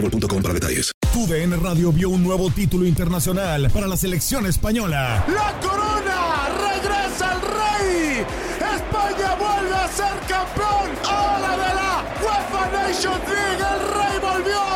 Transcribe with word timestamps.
boostmobile.com 0.00 0.42
para 0.42 0.54
detalles. 0.54 0.92
Radio 1.62 1.92
vio 1.92 2.10
un 2.10 2.22
nuevo 2.22 2.50
título 2.50 2.84
internacional 2.84 3.70
para 3.70 3.86
la 3.86 3.96
selección 3.96 4.46
española. 4.46 5.24
¡La 5.28 5.58
corona! 5.60 6.48
¡Regresa 6.72 7.32
el 7.32 7.40
rey! 7.40 8.26
¡España 8.76 9.34
vuelve 9.36 9.74
a 9.74 9.88
ser 9.88 10.18
campeón! 10.28 10.90
¡Ahora 11.08 11.50
de 11.52 11.74
la 11.74 12.04
UEFA 12.22 12.70
League! 12.72 12.98
¡El 13.56 13.80
rey 13.94 14.18
volvió! 14.20 14.75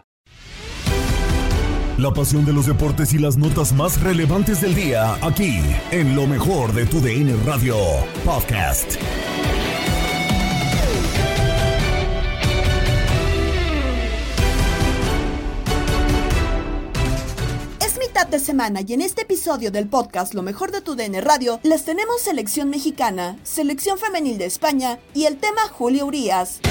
La 1.97 2.11
pasión 2.11 2.45
de 2.45 2.53
los 2.53 2.65
deportes 2.65 3.13
y 3.13 3.19
las 3.19 3.37
notas 3.37 3.73
más 3.73 4.01
relevantes 4.01 4.61
del 4.61 4.73
día, 4.73 5.15
aquí, 5.21 5.59
en 5.91 6.15
lo 6.15 6.25
mejor 6.25 6.73
de 6.73 6.85
tu 6.85 6.99
DN 6.99 7.35
Radio 7.45 7.75
Podcast. 8.25 8.97
De 18.29 18.39
semana 18.39 18.79
y 18.87 18.93
en 18.93 19.01
este 19.01 19.23
episodio 19.23 19.71
del 19.71 19.89
podcast 19.89 20.33
Lo 20.33 20.41
mejor 20.41 20.71
de 20.71 20.79
tu 20.79 20.95
DN 20.95 21.19
Radio 21.19 21.59
les 21.63 21.83
tenemos 21.83 22.21
selección 22.21 22.69
mexicana, 22.69 23.37
selección 23.43 23.97
femenil 23.97 24.37
de 24.37 24.45
España 24.45 24.99
y 25.13 25.25
el 25.25 25.35
tema 25.35 25.67
Julio 25.69 26.05
Urias. 26.05 26.61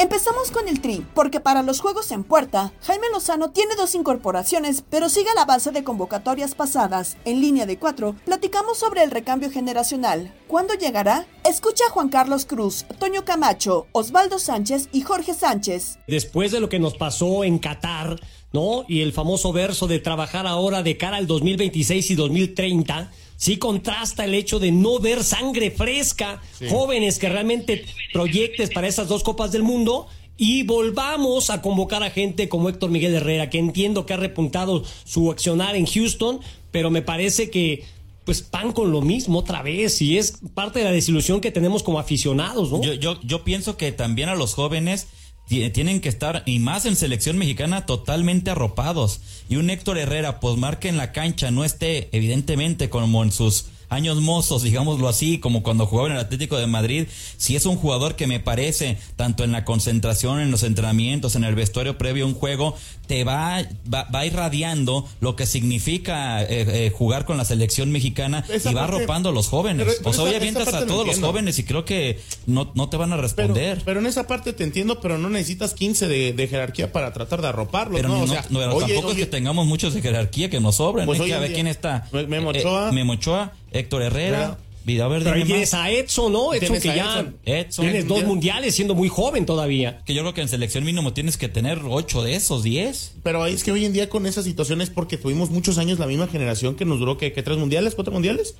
Empezamos 0.00 0.52
con 0.52 0.68
el 0.68 0.80
tri, 0.80 1.04
porque 1.12 1.40
para 1.40 1.64
los 1.64 1.80
juegos 1.80 2.12
en 2.12 2.22
puerta, 2.22 2.72
Jaime 2.82 3.08
Lozano 3.12 3.50
tiene 3.50 3.74
dos 3.74 3.96
incorporaciones, 3.96 4.84
pero 4.88 5.08
sigue 5.08 5.30
la 5.34 5.44
base 5.44 5.72
de 5.72 5.82
convocatorias 5.82 6.54
pasadas. 6.54 7.16
En 7.24 7.40
línea 7.40 7.66
de 7.66 7.80
cuatro, 7.80 8.14
platicamos 8.24 8.78
sobre 8.78 9.02
el 9.02 9.10
recambio 9.10 9.50
generacional. 9.50 10.32
¿Cuándo 10.46 10.74
llegará? 10.74 11.26
Escucha 11.44 11.82
a 11.88 11.90
Juan 11.90 12.10
Carlos 12.10 12.46
Cruz, 12.46 12.86
Toño 13.00 13.24
Camacho, 13.24 13.88
Osvaldo 13.90 14.38
Sánchez 14.38 14.88
y 14.92 15.00
Jorge 15.00 15.34
Sánchez. 15.34 15.98
Después 16.06 16.52
de 16.52 16.60
lo 16.60 16.68
que 16.68 16.78
nos 16.78 16.96
pasó 16.96 17.42
en 17.42 17.58
Qatar, 17.58 18.20
¿no? 18.52 18.84
Y 18.86 19.00
el 19.00 19.12
famoso 19.12 19.52
verso 19.52 19.88
de 19.88 19.98
trabajar 19.98 20.46
ahora 20.46 20.84
de 20.84 20.96
cara 20.96 21.16
al 21.16 21.26
2026 21.26 22.12
y 22.12 22.14
2030 22.14 23.10
sí 23.38 23.56
contrasta 23.56 24.24
el 24.24 24.34
hecho 24.34 24.58
de 24.58 24.72
no 24.72 24.98
ver 24.98 25.24
sangre 25.24 25.70
fresca, 25.70 26.42
jóvenes 26.68 27.18
que 27.18 27.30
realmente 27.30 27.86
proyectes 28.12 28.68
para 28.70 28.88
esas 28.88 29.08
dos 29.08 29.22
copas 29.22 29.52
del 29.52 29.62
mundo. 29.62 30.08
Y 30.36 30.62
volvamos 30.64 31.50
a 31.50 31.62
convocar 31.62 32.02
a 32.04 32.10
gente 32.10 32.48
como 32.48 32.68
Héctor 32.68 32.90
Miguel 32.90 33.14
Herrera, 33.14 33.50
que 33.50 33.58
entiendo 33.58 34.06
que 34.06 34.14
ha 34.14 34.18
repuntado 34.18 34.84
su 35.04 35.32
accionar 35.32 35.74
en 35.74 35.86
Houston, 35.86 36.40
pero 36.70 36.90
me 36.90 37.02
parece 37.02 37.50
que 37.50 37.84
pues 38.24 38.48
van 38.50 38.72
con 38.72 38.92
lo 38.92 39.00
mismo 39.00 39.38
otra 39.38 39.62
vez 39.62 40.02
y 40.02 40.18
es 40.18 40.38
parte 40.54 40.80
de 40.80 40.84
la 40.84 40.92
desilusión 40.92 41.40
que 41.40 41.50
tenemos 41.50 41.82
como 41.82 41.98
aficionados, 41.98 42.70
¿no? 42.70 42.82
Yo, 42.82 42.92
yo, 42.92 43.18
yo 43.22 43.42
pienso 43.42 43.76
que 43.76 43.90
también 43.90 44.28
a 44.28 44.34
los 44.34 44.54
jóvenes 44.54 45.08
tienen 45.48 46.00
que 46.00 46.08
estar, 46.08 46.42
y 46.46 46.58
más 46.58 46.84
en 46.84 46.96
selección 46.96 47.38
mexicana, 47.38 47.86
totalmente 47.86 48.50
arropados. 48.50 49.20
Y 49.48 49.56
un 49.56 49.70
Héctor 49.70 49.98
Herrera, 49.98 50.40
pues 50.40 50.56
marque 50.56 50.88
en 50.88 50.96
la 50.96 51.12
cancha, 51.12 51.50
no 51.50 51.64
esté, 51.64 52.08
evidentemente, 52.12 52.90
como 52.90 53.22
en 53.22 53.32
sus 53.32 53.66
años 53.88 54.20
mozos, 54.20 54.62
digámoslo 54.62 55.08
así, 55.08 55.38
como 55.38 55.62
cuando 55.62 55.86
jugaba 55.86 56.08
en 56.08 56.14
el 56.14 56.20
Atlético 56.20 56.58
de 56.58 56.66
Madrid, 56.66 57.06
si 57.36 57.56
es 57.56 57.66
un 57.66 57.76
jugador 57.76 58.16
que 58.16 58.26
me 58.26 58.40
parece, 58.40 58.98
tanto 59.16 59.44
en 59.44 59.52
la 59.52 59.64
concentración, 59.64 60.40
en 60.40 60.50
los 60.50 60.62
entrenamientos, 60.62 61.36
en 61.36 61.44
el 61.44 61.54
vestuario 61.54 61.96
previo 61.96 62.24
a 62.24 62.28
un 62.28 62.34
juego, 62.34 62.76
te 63.08 63.24
va, 63.24 63.64
va, 63.92 64.04
va 64.14 64.24
irradiando 64.26 65.08
lo 65.20 65.34
que 65.34 65.46
significa 65.46 66.42
eh, 66.42 66.46
eh, 66.86 66.92
jugar 66.96 67.24
con 67.24 67.36
la 67.36 67.44
selección 67.44 67.90
mexicana 67.90 68.44
Esa 68.48 68.70
y 68.70 68.74
va 68.74 68.82
parte- 68.82 68.96
arropando 68.98 69.30
a 69.30 69.32
los 69.32 69.48
jóvenes. 69.48 69.86
pero- 69.86 69.98
pero 69.98 70.10
o 70.10 70.12
sea, 70.12 70.22
hoy 70.24 70.30
esa- 70.30 70.38
avientas 70.38 70.74
a 70.74 70.86
todos 70.86 71.06
los 71.06 71.18
jóvenes 71.18 71.58
y 71.58 71.64
creo 71.64 71.84
que 71.84 72.20
no, 72.46 72.70
no 72.74 72.88
te 72.88 72.96
van 72.96 73.12
a 73.12 73.16
responder. 73.16 73.82
pero 73.84 73.98
en 74.00 74.06
esa 74.06 74.26
parte 74.26 74.52
te 74.52 74.62
entiendo, 74.64 75.00
pero 75.00 75.18
no 75.18 75.28
necesitas 75.28 75.74
15 75.74 76.06
de, 76.06 76.32
de 76.32 76.46
jerarquía 76.48 76.92
para 76.92 77.12
tratar 77.12 77.42
de 77.42 77.48
arroparlos, 77.48 77.96
Pero 78.00 78.08
¿no? 78.08 78.20
O 78.22 78.26
sea, 78.26 78.44
no, 78.50 78.58
oye, 78.60 78.68
tampoco 78.94 79.08
oye, 79.08 79.22
es 79.22 79.26
que 79.26 79.30
tengamos 79.30 79.66
muchos 79.66 79.94
de 79.94 80.02
jerarquía 80.02 80.50
que 80.50 80.60
nos 80.60 80.76
sobren. 80.76 81.06
Pues 81.06 81.18
que 81.20 81.32
en 81.32 81.40
ver 81.40 81.48
día- 81.48 81.54
quién 81.54 81.66
está. 81.66 82.06
Memo 82.12 82.52
Eh, 82.52 82.58
eh, 82.58 82.60
Ochoa. 82.60 82.92
Memo 82.92 83.14
Ochoa, 83.14 83.52
Héctor 83.72 84.02
Herrera. 84.02 84.38
Herrera. 84.38 84.58
Vida, 84.84 85.04
a 85.04 85.08
ver, 85.08 85.22
Pero 85.22 85.36
ahí 85.36 85.44
tienes 85.44 85.74
a 85.74 85.90
Edson, 85.90 86.32
¿no? 86.32 86.54
Edson 86.54 86.60
Tienes 86.60 86.82
que 86.82 86.88
ya 86.88 87.20
Edson. 87.20 87.36
Edson. 87.44 87.84
tienes 87.84 88.04
dos 88.06 88.18
Mundial. 88.18 88.26
mundiales 88.28 88.74
siendo 88.74 88.94
muy 88.94 89.08
joven 89.08 89.44
todavía. 89.44 90.02
Que 90.06 90.14
yo 90.14 90.22
creo 90.22 90.32
que 90.34 90.40
en 90.40 90.48
selección 90.48 90.84
mínimo 90.84 91.12
tienes 91.12 91.36
que 91.36 91.48
tener 91.48 91.80
ocho 91.86 92.22
de 92.22 92.34
esos, 92.36 92.62
diez. 92.62 93.12
Pero 93.22 93.44
es 93.46 93.64
que 93.64 93.72
hoy 93.72 93.84
en 93.84 93.92
día 93.92 94.08
con 94.08 94.26
esa 94.26 94.42
situación 94.42 94.80
es 94.80 94.88
porque 94.90 95.16
tuvimos 95.18 95.50
muchos 95.50 95.76
años 95.78 95.98
la 95.98 96.06
misma 96.06 96.26
generación 96.28 96.74
que 96.74 96.84
nos 96.84 96.98
duró 96.98 97.18
que, 97.18 97.32
que 97.32 97.42
tres 97.42 97.58
mundiales, 97.58 97.94
cuatro 97.94 98.12
mundiales. 98.12 98.54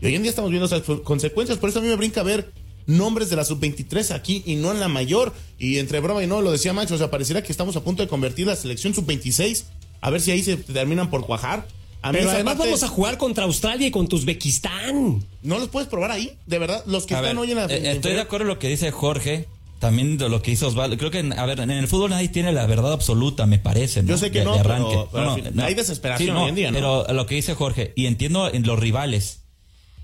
Y 0.00 0.06
hoy 0.06 0.14
en 0.14 0.22
día 0.22 0.30
estamos 0.30 0.50
viendo 0.50 0.66
esas 0.66 0.82
consecuencias. 1.02 1.58
Por 1.58 1.68
eso 1.70 1.80
a 1.80 1.82
mí 1.82 1.88
me 1.88 1.96
brinca 1.96 2.22
ver 2.22 2.50
nombres 2.86 3.30
de 3.30 3.36
la 3.36 3.44
sub-23 3.44 4.14
aquí 4.14 4.42
y 4.46 4.56
no 4.56 4.72
en 4.72 4.80
la 4.80 4.88
mayor. 4.88 5.32
Y 5.58 5.78
entre 5.78 6.00
broma 6.00 6.22
y 6.22 6.26
no, 6.26 6.40
lo 6.42 6.50
decía 6.50 6.72
Max, 6.72 6.90
o 6.92 6.98
sea, 6.98 7.10
pareciera 7.10 7.42
que 7.42 7.52
estamos 7.52 7.76
a 7.76 7.84
punto 7.84 8.02
de 8.02 8.08
convertir 8.08 8.46
la 8.46 8.56
selección 8.56 8.94
sub-26. 8.94 9.64
A 10.00 10.10
ver 10.10 10.20
si 10.20 10.30
ahí 10.30 10.42
se 10.42 10.56
terminan 10.56 11.10
por 11.10 11.24
cuajar. 11.26 11.66
A 12.04 12.12
mí 12.12 12.18
Pero 12.18 12.30
además 12.32 12.54
parte- 12.56 12.68
vamos 12.68 12.82
a 12.82 12.88
jugar 12.88 13.16
contra 13.16 13.44
Australia 13.44 13.86
y 13.86 13.90
contra 13.90 14.18
Uzbekistán. 14.18 15.24
No 15.42 15.58
los 15.58 15.68
puedes 15.68 15.88
probar 15.88 16.10
ahí, 16.10 16.36
de 16.46 16.58
verdad. 16.58 16.84
Los 16.86 17.06
que 17.06 17.14
A 17.14 17.18
están 17.20 17.36
ver, 17.36 17.42
hoy 17.42 17.50
en 17.52 17.56
la. 17.56 17.64
eh, 17.64 17.92
estoy 17.92 18.12
de 18.12 18.20
acuerdo 18.20 18.44
en 18.44 18.48
lo 18.48 18.58
que 18.58 18.68
dice 18.68 18.90
Jorge. 18.90 19.46
También 19.80 20.16
de 20.18 20.28
lo 20.28 20.40
que 20.40 20.50
hizo 20.50 20.68
Osvaldo. 20.68 20.96
Creo 20.96 21.10
que, 21.10 21.18
a 21.36 21.46
ver, 21.46 21.60
en 21.60 21.70
el 21.70 21.88
fútbol 21.88 22.10
nadie 22.10 22.28
tiene 22.28 22.52
la 22.52 22.66
verdad 22.66 22.92
absoluta, 22.92 23.44
me 23.46 23.58
parece. 23.58 24.02
¿no? 24.02 24.08
Yo 24.10 24.18
sé 24.18 24.30
que 24.30 24.38
De- 24.38 24.44
no, 24.46 24.56
de 24.56 24.62
pero- 24.62 24.74
arranque. 24.74 24.98
pero 25.12 25.30
al 25.32 25.42
fin- 25.42 25.60
hay 25.60 25.74
desesperación 25.74 26.36
hoy 26.36 26.48
en 26.50 26.54
día, 26.54 26.70
¿no? 26.70 26.74
Pero 26.76 27.12
lo 27.12 27.26
que 27.26 27.34
dice 27.34 27.54
Jorge, 27.54 27.92
y 27.96 28.06
entiendo 28.06 28.50
en 28.52 28.66
los 28.66 28.78
rivales. 28.78 29.40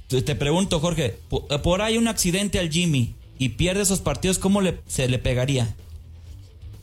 Te 0.09 0.35
pregunto, 0.35 0.81
Jorge, 0.81 1.17
po- 1.29 1.47
por 1.63 1.83
ahí 1.83 1.97
un 1.99 2.09
accidente 2.09 2.59
al 2.59 2.71
Jimmy 2.71 3.15
y 3.39 3.51
pierde 3.51 3.83
esos 3.83 4.01
partidos, 4.01 4.39
¿cómo 4.39 4.61
le, 4.61 4.81
se 4.87 5.07
le 5.09 5.19
pegaría? 5.19 5.75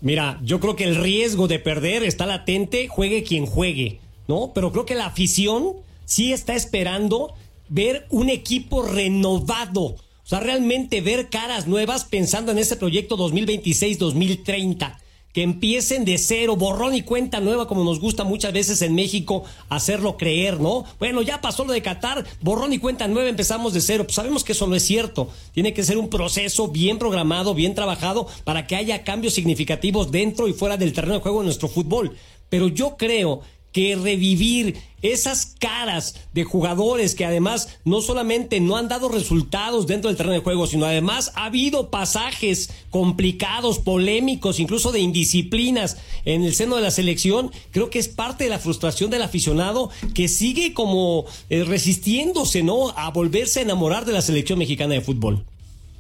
Mira, 0.02 0.40
yo 0.44 0.60
creo 0.60 0.76
que 0.76 0.84
el 0.84 0.96
riesgo 0.96 1.48
de 1.48 1.60
perder 1.60 2.04
está 2.04 2.26
latente, 2.26 2.88
juegue 2.88 3.24
quien 3.24 3.46
juegue, 3.46 4.00
¿no? 4.28 4.52
Pero 4.54 4.72
creo 4.72 4.86
que 4.86 4.96
la 4.96 5.08
afición 5.08 5.74
sí 6.06 6.34
está 6.34 6.56
esperando 6.56 7.34
ver 7.70 8.08
un 8.10 8.30
equipo 8.30 8.84
renovado. 8.84 9.84
O 9.84 10.30
sea, 10.30 10.40
realmente 10.40 11.02
ver 11.02 11.30
caras 11.30 11.68
nuevas 11.68 12.06
pensando 12.06 12.52
en 12.52 12.58
ese 12.58 12.76
proyecto 12.76 13.18
2026-2030 13.18 14.98
que 15.38 15.44
empiecen 15.44 16.04
de 16.04 16.18
cero, 16.18 16.56
borrón 16.56 16.96
y 16.96 17.04
cuenta 17.04 17.40
nueva, 17.40 17.68
como 17.68 17.84
nos 17.84 18.00
gusta 18.00 18.24
muchas 18.24 18.54
veces 18.54 18.82
en 18.82 18.96
México 18.96 19.44
hacerlo 19.70 20.18
creer, 20.18 20.60
¿no? 20.60 20.84
Bueno, 20.98 21.22
ya 21.22 21.42
pasó 21.42 21.64
lo 21.64 21.74
de 21.74 21.84
Qatar, 21.84 22.26
borrón 22.42 22.74
y 22.74 22.80
cuenta 22.80 23.08
nueva, 23.08 23.30
empezamos 23.30 23.72
de 23.74 23.82
cero. 23.82 24.06
Pues 24.06 24.16
sabemos 24.16 24.44
que 24.44 24.54
eso 24.54 24.66
no 24.66 24.76
es 24.76 24.82
cierto. 24.82 25.30
Tiene 25.54 25.74
que 25.74 25.84
ser 25.84 26.00
un 26.00 26.10
proceso 26.10 26.70
bien 26.70 26.98
programado, 26.98 27.54
bien 27.54 27.76
trabajado, 27.76 28.28
para 28.46 28.66
que 28.66 28.76
haya 28.76 29.04
cambios 29.04 29.36
significativos 29.36 30.10
dentro 30.10 30.48
y 30.48 30.54
fuera 30.54 30.76
del 30.76 30.94
terreno 30.94 31.14
de 31.14 31.22
juego 31.22 31.42
de 31.42 31.46
nuestro 31.46 31.68
fútbol. 31.68 32.18
Pero 32.50 32.68
yo 32.68 32.98
creo 32.98 33.42
que 33.72 33.96
revivir 33.96 34.76
esas 35.02 35.56
caras 35.60 36.16
de 36.34 36.44
jugadores 36.44 37.14
que 37.14 37.26
además 37.26 37.78
no 37.86 38.02
solamente 38.02 38.60
no 38.60 38.78
han 38.78 38.88
dado 38.88 39.10
resultados 39.10 39.86
dentro 39.86 40.10
del 40.10 40.18
terreno 40.18 40.34
de 40.34 40.42
juego, 40.42 40.66
sino 40.66 40.86
además 40.86 41.32
ha 41.36 41.46
habido 41.46 41.92
pasajes 41.92 42.72
complicados, 42.90 43.80
polémicos, 43.80 44.60
incluso 44.60 44.92
de 44.92 45.00
indisciplinas 45.00 45.98
en 46.26 46.44
el 46.44 46.56
seno 46.56 46.76
de 46.76 46.82
la 46.82 46.92
selección, 46.92 47.52
creo 47.72 47.90
que 47.90 48.00
es 48.00 48.08
parte 48.08 48.46
de 48.46 48.50
la 48.50 48.60
frustración 48.60 49.12
del 49.12 49.22
aficionado 49.22 49.92
que 50.16 50.28
sigue 50.28 50.74
como 50.74 51.26
eh, 51.50 51.64
resistiéndose, 51.64 52.64
¿no? 52.64 52.90
A 52.98 53.12
volverse 53.12 53.60
a 53.60 53.64
enamorar 53.64 54.06
de 54.06 54.14
la 54.14 54.22
selección 54.22 54.60
mexicana 54.60 54.96
de 54.96 55.02
fútbol. 55.02 55.46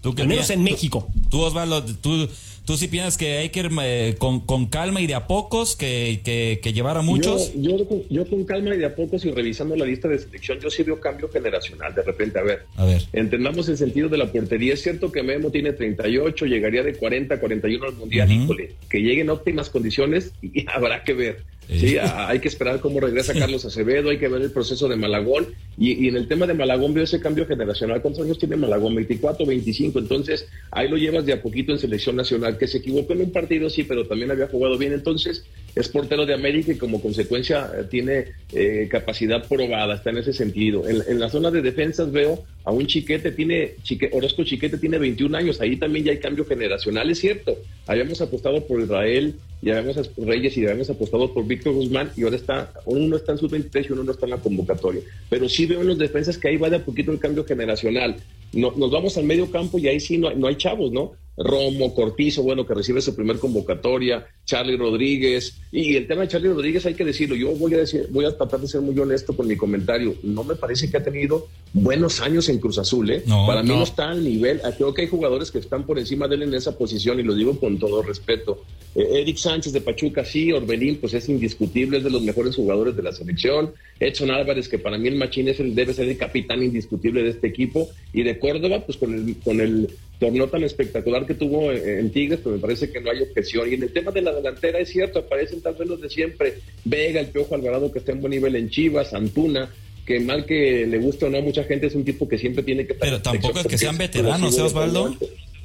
¿Tú 0.02 0.14
Al 0.18 0.28
menos 0.28 0.50
en 0.50 0.64
México. 0.64 1.08
Tú, 1.30 1.42
Osvaldo, 1.42 1.84
tú 1.84 2.30
¿Tú 2.68 2.75
sí 2.75 2.90
piensas 2.90 3.18
que 3.18 3.38
hay 3.38 3.48
que 3.48 3.62
ir 3.62 3.69
eh, 3.81 4.16
con, 4.18 4.42
con, 4.42 4.66
calma 4.66 5.00
y 5.00 5.08
de 5.08 5.16
a 5.16 5.25
pocos, 5.25 5.78
que, 5.78 6.19
que, 6.22 6.60
que 6.62 6.74
llevar 6.74 6.98
a 6.98 7.02
muchos? 7.02 7.54
Yo, 7.56 7.78
yo, 8.10 8.30
con 8.30 8.44
calma 8.44 8.75
y 8.75 8.78
de 8.78 8.86
a 8.88 8.94
pocos 8.94 9.24
y 9.24 9.31
revisando 9.31 9.74
la 9.78 9.86
lista 9.86 10.10
de 10.10 10.19
selección, 10.19 10.60
yo 10.60 10.69
sí 10.69 10.84
veo 10.84 11.00
cambio 11.00 11.30
generacional. 11.30 11.96
De 11.96 12.04
repente, 12.04 12.40
a 12.40 12.44
ver, 12.44 12.66
a 12.75 12.84
ver. 12.84 13.04
entendamos 13.14 13.69
el 13.69 13.78
sentido 13.78 14.10
de 14.10 14.18
la 14.18 14.30
portería. 14.30 14.74
Es 14.74 14.81
cierto 14.81 15.14
que 15.14 15.24
Memo 15.24 15.50
tiene 15.50 15.72
38, 15.72 16.46
llegaría 16.46 16.84
de 16.84 16.94
40 16.94 17.40
41 17.40 17.86
al 17.86 17.96
Mundial. 17.96 18.30
Híjole, 18.30 18.74
que 18.90 19.02
llegue 19.02 19.22
en 19.22 19.30
óptimas 19.30 19.69
condiciones 19.69 20.34
y 20.42 20.66
habrá 20.75 21.06
que 21.06 21.14
ver. 21.14 21.46
Sí, 21.69 21.98
hay 22.00 22.40
que 22.40 22.48
esperar 22.48 22.80
cómo 22.80 23.02
regresa 23.02 23.34
Carlos 23.34 23.66
Acevedo, 23.66 24.10
hay 24.10 24.18
que 24.18 24.30
ver 24.30 24.42
el 24.42 24.52
proceso 24.52 24.88
de 24.88 24.96
Malagón. 24.96 25.48
Y, 25.78 26.08
en 26.08 26.16
el 26.16 26.28
tema 26.28 26.48
de 26.48 26.54
Malagón 26.54 26.94
veo 26.94 27.04
ese 27.04 27.19
cambio 27.19 27.46
generacional. 27.46 28.02
¿Cuántos 28.02 28.24
años 28.24 28.40
tiene 28.40 28.56
Malagón? 28.56 28.96
24, 28.96 29.46
25. 29.46 30.00
Entonces, 30.00 30.48
ahí 30.72 30.88
lo 30.88 30.98
llevas 30.98 31.25
de 31.25 31.34
a 31.34 31.42
poquito 31.42 31.74
en 31.74 31.80
selección 31.80 32.16
nacional, 32.16 32.58
que 32.58 32.68
se 32.68 32.78
equivocó 32.78 33.14
en 33.14 33.22
un 33.22 33.31
partido, 33.31 33.69
sí, 33.69 33.84
pero 33.84 34.08
también 34.08 34.31
había 34.31 34.48
jugado 34.48 34.78
bien. 34.78 34.94
Entonces, 34.94 35.44
es 35.77 35.89
portero 35.89 36.25
de 36.25 36.33
América 36.33 36.71
y 36.71 36.77
como 36.77 37.01
consecuencia 37.01 37.71
eh, 37.77 37.83
tiene 37.89 38.25
eh, 38.51 38.88
capacidad 38.89 39.47
probada, 39.47 39.95
está 39.95 40.09
en 40.09 40.18
ese 40.18 40.33
sentido. 40.33 40.83
En, 40.88 41.19
la 41.19 41.29
zona 41.29 41.51
de 41.51 41.62
defensas 41.62 42.12
veo 42.12 42.44
a 42.63 42.71
un 42.71 42.88
Chiquete, 42.88 43.31
tiene, 43.31 43.75
Orozco 44.12 44.44
Chiquete 44.44 44.77
tiene 44.77 44.97
21 44.97 45.38
años, 45.38 45.62
ahí 45.62 45.77
también 45.77 46.06
ya 46.06 46.12
hay 46.12 46.19
cambio 46.19 46.45
generacional, 46.45 47.09
es 47.09 47.19
cierto. 47.19 47.57
Habíamos 47.85 48.21
apostado 48.21 48.65
por 48.65 48.81
Israel, 48.81 49.35
ya 49.62 49.77
habíamos 49.77 50.12
Reyes 50.18 50.57
y 50.57 50.63
habíamos 50.63 50.89
apostado 50.89 51.33
por 51.33 51.45
Víctor 51.45 51.74
Guzmán 51.74 52.12
y 52.15 52.23
ahora 52.23 52.35
está, 52.35 52.71
uno 52.85 53.15
está 53.15 53.33
en 53.33 53.38
su 53.38 53.47
23 53.47 53.89
y 53.89 53.94
uno 53.94 54.03
no 54.03 54.12
está 54.12 54.25
en 54.25 54.31
la 54.31 54.38
convocatoria. 54.38 55.01
Pero 55.30 55.47
sí 55.47 55.65
veo 55.65 55.81
en 55.81 55.88
los 55.88 55.97
defensas 55.97 56.38
que 56.38 56.50
ahí 56.50 56.57
va 56.57 56.69
de 56.69 56.77
a 56.77 56.85
poquito 56.85 57.12
el 57.12 57.19
cambio 57.19 57.45
generacional. 57.45 58.15
No, 58.53 58.71
nos 58.75 58.91
vamos 58.91 59.18
al 59.18 59.25
medio 59.25 59.51
campo 59.51 59.77
y 59.77 59.88
ahí 59.88 60.00
sí 60.00 60.18
no, 60.18 60.33
no 60.33 60.47
hay 60.47 60.56
chavos, 60.56 60.91
¿no? 60.91 61.13
Romo, 61.38 61.94
Cortizo, 61.94 62.42
bueno, 62.42 62.66
que 62.66 62.74
recibe 62.74 63.00
su 63.00 63.16
primer 63.16 63.38
convocatoria, 63.38 64.28
Charlie 64.45 64.75
Rodríguez. 64.75 65.57
Y 65.72 65.95
el 65.95 66.07
tema 66.07 66.22
de 66.22 66.30
Charlie 66.30 66.50
Rodríguez 66.50 66.86
hay 66.88 66.95
que 66.95 67.06
decirlo, 67.06 67.36
yo 67.36 67.51
voy 67.51 67.75
a 67.75 67.78
decir, 67.78 68.07
voy 68.10 68.25
a 68.25 68.36
tratar 68.36 68.60
de 68.60 68.68
ser 68.68 68.81
muy 68.81 68.98
honesto 68.98 69.36
con 69.36 69.48
mi 69.48 69.56
comentario. 69.56 70.16
No 70.24 70.44
me 70.44 70.56
parece 70.56 70.89
que 70.89 70.98
ha 70.98 71.04
tenido 71.04 71.48
buenos 71.74 72.22
años 72.22 72.50
en 72.50 72.57
Cruz 72.57 72.80
Azul, 72.80 73.12
¿eh? 73.12 73.24
Para 73.45 73.62
mí 73.62 73.69
no 73.69 73.84
está 73.84 74.10
al 74.10 74.24
nivel. 74.24 74.62
Ah, 74.63 74.72
creo 74.75 74.94
que 74.94 75.04
hay 75.04 75.07
jugadores 75.07 75.51
que 75.51 75.60
están 75.60 75.86
por 75.86 76.00
encima 76.00 76.28
de 76.28 76.36
él 76.36 76.44
en 76.44 76.54
esa 76.56 76.75
posición 76.75 77.19
y 77.19 77.24
lo 77.24 77.36
digo 77.36 77.60
con 77.60 77.78
todo 77.78 78.01
respeto. 78.01 78.63
Eh, 78.95 79.22
Eric 79.22 79.38
Sánchez 79.38 79.74
de 79.74 79.81
Pachuca, 79.81 80.25
sí, 80.25 80.51
Orbelín, 80.51 80.98
pues 80.98 81.13
es 81.13 81.30
indiscutible, 81.30 82.00
es 82.00 82.04
de 82.04 82.10
los 82.10 82.24
mejores 82.24 82.56
jugadores 82.56 82.95
de 82.95 83.04
la 83.04 83.12
selección. 83.12 83.74
Edson 84.00 84.31
Álvarez, 84.31 84.68
que 84.68 84.80
para 84.80 84.98
mí 84.98 85.07
el 85.07 85.16
machín 85.16 85.48
es 85.50 85.60
el, 85.60 85.75
debe 85.75 85.94
ser 85.94 86.07
el 86.10 86.18
capitán 86.18 86.63
indiscutible 86.63 87.22
de 87.22 87.30
este 87.30 87.48
equipo. 87.48 87.90
Y 88.12 88.24
de 88.24 88.40
Córdoba, 88.40 88.83
pues 88.86 88.98
con 88.98 89.13
el, 89.13 89.36
con 89.44 89.62
el 89.62 89.90
torneo 90.19 90.48
tan 90.48 90.64
espectacular 90.64 91.25
que 91.25 91.36
tuvo 91.36 91.72
en 91.72 92.12
Tigres, 92.12 92.40
pues 92.42 92.56
me 92.56 92.62
parece 92.62 92.92
que 92.92 93.00
no 93.02 93.12
hay 93.12 93.22
objeción. 93.22 93.69
Y 93.69 93.75
en 93.75 93.84
el 93.84 93.94
tema 93.94 94.12
de 94.12 94.22
la 94.22 94.34
delantera 94.34 94.80
es 94.80 94.90
cierto, 94.90 95.19
aparecen 95.19 95.62
tal 95.62 95.75
vez 95.75 95.88
los 95.88 96.02
de 96.02 96.10
siempre. 96.10 96.56
Vega, 96.86 97.19
el 97.19 97.28
Piojo 97.28 97.56
Alvarado 97.56 97.92
que 97.92 98.00
está 98.00 98.12
en 98.12 98.22
buen 98.22 98.31
nivel 98.31 98.56
en 98.56 98.69
Chivas, 98.69 99.14
Antuna, 99.14 99.69
que 100.06 100.19
mal 100.19 100.46
que 100.46 100.88
le 100.88 100.98
guste 100.98 101.25
o 101.25 101.30
no 101.30 101.38
a 101.38 101.42
mucha 101.42 101.64
gente 101.66 101.88
es 101.88 101.96
un 101.96 102.06
tipo 102.06 102.28
que 102.28 102.38
siempre 102.38 102.64
tiene 102.64 102.88
que 102.88 102.94
estar. 102.94 103.08
Pero 103.08 103.22
tampoco 103.22 103.60
es 103.60 103.68
que 103.68 103.78
sean 103.78 103.98
veteranos, 103.98 104.58
¿eh, 104.58 104.62
Osvaldo? 104.62 105.16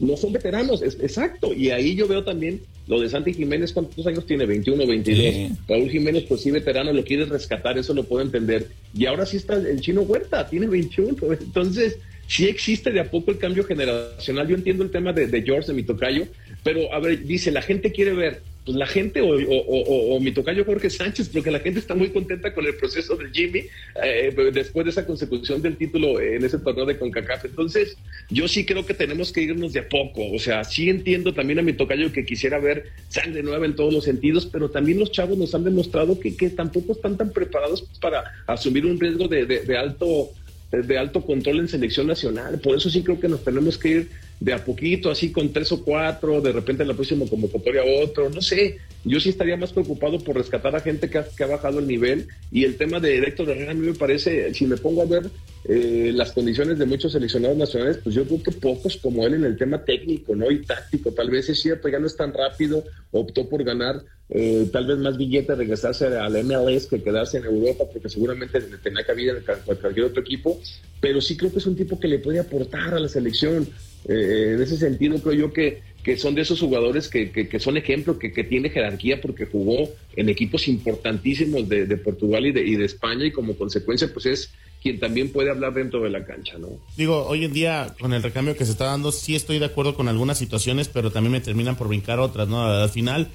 No 0.01 0.17
son 0.17 0.33
veteranos, 0.33 0.83
es, 0.83 0.99
exacto. 1.01 1.55
Y 1.55 1.71
ahí 1.71 1.95
yo 1.95 2.09
veo 2.09 2.25
también 2.25 2.61
lo 2.89 3.01
de 3.01 3.09
Santi 3.09 3.35
Jiménez, 3.35 3.73
¿cuántos 3.73 4.05
años 4.05 4.27
tiene? 4.27 4.45
21, 4.47 4.85
22. 4.85 5.59
Raúl 5.69 5.91
Jiménez, 5.91 6.25
pues 6.29 6.41
sí, 6.41 6.51
veterano, 6.51 6.93
lo 6.93 7.05
quieres 7.05 7.29
rescatar, 7.29 7.79
eso 7.79 7.95
lo 7.95 8.03
puedo 8.03 8.25
entender. 8.25 8.67
Y 8.95 9.07
ahora 9.07 9.25
sí 9.25 9.37
está 9.37 9.55
el 9.55 9.81
chino 9.81 10.03
Huerta, 10.03 10.49
tiene 10.49 10.67
21. 10.67 11.17
Entonces, 11.41 11.99
sí 12.27 12.47
existe 12.47 12.91
de 12.91 13.01
a 13.01 13.11
poco 13.11 13.31
el 13.31 13.39
cambio 13.39 13.65
generacional. 13.65 14.49
Yo 14.49 14.57
entiendo 14.57 14.85
el 14.85 14.91
tema 14.91 15.13
de, 15.13 15.27
de 15.27 15.43
George, 15.43 15.69
de 15.69 15.75
mi 15.75 15.83
tocayo, 15.83 16.27
pero 16.63 16.93
a 16.93 17.01
ver, 17.01 17.25
dice, 17.25 17.51
la 17.51 17.63
gente 17.63 17.93
quiere 17.93 18.13
ver, 18.13 18.43
pues 18.65 18.77
la 18.77 18.87
gente 18.87 19.21
o, 19.21 19.29
o, 19.29 20.21
mi 20.21 20.31
tocayo 20.31 20.65
Jorge 20.65 20.89
Sánchez, 20.89 21.31
porque 21.31 21.51
la 21.51 21.59
gente 21.59 21.81
está 21.81 21.95
muy 21.95 22.11
contenta 22.11 22.55
con 22.55 22.65
el 22.65 22.77
proceso 22.77 23.17
del 23.17 23.33
Jimmy 23.33 23.65
eh, 24.03 24.33
después 24.53 24.85
de 24.85 24.91
esa 24.91 25.05
consecución 25.05 25.61
del 25.61 25.77
título 25.77 26.21
en 26.21 26.45
ese 26.45 26.59
torneo 26.59 26.87
de 26.87 26.97
CONCACAF. 26.97 27.47
Entonces, 27.47 27.97
yo 28.31 28.47
sí 28.47 28.65
creo 28.65 28.87
que 28.87 28.95
tenemos 28.95 29.33
que 29.33 29.43
irnos 29.43 29.73
de 29.73 29.81
a 29.81 29.89
poco. 29.89 30.31
O 30.31 30.39
sea, 30.39 30.63
sí 30.63 30.89
entiendo 30.89 31.35
también 31.35 31.59
a 31.59 31.63
mi 31.63 31.73
tocayo 31.73 32.13
que 32.13 32.25
quisiera 32.25 32.61
ver 32.61 32.91
sangre 33.09 33.43
nueva 33.43 33.67
en 33.67 33.75
todos 33.75 33.93
los 33.93 34.05
sentidos, 34.05 34.47
pero 34.47 34.71
también 34.71 35.01
los 35.01 35.11
chavos 35.11 35.37
nos 35.37 35.55
han 35.57 35.65
demostrado 35.65 36.21
que, 36.21 36.37
que 36.37 36.51
tampoco 36.51 36.93
están 36.93 37.17
tan 37.17 37.33
preparados 37.33 37.83
para 38.01 38.23
asumir 38.47 38.87
un 38.87 39.01
riesgo 39.01 39.27
de, 39.27 39.45
de 39.45 39.77
alto 39.77 40.31
de 40.73 40.99
alto 40.99 41.21
control 41.25 41.61
en 41.61 41.69
selección 41.69 42.07
nacional. 42.07 42.59
Por 42.59 42.77
eso 42.77 42.89
sí 42.89 43.03
creo 43.03 43.21
que 43.21 43.29
nos 43.29 43.45
tenemos 43.45 43.77
que 43.77 43.89
ir 43.89 44.11
de 44.43 44.53
a 44.53 44.65
poquito, 44.65 45.09
así 45.09 45.31
con 45.31 45.53
tres 45.53 45.71
o 45.71 45.85
cuatro, 45.85 46.41
de 46.41 46.51
repente 46.51 46.83
en 46.83 46.89
la 46.89 46.95
próxima 46.95 47.27
convocatoria 47.27 47.83
otro, 48.03 48.29
no 48.29 48.43
sé. 48.43 48.79
Yo 49.05 49.21
sí 49.21 49.29
estaría 49.29 49.57
más 49.57 49.73
preocupado 49.73 50.19
por 50.19 50.37
rescatar 50.37 50.75
a 50.75 50.81
gente 50.81 51.09
que 51.09 51.19
ha, 51.19 51.47
bajado 51.47 51.79
el 51.79 51.87
nivel. 51.87 52.27
Y 52.51 52.65
el 52.65 52.77
tema 52.77 52.99
de 52.99 53.19
Héctor 53.19 53.51
Herrera 53.51 53.71
a 53.71 53.75
mí 53.75 53.87
me 53.87 53.95
parece, 53.95 54.53
si 54.53 54.67
me 54.67 54.77
pongo 54.77 55.03
a 55.03 55.07
ver 55.07 55.31
eh, 55.65 56.11
las 56.13 56.33
condiciones 56.33 56.77
de 56.77 56.87
muchos 56.87 57.13
seleccionados 57.13 57.57
nacionales, 57.57 57.99
pues 58.03 58.17
yo 58.17 58.25
creo 58.25 58.43
que 58.43 58.51
pocos 58.51 58.97
como 58.97 59.25
él 59.25 59.35
en 59.35 59.45
el 59.45 59.57
tema 59.57 59.85
técnico, 59.85 60.35
¿no? 60.35 60.51
Y 60.51 60.63
táctico, 60.63 61.13
tal 61.13 61.31
vez 61.31 61.49
es 61.49 61.61
cierto, 61.61 61.89
ya 61.89 62.01
no 62.01 62.09
es 62.09 62.17
tan 62.17 62.33
rápido, 62.33 62.83
optó 63.13 63.49
por 63.49 63.63
ganar 63.63 64.03
eh, 64.29 64.69
tal 64.73 64.87
vez 64.87 64.99
más 64.99 65.19
billete, 65.19 65.55
regresarse 65.55 66.07
al 66.07 66.43
MLS 66.43 66.87
que 66.87 67.03
quedarse 67.03 67.39
en 67.39 67.45
Europa, 67.45 67.85
porque 67.93 68.09
seguramente 68.09 68.61
tenía 68.83 69.05
cabida 69.05 69.33
en 69.33 69.43
cualquier 69.65 70.07
otro 70.07 70.23
equipo, 70.23 70.59
pero 71.01 71.21
sí 71.21 71.37
creo 71.37 71.53
que 71.53 71.59
es 71.59 71.67
un 71.67 71.77
tipo 71.77 72.01
que 72.01 72.09
le 72.09 72.19
puede 72.19 72.41
aportar 72.41 72.95
a 72.95 72.99
la 72.99 73.09
selección. 73.09 73.69
Eh, 74.09 74.53
en 74.55 74.63
ese 74.63 74.77
sentido, 74.77 75.19
creo 75.21 75.35
yo 75.35 75.53
que, 75.53 75.83
que 76.03 76.17
son 76.17 76.35
de 76.35 76.43
esos 76.43 76.61
jugadores 76.61 77.09
que, 77.09 77.31
que, 77.31 77.61
son 77.61 77.77
ejemplo, 77.77 78.19
que, 78.19 78.33
que, 78.33 78.45
tiene 78.45 78.71
jerarquía 78.71 79.21
porque 79.21 79.47
jugó 79.47 79.89
en 80.17 80.29
equipos 80.29 80.67
importantísimos 80.67 81.69
de, 81.69 81.87
de 81.87 81.97
Portugal 81.97 82.47
y 82.47 82.53
de, 82.53 82.67
y 82.67 82.75
de, 82.75 82.85
España 82.85 83.25
y 83.25 83.31
como 83.31 83.57
consecuencia 83.57 84.13
pues 84.13 84.27
es 84.27 84.51
quien 84.83 84.99
también 84.99 85.31
puede 85.31 85.51
hablar 85.51 85.75
dentro 85.75 86.01
de 86.01 86.11
la 86.11 86.25
cancha, 86.25 86.59
¿no? 86.59 86.69
Digo, 86.97 87.25
hoy 87.27 87.45
en 87.45 87.53
día 87.53 87.95
con 88.01 88.13
el 88.13 88.23
recambio 88.23 88.57
que 88.57 88.65
se 88.65 88.73
está 88.73 88.87
dando 88.87 89.13
sí 89.13 89.37
estoy 89.37 89.61
de 89.61 89.67
acuerdo 89.67 89.95
con 89.95 90.09
algunas 90.09 90.39
situaciones, 90.39 90.89
pero 90.89 91.13
también 91.13 91.33
me 91.33 91.41
terminan 91.41 91.77
por 91.77 91.87
brincar 91.87 92.19
otras, 92.19 92.49
¿no? 92.49 92.65
Al 92.65 92.91
final, 92.91 93.29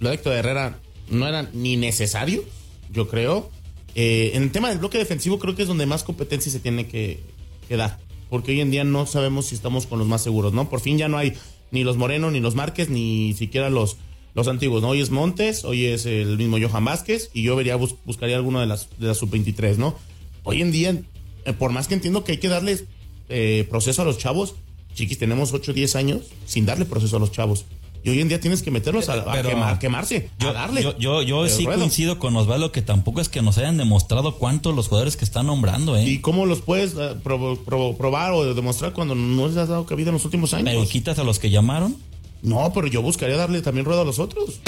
lo 0.00 0.08
de 0.08 0.14
Héctor 0.14 0.32
Herrera 0.32 0.78
no 1.10 1.28
era 1.28 1.50
ni 1.52 1.76
necesario, 1.76 2.42
yo 2.90 3.08
creo. 3.08 3.50
Eh, 3.94 4.30
en 4.32 4.44
el 4.44 4.50
tema 4.50 4.70
del 4.70 4.78
bloque 4.78 4.96
defensivo 4.96 5.38
creo 5.38 5.54
que 5.54 5.62
es 5.62 5.68
donde 5.68 5.84
más 5.84 6.02
competencia 6.04 6.50
se 6.50 6.58
tiene 6.58 6.86
que, 6.86 7.20
que 7.68 7.76
dar 7.76 7.98
porque 8.34 8.50
hoy 8.50 8.60
en 8.62 8.72
día 8.72 8.82
no 8.82 9.06
sabemos 9.06 9.46
si 9.46 9.54
estamos 9.54 9.86
con 9.86 10.00
los 10.00 10.08
más 10.08 10.20
seguros, 10.20 10.52
¿no? 10.52 10.68
Por 10.68 10.80
fin 10.80 10.98
ya 10.98 11.06
no 11.06 11.18
hay 11.18 11.34
ni 11.70 11.84
los 11.84 11.96
Moreno, 11.96 12.32
ni 12.32 12.40
los 12.40 12.56
Márquez, 12.56 12.88
ni 12.88 13.32
siquiera 13.34 13.70
los, 13.70 13.96
los 14.34 14.48
antiguos, 14.48 14.82
¿no? 14.82 14.88
Hoy 14.88 15.00
es 15.00 15.10
Montes, 15.10 15.64
hoy 15.64 15.84
es 15.84 16.04
el 16.04 16.36
mismo 16.36 16.58
Johan 16.60 16.84
Vázquez, 16.84 17.30
y 17.32 17.44
yo 17.44 17.54
vería, 17.54 17.76
buscaría 17.76 18.34
alguno 18.34 18.58
de 18.58 18.66
las, 18.66 18.88
de 18.98 19.06
las 19.06 19.18
sub-23, 19.18 19.76
¿no? 19.76 19.94
Hoy 20.42 20.62
en 20.62 20.72
día, 20.72 21.00
eh, 21.44 21.52
por 21.52 21.70
más 21.70 21.86
que 21.86 21.94
entiendo 21.94 22.24
que 22.24 22.32
hay 22.32 22.38
que 22.38 22.48
darles 22.48 22.86
eh, 23.28 23.68
proceso 23.70 24.02
a 24.02 24.04
los 24.04 24.18
chavos, 24.18 24.56
chiquis, 24.94 25.16
tenemos 25.16 25.52
8 25.52 25.70
o 25.70 25.74
10 25.74 25.94
años 25.94 26.22
sin 26.44 26.66
darle 26.66 26.86
proceso 26.86 27.18
a 27.18 27.20
los 27.20 27.30
chavos. 27.30 27.66
Y 28.04 28.10
hoy 28.10 28.20
en 28.20 28.28
día 28.28 28.38
tienes 28.38 28.62
que 28.62 28.70
meterlos 28.70 29.08
a, 29.08 29.78
quemarse, 29.80 30.28
yo, 30.38 30.50
a 30.50 30.52
darle. 30.52 30.82
Yo, 30.82 31.22
yo, 31.22 31.48
sí 31.48 31.64
coincido 31.64 32.18
con 32.18 32.36
Osvaldo 32.36 32.70
que 32.70 32.82
tampoco 32.82 33.22
es 33.22 33.30
que 33.30 33.40
nos 33.40 33.56
hayan 33.56 33.78
demostrado 33.78 34.36
cuántos 34.36 34.76
los 34.76 34.88
jugadores 34.88 35.16
que 35.16 35.24
están 35.24 35.46
nombrando, 35.46 35.96
¿eh? 35.96 36.04
¿Y 36.04 36.18
cómo 36.18 36.44
los 36.44 36.60
puedes 36.60 36.94
eh, 36.98 37.16
probar 37.24 38.32
o 38.34 38.52
demostrar 38.52 38.92
cuando 38.92 39.14
no 39.14 39.48
les 39.48 39.56
has 39.56 39.70
dado 39.70 39.86
cabida 39.86 40.10
en 40.10 40.14
los 40.14 40.24
últimos 40.26 40.52
años? 40.52 40.68
¿Pero 40.70 40.86
quitas 40.86 41.18
a 41.18 41.24
los 41.24 41.38
que 41.38 41.48
llamaron? 41.48 41.96
No, 42.42 42.70
pero 42.74 42.88
yo 42.88 43.00
buscaría 43.00 43.38
darle 43.38 43.62
también 43.62 43.86
rueda 43.86 44.02
a 44.02 44.04
los 44.04 44.18
otros. 44.18 44.60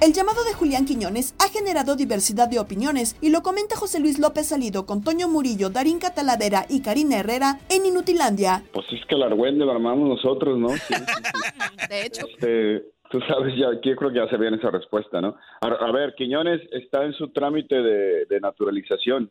El 0.00 0.14
llamado 0.14 0.42
de 0.44 0.54
Julián 0.54 0.86
Quiñones 0.86 1.34
ha 1.38 1.48
generado 1.50 1.94
diversidad 1.94 2.48
de 2.48 2.58
opiniones 2.58 3.16
y 3.20 3.30
lo 3.30 3.42
comenta 3.42 3.76
José 3.76 4.00
Luis 4.00 4.18
López 4.18 4.46
Salido 4.48 4.86
con 4.86 5.02
Toño 5.04 5.28
Murillo, 5.28 5.68
Darín 5.68 5.98
Cataladera 5.98 6.64
y 6.70 6.80
Karina 6.80 7.18
Herrera 7.18 7.58
en 7.68 7.84
Inutilandia. 7.84 8.62
Pues 8.72 8.86
es 8.92 9.04
que 9.06 9.14
el 9.14 9.22
argüende 9.24 9.64
lo 9.66 9.72
armamos 9.72 10.08
nosotros, 10.08 10.58
¿no? 10.58 10.70
Sí, 10.70 10.94
De 11.90 12.06
hecho, 12.06 12.26
Este, 12.26 12.82
tú 13.10 13.20
sabes 13.28 13.54
ya, 13.58 13.68
aquí 13.76 13.94
creo 13.94 14.10
que 14.10 14.16
ya 14.16 14.28
se 14.28 14.38
viene 14.38 14.56
esa 14.56 14.70
respuesta, 14.70 15.20
¿no? 15.20 15.36
A, 15.60 15.66
a 15.66 15.92
ver, 15.92 16.14
Quiñones 16.16 16.62
está 16.72 17.04
en 17.04 17.12
su 17.12 17.28
trámite 17.28 17.74
de, 17.82 18.24
de 18.24 18.40
naturalización, 18.40 19.30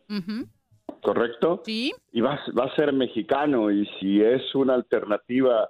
¿correcto? 1.01 1.63
sí, 1.65 1.93
Y 2.11 2.21
va, 2.21 2.39
va 2.57 2.65
a 2.65 2.75
ser 2.75 2.93
mexicano 2.93 3.71
y 3.71 3.87
si 3.99 4.21
es 4.21 4.53
una 4.53 4.75
alternativa 4.75 5.67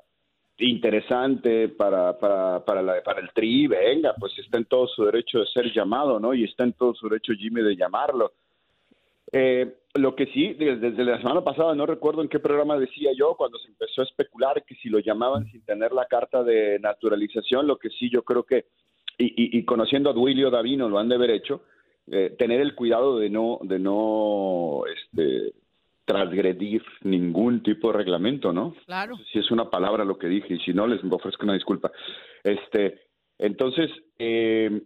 interesante 0.68 1.70
para, 1.70 2.18
para, 2.20 2.64
para, 2.66 2.82
la- 2.82 3.02
para 3.04 3.22
el 3.22 3.32
tri, 3.34 3.68
venga, 3.68 4.14
pues 4.20 4.38
está 4.40 4.58
en 4.58 4.66
todo 4.66 4.88
su 4.88 5.06
derecho 5.06 5.40
de 5.40 5.46
ser 5.48 5.72
llamado, 5.74 6.20
¿no? 6.20 6.34
Y 6.34 6.44
está 6.44 6.64
en 6.64 6.74
todo 6.74 6.94
su 6.94 7.08
derecho 7.08 7.34
Jimmy 7.34 7.62
de 7.62 7.76
llamarlo. 7.76 8.34
Eh, 9.32 9.76
lo 9.96 10.16
que 10.16 10.26
sí, 10.28 10.54
desde, 10.54 10.92
la 11.04 11.18
semana 11.18 11.44
pasada, 11.44 11.76
no 11.76 11.86
recuerdo 11.86 12.22
en 12.22 12.30
qué 12.30 12.40
programa 12.40 12.78
decía 12.78 13.12
yo, 13.18 13.36
cuando 13.36 13.58
se 13.60 13.68
empezó 13.68 14.02
a 14.02 14.06
especular 14.06 14.64
que 14.66 14.76
si 14.76 14.90
lo 14.90 15.00
llamaban 15.00 15.46
sin 15.52 15.62
tener 15.66 15.92
la 15.92 16.06
carta 16.06 16.44
de 16.44 16.80
naturalización, 16.80 17.68
lo 17.68 17.78
que 17.78 17.90
sí 17.92 18.10
yo 18.10 18.24
creo 18.24 18.44
que, 18.44 18.66
y, 19.18 19.26
y- 19.26 19.60
y 19.60 19.66
conociendo 19.66 20.10
a 20.10 20.14
Duilio 20.14 20.50
Davino, 20.50 20.90
lo 20.90 20.98
han 21.00 21.10
de 21.10 21.16
haber 21.16 21.32
hecho, 21.32 21.62
eh, 22.12 22.36
tener 22.40 22.60
el 22.62 22.74
cuidado 22.74 23.20
de 23.20 23.30
no, 23.30 23.60
de 23.62 23.78
no 23.78 24.82
este, 24.92 25.54
transgredir 26.10 26.82
ningún 27.04 27.62
tipo 27.62 27.92
de 27.92 28.00
reglamento, 28.00 28.52
¿no? 28.52 28.74
claro. 28.88 29.16
si 29.32 29.38
es 29.38 29.52
una 29.52 29.70
palabra 29.70 30.04
lo 30.04 30.18
que 30.18 30.28
dije 30.28 30.56
y 30.56 30.60
si 30.62 30.74
no 30.74 30.88
les 30.88 31.00
ofrezco 31.04 31.44
una 31.44 31.54
disculpa. 31.54 31.92
Este, 32.44 33.02
entonces, 33.38 33.92
eh, 34.18 34.82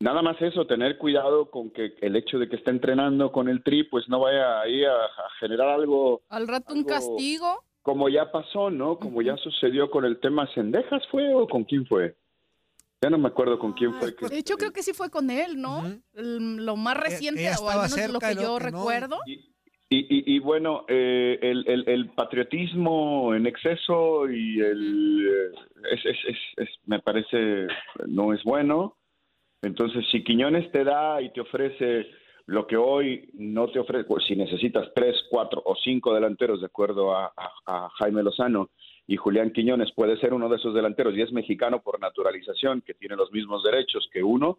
nada 0.00 0.20
más 0.20 0.36
eso, 0.42 0.66
tener 0.66 0.98
cuidado 0.98 1.48
con 1.48 1.70
que 1.70 1.94
el 2.00 2.16
hecho 2.16 2.40
de 2.40 2.48
que 2.48 2.56
esté 2.56 2.70
entrenando 2.72 3.30
con 3.30 3.48
el 3.48 3.62
tri, 3.62 3.84
pues 3.84 4.08
no 4.08 4.18
vaya 4.18 4.62
ahí 4.62 4.84
a, 4.84 4.90
a 4.94 5.30
generar 5.38 5.68
algo 5.68 6.22
Al 6.28 6.48
rato 6.48 6.74
un 6.74 6.82
castigo. 6.82 7.62
como 7.82 8.08
ya 8.08 8.32
pasó, 8.32 8.68
¿no? 8.68 8.98
Como 8.98 9.22
ya 9.22 9.36
sucedió 9.36 9.88
con 9.90 10.04
el 10.04 10.18
tema 10.18 10.48
Cendejas, 10.54 11.06
¿fue 11.08 11.32
o 11.34 11.46
con 11.46 11.62
quién 11.62 11.86
fue? 11.86 12.16
Ya 13.00 13.10
no 13.10 13.18
me 13.18 13.28
acuerdo 13.28 13.60
con 13.60 13.74
quién 13.74 13.92
fue. 13.94 14.16
que- 14.16 14.26
De 14.28 14.38
hecho, 14.38 14.56
creo 14.56 14.72
que 14.72 14.82
sí 14.82 14.92
fue 14.92 15.08
con 15.08 15.30
él, 15.30 15.60
¿no? 15.60 15.84
Lo 16.14 16.74
más 16.74 16.96
reciente, 16.96 17.42
ella 17.42 17.58
o 17.60 17.68
al 17.68 17.90
menos 17.90 18.10
lo 18.12 18.18
que 18.18 18.34
yo 18.34 18.42
no. 18.54 18.58
recuerdo. 18.58 19.18
Y, 19.26 19.53
y, 19.90 20.36
y 20.36 20.38
bueno, 20.40 20.84
eh, 20.88 21.38
el, 21.42 22.10
patriotismo 22.10 23.34
en 23.34 23.46
exceso 23.46 24.28
y 24.30 24.60
el 24.60 25.26
eh, 25.26 25.58
es, 25.92 26.04
es, 26.04 26.36
es, 26.56 26.68
me 26.86 26.98
parece 27.00 27.66
no 28.06 28.32
es 28.32 28.42
bueno. 28.44 28.96
Entonces, 29.62 30.04
si 30.10 30.22
Quiñones 30.24 30.70
te 30.72 30.84
da 30.84 31.22
y 31.22 31.32
te 31.32 31.40
ofrece 31.40 32.06
lo 32.46 32.66
que 32.66 32.76
hoy 32.76 33.30
no 33.34 33.68
te 33.68 33.78
ofrece, 33.78 34.04
pues, 34.04 34.24
si 34.26 34.36
necesitas 34.36 34.90
tres, 34.94 35.16
cuatro 35.30 35.62
o 35.64 35.74
cinco 35.76 36.12
delanteros 36.12 36.60
de 36.60 36.66
acuerdo 36.66 37.16
a- 37.16 37.32
a 37.66 37.88
Jaime 37.98 38.22
Lozano 38.22 38.70
y 39.06 39.16
Julián 39.16 39.52
Quiñones 39.52 39.92
puede 39.92 40.18
ser 40.18 40.34
uno 40.34 40.48
de 40.48 40.56
esos 40.56 40.74
delanteros 40.74 41.14
y 41.14 41.22
es 41.22 41.32
mexicano 41.32 41.80
por 41.82 42.00
naturalización, 42.00 42.82
que 42.82 42.94
tiene 42.94 43.16
los 43.16 43.32
mismos 43.32 43.62
derechos 43.62 44.08
que 44.12 44.22
uno, 44.22 44.58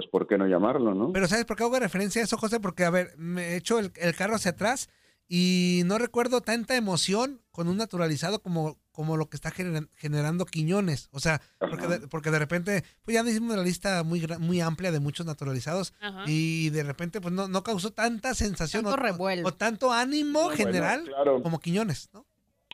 pues 0.00 0.06
¿por 0.10 0.26
qué 0.26 0.36
no 0.38 0.46
llamarlo, 0.46 0.94
no? 0.94 1.12
Pero 1.12 1.26
¿sabes 1.28 1.44
por 1.44 1.56
qué 1.56 1.64
hago 1.64 1.78
referencia 1.78 2.20
a 2.20 2.24
eso, 2.24 2.36
José? 2.36 2.60
Porque, 2.60 2.84
a 2.84 2.90
ver, 2.90 3.12
me 3.16 3.52
he 3.52 3.56
hecho 3.56 3.78
el, 3.78 3.92
el 3.96 4.14
carro 4.14 4.34
hacia 4.36 4.50
atrás 4.52 4.88
y 5.28 5.82
no 5.86 5.98
recuerdo 5.98 6.40
tanta 6.40 6.76
emoción 6.76 7.40
con 7.50 7.68
un 7.68 7.76
naturalizado 7.78 8.40
como, 8.42 8.78
como 8.92 9.16
lo 9.16 9.28
que 9.28 9.36
está 9.36 9.50
gener- 9.50 9.88
generando 9.96 10.44
Quiñones. 10.46 11.08
O 11.10 11.18
sea, 11.20 11.40
porque 11.58 11.86
de, 11.88 12.06
porque 12.08 12.30
de 12.30 12.38
repente, 12.38 12.84
pues 13.02 13.14
ya 13.14 13.28
hicimos 13.28 13.54
una 13.54 13.62
lista 13.64 14.02
muy, 14.04 14.24
muy 14.38 14.60
amplia 14.60 14.92
de 14.92 15.00
muchos 15.00 15.24
naturalizados 15.26 15.94
Ajá. 16.00 16.24
y 16.26 16.70
de 16.70 16.82
repente, 16.84 17.20
pues 17.20 17.32
no, 17.34 17.48
no 17.48 17.62
causó 17.64 17.90
tanta 17.92 18.34
sensación 18.34 18.84
Tanto 18.84 19.00
o, 19.00 19.02
revuelo. 19.02 19.48
o 19.48 19.52
tanto 19.54 19.92
ánimo 19.92 20.42
Bueno, 20.44 20.56
general 20.56 21.04
claro. 21.04 21.42
como 21.42 21.58
Quiñones, 21.58 22.10
¿no? 22.12 22.24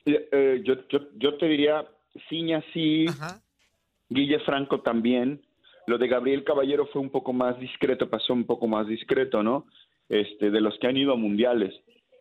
Eh, 0.05 0.29
eh, 0.33 0.63
yo, 0.67 0.75
yo, 0.91 0.99
yo 1.17 1.39
te 1.39 1.47
diría, 1.47 1.87
Ciña 2.29 2.63
sí, 2.75 3.07
Ajá. 3.09 3.41
Guille 4.11 4.41
Franco 4.41 4.83
también. 4.83 5.41
Lo 5.87 5.99
de 5.99 6.09
Gabriel 6.09 6.45
Caballero 6.45 6.87
fue 6.87 7.03
un 7.03 7.11
poco 7.11 7.33
más 7.33 7.59
discreto, 7.59 8.09
pasó 8.09 8.33
un 8.33 8.45
poco 8.45 8.67
más 8.69 8.87
discreto, 8.87 9.43
¿no? 9.43 9.67
Este, 10.09 10.51
de 10.51 10.61
los 10.61 10.79
que 10.79 10.87
han 10.87 10.97
ido 10.97 11.13
a 11.13 11.17
mundiales. 11.17 11.75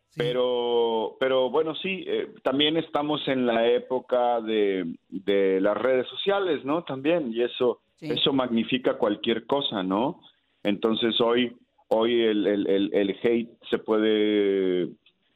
Sí. 0.09 0.17
Pero, 0.17 1.15
pero 1.19 1.49
bueno, 1.49 1.73
sí, 1.75 2.03
eh, 2.07 2.27
también 2.43 2.75
estamos 2.77 3.25
en 3.27 3.45
la 3.45 3.67
época 3.69 4.41
de, 4.41 4.95
de 5.09 5.61
las 5.61 5.77
redes 5.77 6.07
sociales, 6.07 6.65
¿no? 6.65 6.83
También, 6.83 7.31
y 7.33 7.41
eso, 7.43 7.79
Sí. 7.95 8.09
eso 8.09 8.33
magnifica 8.33 8.97
cualquier 8.97 9.45
cosa, 9.45 9.83
¿no? 9.83 10.21
Entonces 10.63 11.21
hoy, 11.21 11.55
hoy 11.87 12.19
el, 12.21 12.47
el, 12.47 12.67
el, 12.67 12.89
el 12.93 13.15
hate 13.21 13.49
se 13.69 13.77
puede, 13.77 14.89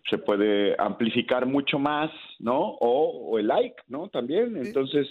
se 0.10 0.17
puede 0.17 0.75
amplificar 0.79 1.46
mucho 1.46 1.77
más, 1.77 2.12
¿no? 2.39 2.60
O, 2.60 3.29
o 3.29 3.39
el 3.39 3.48
like, 3.48 3.75
¿no? 3.88 4.08
También. 4.10 4.58
Entonces, 4.58 5.08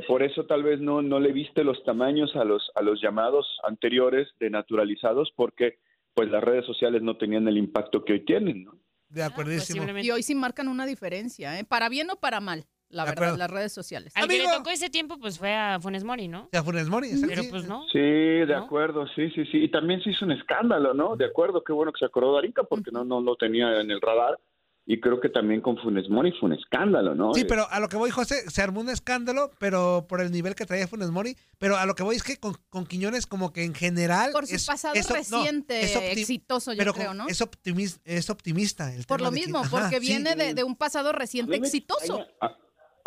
por 0.00 0.22
eso 0.22 0.46
tal 0.46 0.62
vez 0.62 0.80
no, 0.80 1.02
no 1.02 1.20
le 1.20 1.32
viste 1.32 1.62
los 1.64 1.82
tamaños 1.84 2.34
a 2.36 2.44
los, 2.44 2.70
a 2.74 2.82
los 2.82 3.00
llamados 3.02 3.46
anteriores 3.64 4.28
de 4.40 4.48
naturalizados, 4.50 5.32
porque 5.36 5.78
pues 6.14 6.30
las 6.30 6.42
redes 6.42 6.64
sociales 6.66 7.02
no 7.02 7.16
tenían 7.16 7.46
el 7.48 7.58
impacto 7.58 8.04
que 8.04 8.14
hoy 8.14 8.24
tienen, 8.24 8.64
¿no? 8.64 8.78
De 9.08 9.22
acuerdísimo. 9.22 9.76
Posiblemente. 9.78 10.06
Y 10.06 10.10
hoy 10.10 10.22
sí 10.22 10.34
marcan 10.34 10.68
una 10.68 10.86
diferencia, 10.86 11.58
¿eh? 11.58 11.64
Para 11.64 11.88
bien 11.90 12.08
o 12.10 12.16
para 12.16 12.40
mal, 12.40 12.64
la 12.88 13.04
De 13.04 13.10
verdad, 13.10 13.24
acuerdo. 13.24 13.36
las 13.38 13.50
redes 13.50 13.72
sociales. 13.72 14.12
Al 14.16 14.26
que 14.28 14.38
le 14.38 14.44
Amigo. 14.44 14.58
tocó 14.58 14.70
ese 14.70 14.88
tiempo, 14.88 15.18
pues 15.18 15.38
fue 15.38 15.54
a 15.54 15.78
Funes 15.80 16.04
Mori, 16.04 16.28
¿no? 16.28 16.48
Sea, 16.50 16.62
Funes 16.62 16.88
Mori, 16.88 17.08
Pero 17.28 17.42
sí. 17.42 17.48
pues 17.50 17.66
no. 17.68 17.86
Sí, 17.92 17.98
de 17.98 18.46
¿No? 18.46 18.64
acuerdo, 18.64 19.06
sí, 19.14 19.30
sí, 19.30 19.44
sí. 19.46 19.58
Y 19.64 19.70
también 19.70 20.02
se 20.02 20.10
hizo 20.10 20.24
un 20.24 20.32
escándalo, 20.32 20.94
¿no? 20.94 21.16
De 21.16 21.26
acuerdo, 21.26 21.62
qué 21.64 21.72
bueno 21.72 21.92
que 21.92 21.98
se 21.98 22.06
acordó 22.06 22.34
Darica 22.34 22.62
porque 22.64 22.90
no, 22.90 23.04
no 23.04 23.20
lo 23.20 23.36
tenía 23.36 23.80
en 23.80 23.90
el 23.90 24.00
radar. 24.00 24.38
Y 24.84 25.00
creo 25.00 25.20
que 25.20 25.28
también 25.28 25.60
con 25.60 25.76
Funes 25.78 26.10
Mori 26.10 26.32
fue 26.40 26.48
un 26.48 26.54
escándalo, 26.54 27.14
¿no? 27.14 27.32
Sí, 27.34 27.42
Eh, 27.42 27.46
pero 27.48 27.66
a 27.70 27.78
lo 27.78 27.88
que 27.88 27.96
voy, 27.96 28.10
José, 28.10 28.50
se 28.50 28.62
armó 28.62 28.80
un 28.80 28.88
escándalo, 28.88 29.52
pero 29.60 30.06
por 30.08 30.20
el 30.20 30.32
nivel 30.32 30.56
que 30.56 30.66
traía 30.66 30.88
Funes 30.88 31.10
Mori. 31.12 31.36
Pero 31.58 31.76
a 31.76 31.86
lo 31.86 31.94
que 31.94 32.02
voy 32.02 32.16
es 32.16 32.24
que 32.24 32.36
con, 32.38 32.54
con 32.68 32.84
Quiñones, 32.86 33.26
como 33.28 33.52
que 33.52 33.62
en 33.64 33.74
general. 33.74 34.32
Por 34.32 34.46
su 34.48 34.56
es- 34.56 34.66
pasado 34.66 34.94
es 34.96 35.08
no, 35.08 35.14
reciente, 35.14 35.82
es 35.82 35.94
exitoso, 36.18 36.72
yo 36.72 36.78
pero 36.78 36.94
creo, 36.94 37.14
¿no? 37.14 37.28
Es, 37.28 37.40
optimis- 37.42 38.00
es 38.04 38.28
optimista. 38.28 38.92
El 38.92 39.04
Por 39.06 39.18
tema 39.18 39.30
lo 39.30 39.34
mismo, 39.36 39.60
porque 39.70 39.86
Ajá, 39.86 40.00
sí. 40.00 40.00
viene 40.00 40.34
de, 40.34 40.52
de 40.54 40.64
un 40.64 40.74
pasado 40.74 41.10
a 41.10 41.12
reciente 41.12 41.54
exitoso. 41.56 42.18
extraña- 42.18 42.28
a, 42.40 42.56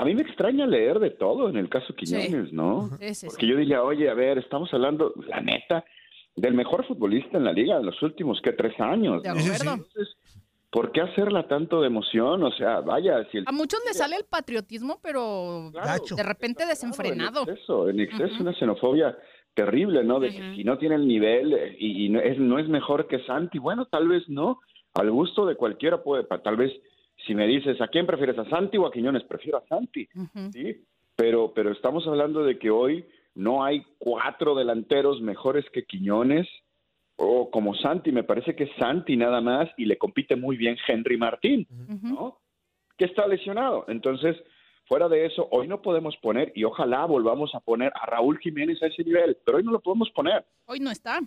a 0.01 0.05
mí 0.05 0.15
me 0.15 0.21
extraña 0.21 0.65
leer 0.65 0.99
de 0.99 1.09
todo 1.11 1.49
en 1.49 1.57
el 1.57 1.67
caso 1.67 1.93
Quiñones, 1.93 2.53
¿no? 2.53 2.89
Sí, 3.01 3.15
sí. 3.15 3.27
Porque 3.27 3.47
yo 3.47 3.57
diría, 3.57 3.83
oye, 3.83 4.09
a 4.09 4.13
ver, 4.13 4.37
estamos 4.37 4.73
hablando, 4.73 5.13
la 5.27 5.41
neta, 5.41 5.83
del 6.37 6.53
mejor 6.53 6.87
futbolista 6.87 7.37
en 7.37 7.43
la 7.43 7.51
liga 7.51 7.75
en 7.77 7.85
los 7.85 8.01
últimos, 8.01 8.39
¿qué? 8.41 8.53
Tres 8.53 8.79
años. 8.79 9.23
De 9.23 9.29
¿no? 9.29 9.39
acuerdo. 9.41 9.73
Entonces, 9.73 10.15
¿por 10.75 10.91
qué 10.91 10.99
hacerla 10.99 11.47
tanto 11.47 11.79
de 11.79 11.87
emoción? 11.87 12.43
O 12.43 12.51
sea, 12.51 12.81
vaya, 12.81 13.25
si 13.31 13.37
el 13.37 13.45
A 13.47 13.53
muchos 13.53 13.79
les 13.87 13.97
sale 13.97 14.17
el 14.17 14.25
patriotismo, 14.25 14.99
pero 15.01 15.69
Claro. 15.71 16.03
De 16.13 16.23
repente 16.23 16.65
desenfrenado. 16.65 17.43
En 17.43 17.49
exceso, 17.49 17.89
en 17.89 17.99
exceso 18.01 18.35
una 18.41 18.53
xenofobia 18.53 19.17
terrible, 19.53 20.03
¿no? 20.03 20.19
De 20.19 20.31
que 20.31 20.53
si 20.53 20.65
no 20.65 20.77
tiene 20.77 20.95
el 20.95 21.07
nivel 21.07 21.53
eh, 21.53 21.77
y, 21.79 22.05
y 22.05 22.09
no, 22.09 22.19
es, 22.19 22.37
no 22.37 22.59
es 22.59 22.67
mejor 22.67 23.07
que 23.07 23.23
Santi, 23.23 23.57
bueno, 23.57 23.85
tal 23.85 24.09
vez 24.09 24.27
no, 24.27 24.59
al 24.95 25.09
gusto 25.11 25.45
de 25.45 25.55
cualquiera 25.55 26.03
puede, 26.03 26.25
tal 26.25 26.57
vez 26.57 26.73
si 27.25 27.33
me 27.33 27.47
dices, 27.47 27.79
¿a 27.79 27.87
quién 27.87 28.05
prefieres, 28.05 28.37
a 28.37 28.49
Santi 28.49 28.77
o 28.77 28.85
a 28.85 28.91
Quiñones? 28.91 29.23
Prefiero 29.23 29.59
a 29.59 29.67
Santi. 29.67 30.09
¿sí? 30.51 30.83
Pero, 31.15 31.53
pero 31.55 31.71
estamos 31.71 32.05
hablando 32.05 32.43
de 32.43 32.59
que 32.59 32.69
hoy 32.69 33.05
no 33.33 33.63
hay 33.63 33.81
cuatro 33.97 34.55
delanteros 34.55 35.21
mejores 35.21 35.63
que 35.71 35.85
Quiñones 35.85 36.47
o 37.17 37.49
como 37.49 37.73
Santi, 37.75 38.11
me 38.11 38.23
parece 38.23 38.55
que 38.55 38.65
es 38.65 38.71
Santi 38.77 39.15
nada 39.15 39.39
más 39.41 39.69
y 39.77 39.85
le 39.85 39.97
compite 39.97 40.35
muy 40.35 40.57
bien 40.57 40.77
Henry 40.87 41.17
Martín. 41.17 41.67
¿no? 42.01 42.39
Que 42.97 43.05
está 43.05 43.27
lesionado. 43.27 43.85
Entonces, 43.87 44.35
fuera 44.87 45.07
de 45.09 45.25
eso, 45.25 45.47
hoy 45.51 45.67
no 45.67 45.81
podemos 45.81 46.15
poner, 46.17 46.51
y 46.55 46.63
ojalá 46.63 47.05
volvamos 47.05 47.53
a 47.55 47.59
poner 47.59 47.91
a 47.95 48.05
Raúl 48.05 48.37
Jiménez 48.39 48.81
a 48.83 48.87
ese 48.87 49.03
nivel, 49.03 49.37
pero 49.45 49.57
hoy 49.57 49.63
no 49.63 49.71
lo 49.71 49.79
podemos 49.79 50.09
poner. 50.11 50.45
Hoy 50.65 50.79
no 50.79 50.91
está. 50.91 51.19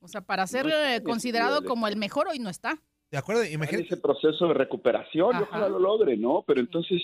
O 0.00 0.08
sea, 0.08 0.20
para 0.20 0.46
ser 0.46 0.64
No 0.64 0.70
está 0.70 0.96
eh, 0.96 1.02
considerado 1.02 1.64
como 1.64 1.86
el 1.88 1.96
mejor, 1.96 2.28
hoy 2.28 2.38
no 2.38 2.50
está. 2.50 2.74
De 3.10 3.18
acuerdo, 3.18 3.42
En 3.42 3.52
imagínate. 3.52 3.86
ese 3.86 3.96
proceso 3.96 4.48
de 4.48 4.54
recuperación, 4.54 5.34
Ajá. 5.36 5.44
ojalá 5.48 5.68
lo 5.68 5.78
logre, 5.78 6.16
¿no? 6.16 6.42
Pero 6.46 6.60
entonces, 6.60 7.00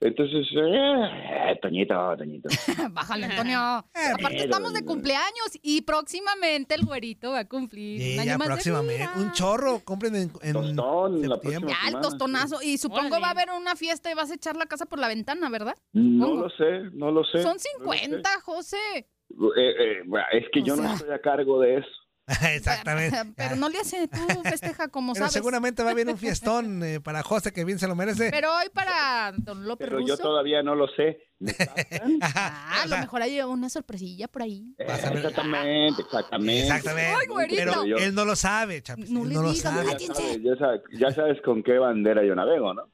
entonces, 0.00 0.46
eh, 0.56 1.58
Toñito, 1.62 1.94
Toñito. 2.18 2.48
Bájale, 2.90 3.26
Antonio. 3.26 3.84
Eh, 3.94 4.12
Aparte, 4.18 4.44
estamos 4.44 4.74
de 4.74 4.84
cumpleaños 4.84 5.58
y 5.62 5.82
próximamente 5.82 6.74
el 6.74 6.84
güerito 6.84 7.30
va 7.32 7.40
a 7.40 7.48
cumplir 7.48 8.00
Sí, 8.00 8.14
un 8.14 8.20
año 8.20 8.26
ya 8.26 8.38
más 8.38 8.48
de 8.48 8.54
próximamente. 8.54 8.96
vida. 9.02 9.12
Un 9.16 9.32
chorro, 9.32 9.80
compren 9.84 10.14
en, 10.16 10.32
en 10.42 10.52
Tostón, 10.52 11.22
la 11.28 11.40
próxima 11.40 11.68
Ya, 11.68 11.74
el 11.84 11.86
semana, 11.86 12.00
tostonazo. 12.00 12.62
Y 12.62 12.78
supongo 12.78 13.06
Órale. 13.06 13.20
va 13.22 13.26
a 13.28 13.30
haber 13.30 13.50
una 13.50 13.76
fiesta 13.76 14.10
y 14.10 14.14
vas 14.14 14.30
a 14.30 14.34
echar 14.34 14.56
la 14.56 14.66
casa 14.66 14.86
por 14.86 14.98
la 14.98 15.08
ventana, 15.08 15.48
¿verdad? 15.48 15.74
No 15.92 16.26
Pongo. 16.26 16.42
lo 16.42 16.50
sé, 16.50 16.90
no 16.92 17.10
lo 17.10 17.24
sé. 17.24 17.38
Son 17.42 17.56
no 17.78 17.84
lo 17.86 17.92
sé. 17.92 17.98
50, 18.00 18.30
José. 18.42 18.76
Eh, 18.96 19.04
eh, 19.56 20.02
es 20.32 20.44
que 20.52 20.60
O 20.60 20.64
yo 20.64 20.76
no 20.76 20.92
estoy 20.92 21.10
a 21.12 21.20
cargo 21.20 21.60
de 21.60 21.76
eso. 21.78 21.88
Exactamente. 22.54 23.16
Pero 23.36 23.56
no 23.56 23.68
le 23.68 23.78
hace, 23.78 24.08
tú 24.08 24.42
festeja 24.42 24.88
como 24.88 25.12
Pero 25.12 25.24
sabes. 25.26 25.32
seguramente 25.32 25.82
va 25.82 25.90
a 25.90 25.92
haber 25.92 26.08
un 26.08 26.18
fiestón 26.18 26.82
eh, 26.82 27.00
para 27.00 27.22
José 27.22 27.52
que 27.52 27.64
bien 27.64 27.78
se 27.78 27.86
lo 27.88 27.94
merece. 27.94 28.30
Pero 28.30 28.54
hoy 28.54 28.68
para 28.72 29.32
don 29.36 29.66
López 29.66 29.88
Pero 29.88 30.00
yo 30.06 30.16
todavía 30.16 30.62
no 30.62 30.74
lo 30.74 30.88
sé. 30.88 31.18
Ah, 32.20 32.82
a 32.82 32.86
lo 32.86 32.96
mejor 32.98 33.22
hay 33.22 33.40
una 33.42 33.68
sorpresilla 33.68 34.28
por 34.28 34.42
ahí. 34.42 34.74
Exactamente, 34.78 36.02
exactamente. 36.02 36.62
Exactamente. 36.62 37.14
Ay, 37.20 37.26
güerito. 37.26 37.62
Pero 37.64 37.98
él 37.98 38.14
no 38.14 38.24
lo 38.24 38.36
sabe, 38.36 38.82
Chapis. 38.82 39.10
No 39.10 39.22
él 39.22 39.28
le 39.30 39.34
no 39.34 39.42
lo 39.42 39.52
digas, 39.52 39.72
sabe. 39.74 39.86
Ya 39.98 40.14
sabes, 40.14 40.42
ya 40.42 40.56
sabes- 40.56 40.80
ya 40.92 41.10
sabes 41.10 41.40
con 41.42 41.62
qué 41.62 41.78
bandera 41.78 42.24
yo 42.24 42.34
navego, 42.34 42.74
¿no? 42.74 42.90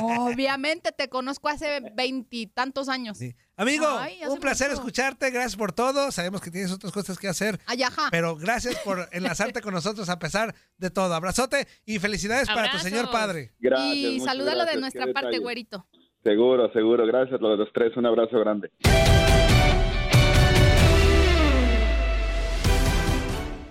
Obviamente 0.00 0.92
te 0.92 1.08
conozco 1.08 1.48
hace 1.48 1.80
veintitantos 1.94 2.88
años. 2.88 3.18
Amigo, 3.56 3.86
Ay, 3.86 4.18
un 4.28 4.38
placer 4.40 4.68
mucho. 4.70 4.80
escucharte. 4.80 5.30
Gracias 5.30 5.56
por 5.56 5.72
todo. 5.72 6.10
Sabemos 6.10 6.40
que 6.40 6.50
tienes 6.50 6.72
otras 6.72 6.92
cosas 6.92 7.18
que 7.18 7.28
hacer. 7.28 7.60
Ay, 7.66 7.82
ajá. 7.82 8.08
Pero 8.10 8.36
gracias 8.36 8.76
por 8.84 9.08
enlazarte 9.12 9.60
con 9.60 9.74
nosotros 9.74 10.08
a 10.08 10.18
pesar 10.18 10.54
de 10.78 10.90
todo. 10.90 11.14
Abrazote 11.14 11.68
y 11.84 11.98
felicidades 11.98 12.48
para 12.48 12.70
tu 12.70 12.78
señor 12.78 13.10
padre. 13.10 13.52
Gracias. 13.60 13.94
y 13.94 14.20
salúdalo 14.20 14.64
de 14.64 14.76
nuestra 14.78 15.06
qué 15.06 15.12
parte, 15.12 15.26
detalle. 15.28 15.42
güerito. 15.42 15.86
Seguro, 16.22 16.70
seguro. 16.72 17.06
Gracias 17.06 17.40
a 17.40 17.42
los 17.44 17.72
tres. 17.72 17.96
Un 17.96 18.06
abrazo 18.06 18.38
grande. 18.38 18.70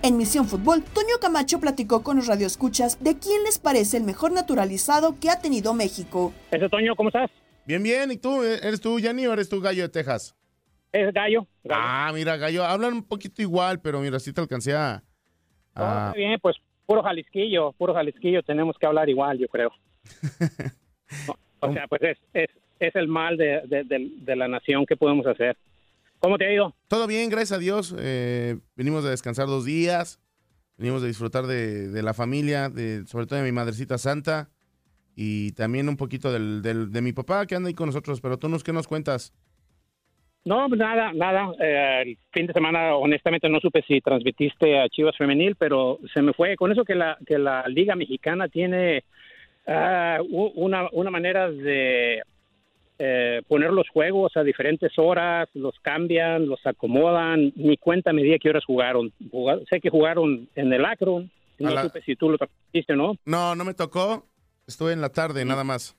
En 0.03 0.17
Misión 0.17 0.47
Fútbol, 0.47 0.81
Toño 0.83 1.19
Camacho 1.21 1.59
platicó 1.59 2.01
con 2.01 2.17
los 2.17 2.25
radioescuchas 2.27 3.03
de 3.03 3.19
quién 3.19 3.43
les 3.43 3.59
parece 3.59 3.97
el 3.97 4.03
mejor 4.03 4.31
naturalizado 4.31 5.15
que 5.19 5.29
ha 5.29 5.39
tenido 5.39 5.75
México. 5.75 6.33
Ese 6.49 6.67
Toño, 6.69 6.95
¿cómo 6.95 7.09
estás? 7.09 7.29
Bien, 7.65 7.83
bien. 7.83 8.11
¿Y 8.11 8.17
tú? 8.17 8.41
¿Eres 8.41 8.81
tú, 8.81 8.99
Yanni, 8.99 9.27
o 9.27 9.33
eres 9.33 9.47
tú, 9.47 9.61
Gallo 9.61 9.83
de 9.83 9.89
Texas? 9.89 10.35
Es 10.91 11.13
Gallo. 11.13 11.45
Gallo. 11.63 11.81
Ah, 11.85 12.11
mira, 12.15 12.35
Gallo. 12.35 12.65
Hablan 12.65 12.93
un 12.93 13.03
poquito 13.03 13.43
igual, 13.43 13.79
pero 13.79 13.99
mira, 14.01 14.19
sí 14.19 14.33
te 14.33 14.41
alcancé 14.41 14.73
a... 14.75 15.03
Oh, 15.75 15.81
a- 15.83 16.07
está 16.07 16.17
bien, 16.17 16.39
pues 16.41 16.55
puro 16.87 17.03
Jalisquillo, 17.03 17.71
puro 17.73 17.93
Jalisquillo, 17.93 18.41
tenemos 18.43 18.75
que 18.79 18.87
hablar 18.87 19.07
igual, 19.07 19.37
yo 19.37 19.47
creo. 19.47 19.71
No, 21.27 21.35
o 21.61 21.73
sea, 21.73 21.87
pues 21.87 22.01
es, 22.03 22.17
es, 22.33 22.49
es 22.79 22.95
el 22.95 23.07
mal 23.07 23.37
de, 23.37 23.61
de- 23.67 23.83
de- 23.83 24.11
de 24.17 24.35
la 24.35 24.47
nación 24.47 24.85
que 24.85 24.97
podemos 24.97 25.25
hacer. 25.25 25.55
¿Cómo 26.19 26.37
te 26.37 26.45
ha 26.45 26.53
ido? 26.53 26.75
Todo 26.87 27.07
bien, 27.07 27.29
gracias 27.29 27.53
a 27.53 27.57
Dios. 27.59 27.95
Eh, 27.99 28.57
venimos 28.75 29.03
de 29.03 29.09
descansar 29.11 29.47
dos 29.47 29.65
días. 29.65 30.19
Venimos 30.77 31.01
de 31.01 31.07
disfrutar 31.07 31.45
de, 31.45 31.89
de 31.89 32.03
la 32.03 32.13
familia, 32.13 32.69
de, 32.69 33.05
sobre 33.05 33.25
todo 33.27 33.39
de 33.39 33.45
mi 33.45 33.51
madrecita 33.51 33.97
santa. 33.97 34.49
Y 35.15 35.51
también 35.53 35.89
un 35.89 35.97
poquito 35.97 36.31
del, 36.31 36.61
del- 36.61 36.91
de 36.91 37.01
mi 37.01 37.11
papá 37.13 37.45
que 37.45 37.55
anda 37.55 37.67
ahí 37.69 37.73
con 37.73 37.87
nosotros. 37.87 38.21
Pero 38.21 38.37
tú, 38.37 38.49
nos, 38.49 38.63
¿qué 38.63 38.71
nos 38.73 38.87
cuentas? 38.87 39.33
No, 40.43 40.67
pues 40.69 40.79
nada, 40.79 41.13
nada. 41.13 41.51
Eh, 41.59 42.01
el 42.03 42.17
fin 42.31 42.47
de 42.47 42.53
semana, 42.53 42.95
honestamente, 42.95 43.47
no 43.47 43.59
supe 43.59 43.83
si 43.87 44.01
transmitiste 44.01 44.79
a 44.79 44.89
Chivas 44.89 45.15
Femenil, 45.17 45.55
pero 45.55 45.99
se 46.13 46.21
me 46.23 46.33
fue. 46.33 46.55
Con 46.55 46.71
eso 46.71 46.83
que 46.83 46.95
la, 46.95 47.17
que 47.27 47.37
la 47.37 47.67
Liga 47.67 47.95
Mexicana 47.95 48.47
tiene 48.47 49.03
ah, 49.67 50.19
una, 50.29 50.87
una 50.91 51.11
manera 51.11 51.49
de 51.51 52.21
eh, 52.99 53.41
poner 53.47 53.71
los 53.71 53.89
juegos 53.89 54.35
a 54.37 54.43
diferentes 54.43 54.91
horas, 54.97 55.49
los 55.53 55.79
cambian, 55.81 56.47
los 56.47 56.65
acomodan. 56.65 57.51
Ni 57.55 57.77
cuenta 57.77 58.13
me 58.13 58.23
di 58.23 58.33
a 58.33 58.39
qué 58.39 58.49
horas 58.49 58.65
jugaron. 58.65 59.11
Juga- 59.31 59.59
sé 59.69 59.79
que 59.79 59.89
jugaron 59.89 60.47
en 60.55 60.71
el 60.73 60.85
Akron. 60.85 61.31
No 61.59 61.69
A 61.69 61.71
la- 61.73 61.81
supe 61.83 62.01
si 62.01 62.15
tú 62.15 62.29
lo 62.29 62.37
transmitiste 62.37 62.93
o 62.93 62.95
no. 62.95 63.15
No, 63.25 63.55
no 63.55 63.63
me 63.65 63.73
tocó. 63.73 64.25
Estuve 64.67 64.93
en 64.93 65.01
la 65.01 65.09
tarde, 65.09 65.43
nada 65.45 65.63
más. 65.63 65.95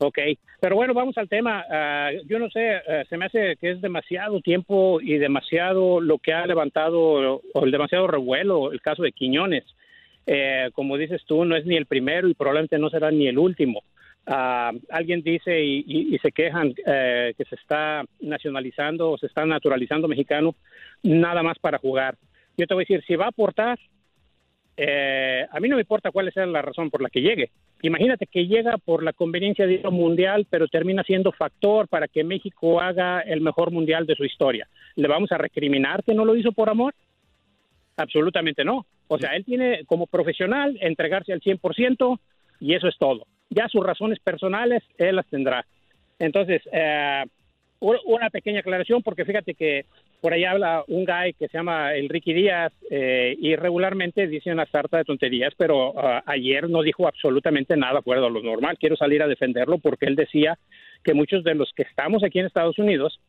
Ok, 0.00 0.16
pero 0.60 0.76
bueno, 0.76 0.94
vamos 0.94 1.18
al 1.18 1.28
tema. 1.28 1.64
Ah, 1.68 2.10
yo 2.26 2.38
no 2.38 2.48
sé, 2.50 2.76
eh, 2.86 3.04
se 3.08 3.16
me 3.16 3.24
hace 3.26 3.56
que 3.60 3.72
es 3.72 3.80
demasiado 3.80 4.40
tiempo 4.40 5.00
y 5.00 5.18
demasiado 5.18 6.00
lo 6.00 6.18
que 6.18 6.32
ha 6.32 6.46
levantado, 6.46 7.40
o 7.52 7.64
el 7.64 7.72
demasiado 7.72 8.06
revuelo, 8.06 8.70
el 8.70 8.80
caso 8.80 9.02
de 9.02 9.10
Quiñones. 9.12 9.64
Eh, 10.30 10.68
como 10.74 10.98
dices 10.98 11.22
tú, 11.24 11.46
no 11.46 11.56
es 11.56 11.64
ni 11.64 11.74
el 11.76 11.86
primero 11.86 12.28
y 12.28 12.34
probablemente 12.34 12.78
no 12.78 12.90
será 12.90 13.10
ni 13.10 13.28
el 13.28 13.38
último. 13.38 13.82
Ah, 14.26 14.72
alguien 14.90 15.22
dice 15.22 15.58
y, 15.64 16.18
se 16.18 16.32
quejan 16.32 16.74
eh, 16.86 17.32
que 17.36 17.46
se 17.46 17.54
está 17.54 18.04
nacionalizando 18.20 19.10
o 19.10 19.16
se 19.16 19.24
está 19.24 19.46
naturalizando 19.46 20.06
mexicano 20.06 20.54
nada 21.02 21.42
más 21.42 21.58
para 21.58 21.78
jugar. 21.78 22.16
Yo 22.58 22.66
te 22.66 22.74
voy 22.74 22.82
a 22.82 22.86
decir, 22.86 23.02
si 23.06 23.16
va 23.16 23.24
a 23.24 23.28
aportar, 23.28 23.78
eh, 24.76 25.46
a 25.50 25.60
mí 25.60 25.68
no 25.68 25.76
me 25.76 25.82
importa 25.82 26.10
cuál 26.10 26.30
sea 26.30 26.44
la 26.44 26.60
razón 26.60 26.90
por 26.90 27.00
la 27.00 27.08
que 27.08 27.22
llegue. 27.22 27.50
Imagínate 27.80 28.26
que 28.26 28.46
llega 28.46 28.76
por 28.76 29.02
la 29.02 29.14
conveniencia 29.14 29.66
de 29.66 29.74
ir 29.74 29.86
a 29.86 29.88
un 29.88 29.94
mundial, 29.94 30.46
pero 30.50 30.68
termina 30.68 31.04
siendo 31.04 31.32
factor 31.32 31.88
para 31.88 32.06
que 32.06 32.22
México 32.22 32.82
haga 32.82 33.20
el 33.20 33.40
mejor 33.40 33.70
mundial 33.70 34.04
de 34.04 34.14
su 34.14 34.26
historia. 34.26 34.68
¿Le 34.94 35.08
vamos 35.08 35.32
a 35.32 35.38
recriminar 35.38 36.04
que 36.04 36.12
no 36.12 36.26
lo 36.26 36.36
hizo 36.36 36.52
por 36.52 36.68
amor? 36.68 36.94
Absolutamente 37.96 38.62
no. 38.62 38.84
O 39.08 39.18
sea, 39.18 39.34
él 39.34 39.44
tiene 39.44 39.84
como 39.86 40.06
profesional 40.06 40.78
entregarse 40.80 41.32
al 41.32 41.40
100% 41.40 42.18
y 42.60 42.74
eso 42.74 42.88
es 42.88 42.96
todo. 42.98 43.26
Ya 43.50 43.68
sus 43.68 43.84
razones 43.84 44.18
personales, 44.20 44.82
él 44.98 45.16
las 45.16 45.26
tendrá. 45.26 45.64
Entonces, 46.18 46.62
eh, 46.72 47.24
una 47.80 48.28
pequeña 48.30 48.60
aclaración, 48.60 49.02
porque 49.02 49.24
fíjate 49.24 49.54
que 49.54 49.86
por 50.20 50.32
ahí 50.32 50.44
habla 50.44 50.84
un 50.88 51.04
guy 51.04 51.32
que 51.38 51.46
se 51.46 51.58
llama 51.58 51.94
Enrique 51.94 52.34
Díaz 52.34 52.72
eh, 52.90 53.36
y 53.40 53.54
regularmente 53.54 54.26
dice 54.26 54.52
una 54.52 54.66
sarta 54.66 54.98
de 54.98 55.04
tonterías, 55.04 55.54
pero 55.56 55.94
ah, 55.96 56.22
ayer 56.26 56.68
no 56.68 56.82
dijo 56.82 57.06
absolutamente 57.06 57.76
nada 57.76 58.02
fuera 58.02 58.20
de 58.20 58.30
lo 58.30 58.42
normal. 58.42 58.78
Quiero 58.78 58.96
salir 58.96 59.22
a 59.22 59.28
defenderlo 59.28 59.78
porque 59.78 60.06
él 60.06 60.16
decía 60.16 60.58
que 61.04 61.14
muchos 61.14 61.44
de 61.44 61.54
los 61.54 61.72
que 61.72 61.84
estamos 61.84 62.24
aquí 62.24 62.40
en 62.40 62.46
Estados 62.46 62.78
Unidos 62.78 63.20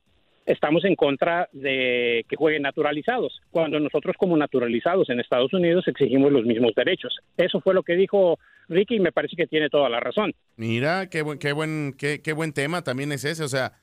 estamos 0.49 0.83
en 0.83 0.95
contra 0.95 1.47
de 1.53 2.25
que 2.27 2.35
jueguen 2.35 2.63
naturalizados, 2.63 3.39
cuando 3.51 3.79
nosotros 3.79 4.15
como 4.17 4.35
naturalizados 4.35 5.09
en 5.09 5.19
Estados 5.19 5.53
Unidos 5.53 5.87
exigimos 5.87 6.31
los 6.31 6.43
mismos 6.43 6.73
derechos. 6.75 7.15
Eso 7.37 7.61
fue 7.61 7.75
lo 7.75 7.83
que 7.83 7.95
dijo 7.95 8.39
Ricky 8.67 8.95
y 8.95 8.99
me 8.99 9.11
parece 9.11 9.35
que 9.35 9.45
tiene 9.45 9.69
toda 9.69 9.89
la 9.89 9.99
razón. 9.99 10.33
Mira, 10.55 11.07
qué 11.07 11.21
buen, 11.21 11.37
qué 11.37 11.53
buen, 11.53 11.93
qué, 11.97 12.21
qué 12.23 12.33
buen 12.33 12.51
tema 12.53 12.83
también 12.83 13.11
es 13.11 13.25
ese. 13.25 13.43
O 13.43 13.47
sea, 13.47 13.73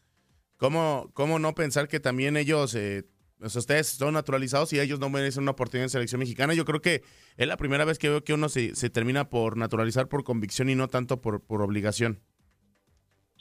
¿cómo, 0.56 1.10
cómo 1.14 1.38
no 1.38 1.54
pensar 1.54 1.86
que 1.86 2.00
también 2.00 2.36
ellos, 2.36 2.74
eh, 2.74 3.04
o 3.40 3.48
sea, 3.48 3.60
ustedes 3.60 3.86
son 3.86 4.14
naturalizados 4.14 4.72
y 4.72 4.80
ellos 4.80 4.98
no 4.98 5.08
merecen 5.08 5.44
una 5.44 5.52
oportunidad 5.52 5.84
en 5.84 5.90
selección 5.90 6.18
mexicana? 6.18 6.52
Yo 6.54 6.64
creo 6.64 6.80
que 6.80 7.02
es 7.36 7.46
la 7.46 7.56
primera 7.56 7.84
vez 7.84 8.00
que 8.00 8.08
veo 8.08 8.24
que 8.24 8.34
uno 8.34 8.48
se, 8.48 8.74
se 8.74 8.90
termina 8.90 9.30
por 9.30 9.56
naturalizar 9.56 10.08
por 10.08 10.24
convicción 10.24 10.68
y 10.68 10.74
no 10.74 10.88
tanto 10.88 11.20
por, 11.20 11.46
por 11.46 11.62
obligación. 11.62 12.22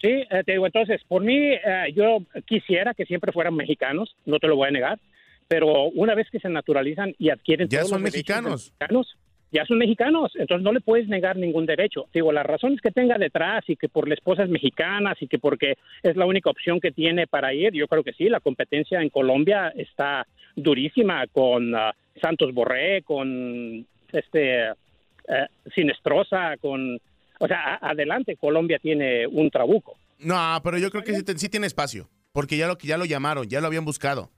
Sí, 0.05 0.23
eh, 0.29 0.43
te 0.45 0.51
digo, 0.51 0.67
entonces, 0.67 1.01
por 1.07 1.23
mí, 1.23 1.35
eh, 1.35 1.91
yo 1.95 2.19
quisiera 2.45 2.93
que 2.93 3.05
siempre 3.05 3.31
fueran 3.31 3.55
mexicanos, 3.55 4.15
no 4.25 4.37
te 4.37 4.47
lo 4.47 4.55
voy 4.55 4.67
a 4.67 4.71
negar, 4.71 4.99
pero 5.47 5.85
una 5.85 6.13
vez 6.13 6.29
que 6.29 6.39
se 6.39 6.47
naturalizan 6.47 7.15
y 7.17 7.31
adquieren 7.31 7.67
Ya 7.69 7.79
todos 7.79 7.89
son 7.89 8.03
los 8.03 8.11
mexicanos. 8.11 8.71
mexicanos, 8.79 9.17
ya 9.51 9.65
son 9.65 9.79
mexicanos, 9.79 10.31
entonces 10.35 10.63
no 10.63 10.73
le 10.73 10.81
puedes 10.81 11.07
negar 11.07 11.37
ningún 11.37 11.65
derecho. 11.65 12.05
Digo, 12.13 12.31
las 12.31 12.45
razones 12.45 12.81
que 12.81 12.91
tenga 12.91 13.17
detrás 13.17 13.63
y 13.67 13.77
que 13.77 13.89
por 13.89 14.07
la 14.07 14.13
esposa 14.13 14.43
es 14.43 14.49
mexicana 14.49 15.15
y 15.19 15.27
que 15.27 15.39
porque 15.39 15.73
es 16.03 16.15
la 16.15 16.27
única 16.27 16.51
opción 16.51 16.79
que 16.79 16.91
tiene 16.91 17.25
para 17.25 17.51
ir, 17.55 17.73
yo 17.73 17.87
creo 17.87 18.03
que 18.03 18.13
sí, 18.13 18.29
la 18.29 18.41
competencia 18.41 19.01
en 19.01 19.09
Colombia 19.09 19.73
está 19.75 20.27
durísima 20.55 21.25
con 21.31 21.73
ah, 21.73 21.95
Santos 22.21 22.53
Borré, 22.53 23.01
con 23.01 23.87
este 24.11 24.65
eh, 24.67 25.47
Sinestrosa, 25.73 26.57
con... 26.57 26.99
O 27.39 27.47
sea, 27.47 27.75
adelante, 27.81 28.37
Colombia 28.37 28.79
tiene 28.79 29.27
un 29.27 29.49
trabuco. 29.49 29.97
No, 30.19 30.59
pero 30.63 30.77
yo 30.77 30.89
creo 30.89 31.03
que 31.03 31.37
sí, 31.37 31.49
tiene 31.49 31.67
espacio, 31.67 32.09
porque 32.31 32.57
ya 32.57 32.67
lo, 32.67 32.77
ya 32.77 32.97
lo 32.97 33.05
llamaron, 33.05 33.47
ya 33.47 33.61
lo 33.61 33.67
habían 33.67 33.85
buscado. 33.85 34.31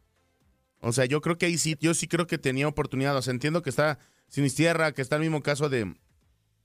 O 0.80 0.92
sea, 0.92 1.06
yo 1.06 1.22
creo 1.22 1.38
que 1.38 1.48
ahí 1.48 1.58
sí, 1.58 1.76
yo 1.80 1.94
sí 1.94 2.08
creo 2.08 2.28
que 2.28 2.38
tenía 2.38 2.68
oportunidad. 2.68 3.16
O 3.16 3.22
sea, 3.22 3.34
entiendo 3.34 3.62
que 3.62 3.70
está 3.70 4.00
Sinistierra, 4.28 4.92
que 4.92 5.02
está 5.02 5.16
el 5.16 5.22
mismo 5.22 5.42
caso 5.42 5.70
de, 5.70 5.96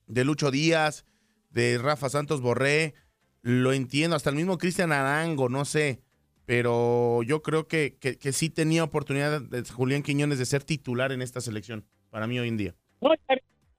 de 0.07 0.25
Lucho 0.25 0.51
Díaz, 0.51 1.07
de 1.51 1.79
Rafa 1.79 2.09
Santos 2.09 2.41
Borré. 2.41 2.95
Lo 3.43 3.73
entiendo, 3.73 4.15
hasta 4.17 4.31
el 4.31 4.37
mismo 4.37 4.59
Cristian 4.59 4.93
Arango, 4.93 5.49
no 5.49 5.65
sé. 5.65 6.03
Pero 6.45 7.23
yo 7.23 7.43
creo 7.43 7.67
que, 7.67 7.97
que, 8.01 8.19
que 8.19 8.33
sí 8.33 8.51
tenía 8.51 8.85
oportunidad 8.85 9.41
de 9.41 9.63
Julián 9.65 10.03
Quiñones 10.03 10.39
de 10.39 10.47
ser 10.47 10.65
titular 10.65 11.13
en 11.13 11.23
esta 11.23 11.41
selección, 11.41 11.87
para 12.11 12.27
mí 12.27 12.39
hoy 12.39 12.49
en 12.49 12.57
día. 12.57 12.75
No. 13.01 13.11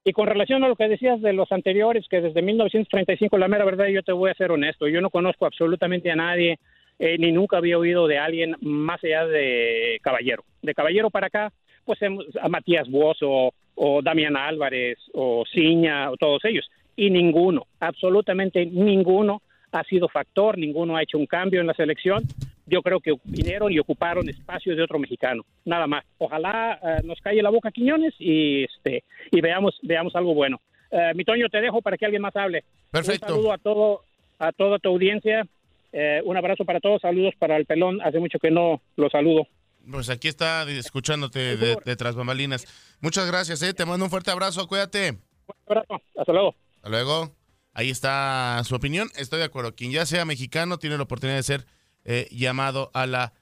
Y 0.06 0.12
con 0.12 0.28
relación 0.28 0.64
a 0.64 0.68
lo 0.68 0.76
que 0.76 0.88
decías 0.88 1.22
de 1.22 1.34
los 1.34 1.52
anteriores, 1.52 2.08
que 2.10 2.22
desde 2.22 2.42
1935, 2.42 3.38
la 3.38 3.48
mera 3.48 3.66
verdad, 3.66 3.88
yo 3.88 4.04
te 4.04 4.12
voy 4.12 4.32
a 4.32 4.36
ser 4.36 4.52
honesto, 4.52 4.88
yo 4.88 5.02
no 5.02 5.10
conozco 5.10 5.46
absolutamente 5.46 6.12
a 6.12 6.16
nadie, 6.16 6.60
eh, 7.00 7.18
ni 7.18 7.32
nunca 7.32 7.58
había 7.58 7.78
oído 7.78 8.08
de 8.08 8.18
alguien 8.18 8.56
más 8.62 9.04
allá 9.04 9.26
de 9.26 10.00
Caballero. 10.02 10.44
De 10.62 10.74
Caballero 10.74 11.10
para 11.10 11.28
acá, 11.28 11.54
pues 11.86 12.00
a 12.42 12.50
Matías 12.50 12.90
Bozo, 12.90 13.54
o 13.76 14.02
Damián 14.02 14.38
Álvarez, 14.38 14.98
o 15.14 15.44
Ciña, 15.52 16.12
o 16.12 16.18
todos 16.18 16.44
ellos. 16.46 16.70
Y 16.96 17.10
ninguno, 17.10 17.66
absolutamente 17.80 18.66
ninguno 18.66 19.42
ha 19.72 19.84
sido 19.84 20.08
factor, 20.08 20.58
ninguno 20.58 20.96
ha 20.96 21.04
hecho 21.04 21.18
un 21.18 21.26
cambio 21.26 21.62
en 21.62 21.68
la 21.68 21.74
selección. 21.74 22.24
Yo 22.66 22.82
creo 22.82 23.00
que 23.00 23.14
vinieron 23.26 23.72
y 23.72 23.80
ocuparon 23.80 24.30
espacios 24.30 24.78
de 24.78 24.84
otro 24.84 25.00
mexicano, 25.00 25.44
nada 25.66 25.86
más. 25.86 26.06
Ojalá 26.18 26.80
eh, 26.82 27.02
nos 27.04 27.20
calle 27.20 27.42
la 27.42 27.50
boca 27.50 27.72
Quiñones 27.72 28.14
y 28.20 28.64
este 28.64 29.04
y 29.32 29.42
veamos 29.42 29.78
veamos 29.82 30.16
algo 30.16 30.34
bueno. 30.34 30.62
Eh, 30.92 31.12
mi 31.16 31.26
Toño, 31.26 31.50
te 31.50 31.60
dejo 31.60 31.82
para 31.82 31.98
que 31.98 32.06
alguien 32.06 32.22
más 32.22 32.36
hable. 32.36 32.64
Perfecto. 32.92 33.26
Un 33.28 33.32
saludo 33.34 33.54
a 33.54 33.58
todo 33.58 34.02
a 34.40 34.52
toda 34.52 34.80
tu 34.80 34.90
audiencia. 34.90 35.46
Eh, 35.92 36.22
un 36.26 36.38
abrazo 36.38 36.66
para 36.66 36.80
todos, 36.80 37.02
saludos 37.02 37.34
para 37.38 37.58
el 37.58 37.66
pelón. 37.66 38.02
Hace 38.02 38.20
mucho 38.20 38.40
que 38.40 38.50
no 38.50 38.82
lo 38.96 39.10
saludo. 39.10 39.48
Pues 39.92 40.10
aquí 40.10 40.28
está 40.28 40.64
escuchándote 40.70 41.58
de, 41.58 41.76
de 41.84 41.96
tras 41.96 42.16
bambalinas. 42.16 42.66
Muchas 43.02 43.28
gracias, 43.28 43.62
eh. 43.62 43.74
Te 43.74 43.86
mando 43.86 44.06
un 44.06 44.12
fuerte 44.12 44.32
abrazo, 44.32 44.68
cuídate. 44.68 45.12
Un 45.12 45.56
abrazo, 45.68 46.02
hasta 46.18 46.32
luego. 46.32 46.56
Hasta 46.78 46.90
luego. 46.90 47.36
ahí 47.74 47.90
está 47.90 48.62
su 48.64 48.76
opinión. 48.76 49.10
Estoy 49.18 49.40
de 49.40 49.46
acuerdo. 49.46 49.76
Quien 49.76 49.92
ya 49.92 50.06
sea 50.06 50.26
mexicano 50.26 50.78
tiene 50.78 50.98
la 50.98 51.04
oportunidad 51.04 51.38
de 51.38 51.44
ser 51.44 51.66
eh, 52.06 52.28
llamado 52.32 52.92
a 52.94 53.06
la 53.06 53.34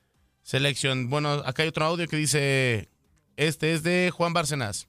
selección. 0.44 1.10
Bueno, 1.10 1.32
acá 1.46 1.64
hay 1.64 1.70
otro 1.70 1.86
audio 1.86 2.08
que 2.08 2.18
dice, 2.18 2.90
este 3.38 3.74
es 3.74 3.84
de 3.84 4.12
Juan 4.14 4.34
Bárcenas. 4.34 4.88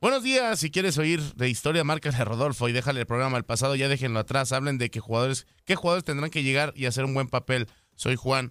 Buenos 0.00 0.22
días, 0.22 0.60
si 0.60 0.70
quieres 0.70 0.98
oír 0.98 1.22
de 1.34 1.48
historia, 1.48 1.82
márcale 1.82 2.16
a 2.16 2.24
Rodolfo 2.24 2.68
y 2.68 2.72
déjale 2.72 3.00
el 3.00 3.06
programa 3.06 3.38
al 3.38 3.44
pasado, 3.44 3.74
ya 3.74 3.88
déjenlo 3.88 4.20
atrás, 4.20 4.52
hablen 4.52 4.76
de 4.76 4.90
qué 4.90 5.00
jugadores, 5.00 5.46
qué 5.64 5.76
jugadores 5.76 6.04
tendrán 6.04 6.30
que 6.30 6.42
llegar 6.42 6.74
y 6.76 6.84
hacer 6.84 7.06
un 7.06 7.14
buen 7.14 7.28
papel. 7.28 7.68
Soy 7.94 8.16
Juan. 8.16 8.50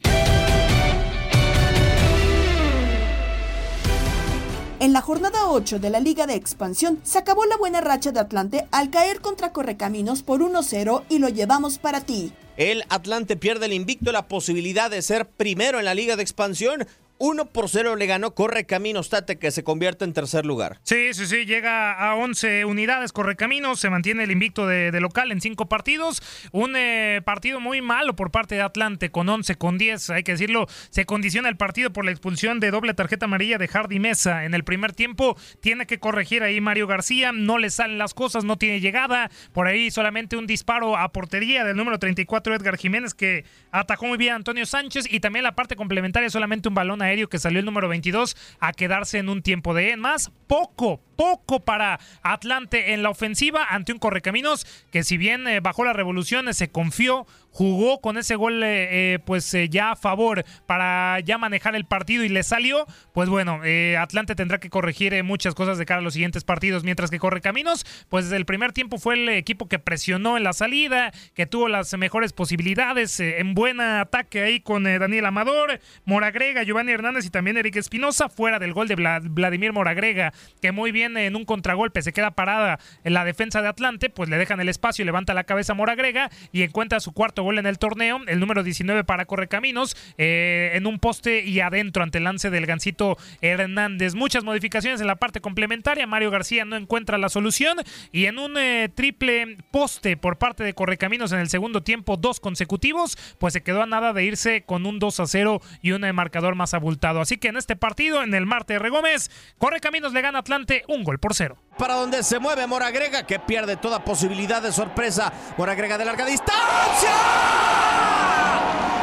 En 4.79 4.91
la 4.91 5.01
jornada 5.01 5.47
8 5.47 5.79
de 5.79 5.89
la 5.89 5.99
Liga 5.99 6.25
de 6.25 6.35
Expansión 6.35 6.99
se 7.03 7.19
acabó 7.19 7.45
la 7.45 7.55
buena 7.55 7.81
racha 7.81 8.11
de 8.11 8.19
Atlante 8.19 8.67
al 8.71 8.89
caer 8.89 9.21
contra 9.21 9.53
Correcaminos 9.53 10.23
por 10.23 10.41
1-0 10.41 11.03
y 11.07 11.19
lo 11.19 11.29
llevamos 11.29 11.77
para 11.77 12.01
ti. 12.01 12.33
El 12.57 12.83
Atlante 12.89 13.35
pierde 13.35 13.65
el 13.65 13.73
invicto 13.73 14.11
la 14.11 14.27
posibilidad 14.27 14.91
de 14.91 15.01
ser 15.01 15.25
primero 15.25 15.79
en 15.79 15.85
la 15.85 15.95
Liga 15.95 16.15
de 16.15 16.21
Expansión 16.21 16.87
1 17.23 17.45
por 17.45 17.69
0 17.69 17.95
le 17.95 18.05
ganó 18.05 18.35
Correcaminos 18.35 19.07
Tate, 19.07 19.39
que 19.39 19.49
se 19.51 19.63
convierte 19.63 20.03
en 20.03 20.11
tercer 20.11 20.45
lugar. 20.45 20.81
Sí, 20.83 21.13
sí, 21.13 21.25
sí, 21.25 21.45
llega 21.45 21.93
a 21.93 22.15
11 22.15 22.65
unidades 22.65 23.13
Correcaminos, 23.13 23.79
se 23.79 23.89
mantiene 23.89 24.25
el 24.25 24.31
invicto 24.31 24.67
de, 24.67 24.91
local 24.99 25.31
en 25.31 25.39
5 25.39 25.69
partidos. 25.69 26.21
Un 26.51 26.75
eh, 26.75 27.21
partido 27.23 27.61
muy 27.61 27.81
malo 27.81 28.17
por 28.17 28.29
parte 28.29 28.55
de 28.55 28.61
Atlante, 28.61 29.09
con 29.09 29.29
11, 29.29 29.55
con 29.55 29.77
10, 29.77 30.09
hay 30.09 30.23
que 30.23 30.33
decirlo. 30.33 30.67
Se 30.89 31.05
condiciona 31.05 31.47
el 31.47 31.55
partido 31.55 31.93
por 31.93 32.03
la 32.03 32.11
expulsión 32.11 32.59
de 32.59 32.71
doble 32.71 32.93
tarjeta 32.93 33.23
amarilla 33.23 33.57
de 33.57 33.69
Hardy 33.69 33.99
Mesa. 33.99 34.43
En 34.43 34.53
el 34.53 34.65
primer 34.65 34.91
tiempo 34.91 35.37
tiene 35.61 35.85
que 35.85 35.99
corregir 35.99 36.43
ahí 36.43 36.59
Mario 36.59 36.87
García, 36.87 37.31
no 37.31 37.57
le 37.57 37.69
salen 37.69 37.99
las 37.99 38.13
cosas, 38.13 38.43
no 38.43 38.57
tiene 38.57 38.81
llegada. 38.81 39.31
Por 39.53 39.67
ahí 39.67 39.91
solamente 39.91 40.35
un 40.35 40.45
disparo 40.45 40.97
a 40.97 41.09
portería 41.13 41.63
del 41.63 41.77
número 41.77 41.99
34 41.99 42.53
Edgar 42.53 42.75
Jiménez, 42.75 43.13
que 43.13 43.45
atajó 43.71 44.07
muy 44.07 44.17
bien 44.17 44.33
a 44.33 44.35
Antonio 44.35 44.65
Sánchez. 44.65 45.05
Y 45.09 45.21
también 45.21 45.43
la 45.43 45.55
parte 45.55 45.77
complementaria, 45.77 46.29
solamente 46.29 46.67
un 46.67 46.75
balón 46.75 47.01
que 47.29 47.39
salió 47.39 47.59
el 47.59 47.65
número 47.65 47.87
22 47.87 48.35
a 48.59 48.73
quedarse 48.73 49.19
en 49.19 49.29
un 49.29 49.41
tiempo 49.41 49.73
de 49.73 49.95
más. 49.97 50.31
Poco, 50.47 51.01
poco 51.23 51.61
para 51.61 52.01
Atlante 52.21 52.93
en 52.93 53.01
la 53.01 53.09
ofensiva 53.09 53.65
ante 53.69 53.93
un 53.93 53.97
Correcaminos 53.97 54.67
que 54.91 55.05
si 55.05 55.15
bien 55.15 55.47
eh, 55.47 55.61
bajó 55.61 55.85
las 55.85 55.95
revoluciones, 55.95 56.57
se 56.57 56.67
confió, 56.67 57.25
jugó 57.49 58.01
con 58.01 58.17
ese 58.17 58.35
gol 58.35 58.61
eh, 58.61 59.13
eh, 59.13 59.19
pues 59.23 59.55
ya 59.69 59.91
a 59.91 59.95
favor 59.95 60.43
para 60.65 61.21
ya 61.21 61.37
manejar 61.37 61.77
el 61.77 61.85
partido 61.85 62.25
y 62.25 62.29
le 62.29 62.43
salió, 62.43 62.85
pues 63.13 63.29
bueno, 63.29 63.61
Atlante 63.97 64.35
tendrá 64.35 64.59
que 64.59 64.69
corregir 64.69 65.23
muchas 65.23 65.55
cosas 65.55 65.77
de 65.77 65.85
cara 65.85 66.01
a 66.01 66.03
los 66.03 66.13
siguientes 66.13 66.43
partidos, 66.43 66.83
mientras 66.83 67.09
que 67.09 67.19
Correcaminos, 67.19 67.85
pues 68.09 68.25
desde 68.25 68.35
el 68.35 68.45
primer 68.45 68.73
tiempo 68.73 68.97
fue 68.97 69.13
el 69.13 69.29
equipo 69.29 69.69
que 69.69 69.79
presionó 69.79 70.35
en 70.35 70.43
la 70.43 70.51
salida, 70.51 71.13
que 71.35 71.45
tuvo 71.45 71.69
las 71.69 71.97
mejores 71.97 72.33
posibilidades 72.33 73.19
en 73.21 73.53
buen 73.53 73.79
ataque 73.79 74.41
ahí 74.41 74.59
con 74.59 74.83
Daniel 74.83 75.27
Amador, 75.27 75.79
Moragrega, 76.03 76.63
Giovanni 76.63 76.91
Hernández 76.91 77.25
y 77.25 77.29
también 77.29 77.55
Eric 77.55 77.77
Espinosa, 77.77 78.27
fuera 78.27 78.59
del 78.59 78.73
gol 78.73 78.89
de 78.89 78.95
Vladimir 78.95 79.71
Moragrega, 79.71 80.33
que 80.61 80.71
muy 80.73 80.91
bien 80.91 81.12
en 81.17 81.35
un 81.35 81.45
contragolpe 81.45 82.01
se 82.01 82.13
queda 82.13 82.31
parada 82.31 82.79
en 83.03 83.13
la 83.13 83.25
defensa 83.25 83.61
de 83.61 83.67
Atlante, 83.67 84.09
pues 84.09 84.29
le 84.29 84.37
dejan 84.37 84.59
el 84.59 84.69
espacio, 84.69 85.05
levanta 85.05 85.33
la 85.33 85.43
cabeza 85.43 85.73
Moragrega 85.73 86.29
y 86.51 86.63
encuentra 86.63 86.99
su 86.99 87.11
cuarto 87.11 87.43
gol 87.43 87.59
en 87.59 87.65
el 87.65 87.79
torneo, 87.79 88.21
el 88.27 88.39
número 88.39 88.63
19 88.63 89.03
para 89.03 89.25
Correcaminos, 89.25 89.95
eh, 90.17 90.71
en 90.73 90.87
un 90.87 90.99
poste 90.99 91.43
y 91.43 91.59
adentro 91.59 92.03
ante 92.03 92.19
el 92.19 92.23
lance 92.25 92.49
del 92.49 92.65
Gancito 92.65 93.17
Hernández. 93.41 94.15
Muchas 94.15 94.43
modificaciones 94.43 95.01
en 95.01 95.07
la 95.07 95.15
parte 95.15 95.41
complementaria, 95.41 96.07
Mario 96.07 96.31
García 96.31 96.65
no 96.65 96.75
encuentra 96.75 97.17
la 97.17 97.29
solución 97.29 97.77
y 98.11 98.25
en 98.25 98.39
un 98.39 98.57
eh, 98.57 98.89
triple 98.93 99.57
poste 99.71 100.17
por 100.17 100.37
parte 100.37 100.63
de 100.63 100.73
Correcaminos 100.73 101.31
en 101.31 101.39
el 101.39 101.49
segundo 101.49 101.83
tiempo, 101.83 102.17
dos 102.17 102.39
consecutivos, 102.39 103.17
pues 103.37 103.53
se 103.53 103.63
quedó 103.63 103.83
a 103.83 103.85
nada 103.85 104.13
de 104.13 104.23
irse 104.23 104.63
con 104.63 104.85
un 104.85 104.99
2 104.99 105.19
a 105.19 105.27
0 105.27 105.61
y 105.81 105.91
un 105.91 106.03
eh, 106.03 106.13
marcador 106.13 106.55
más 106.55 106.73
abultado. 106.73 107.21
Así 107.21 107.37
que 107.37 107.49
en 107.49 107.57
este 107.57 107.75
partido, 107.75 108.23
en 108.23 108.33
el 108.33 108.45
Marte 108.45 108.79
Regómez, 108.79 109.29
Correcaminos 109.57 110.13
le 110.13 110.21
gana 110.21 110.39
Atlante 110.39 110.83
un 110.93 111.03
gol 111.03 111.19
por 111.19 111.33
cero. 111.33 111.57
Para 111.77 111.95
donde 111.95 112.23
se 112.23 112.39
mueve 112.39 112.67
Moragrega, 112.67 113.23
que 113.23 113.39
pierde 113.39 113.77
toda 113.77 114.03
posibilidad 114.03 114.61
de 114.61 114.71
sorpresa. 114.71 115.33
Moragrega 115.57 115.97
de 115.97 116.05
larga 116.05 116.25
distancia. 116.25 117.11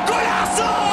¡Golazo! 0.07 0.90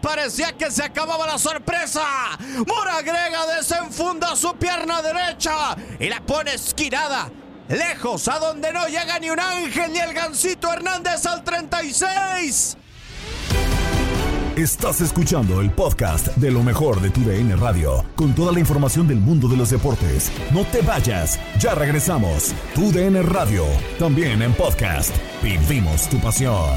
Parecía 0.00 0.52
que 0.52 0.70
se 0.70 0.82
acababa 0.84 1.26
la 1.26 1.38
sorpresa. 1.38 2.02
Moragrega 2.66 3.46
desenfunda 3.56 4.34
su 4.36 4.54
pierna 4.56 5.02
derecha 5.02 5.76
y 5.98 6.08
la 6.08 6.20
pone 6.20 6.54
esquinada. 6.54 7.30
Lejos, 7.68 8.28
a 8.28 8.38
donde 8.38 8.72
no 8.72 8.86
llega 8.86 9.18
ni 9.18 9.30
un 9.30 9.40
ángel 9.40 9.92
ni 9.92 9.98
el 9.98 10.14
gancito 10.14 10.72
Hernández 10.72 11.26
al 11.26 11.44
36. 11.44 12.76
Estás 14.58 15.00
escuchando 15.00 15.60
el 15.60 15.70
podcast 15.70 16.26
de 16.36 16.50
lo 16.50 16.64
mejor 16.64 17.00
de 17.00 17.10
tu 17.10 17.20
DN 17.20 17.54
Radio, 17.54 18.04
con 18.16 18.34
toda 18.34 18.50
la 18.50 18.58
información 18.58 19.06
del 19.06 19.18
mundo 19.18 19.46
de 19.46 19.56
los 19.56 19.70
deportes. 19.70 20.32
No 20.50 20.64
te 20.64 20.82
vayas, 20.82 21.38
ya 21.60 21.76
regresamos. 21.76 22.52
Tu 22.74 22.90
DN 22.90 23.22
Radio, 23.22 23.64
también 24.00 24.42
en 24.42 24.52
podcast. 24.54 25.14
Vivimos 25.44 26.08
tu 26.08 26.18
pasión. 26.18 26.76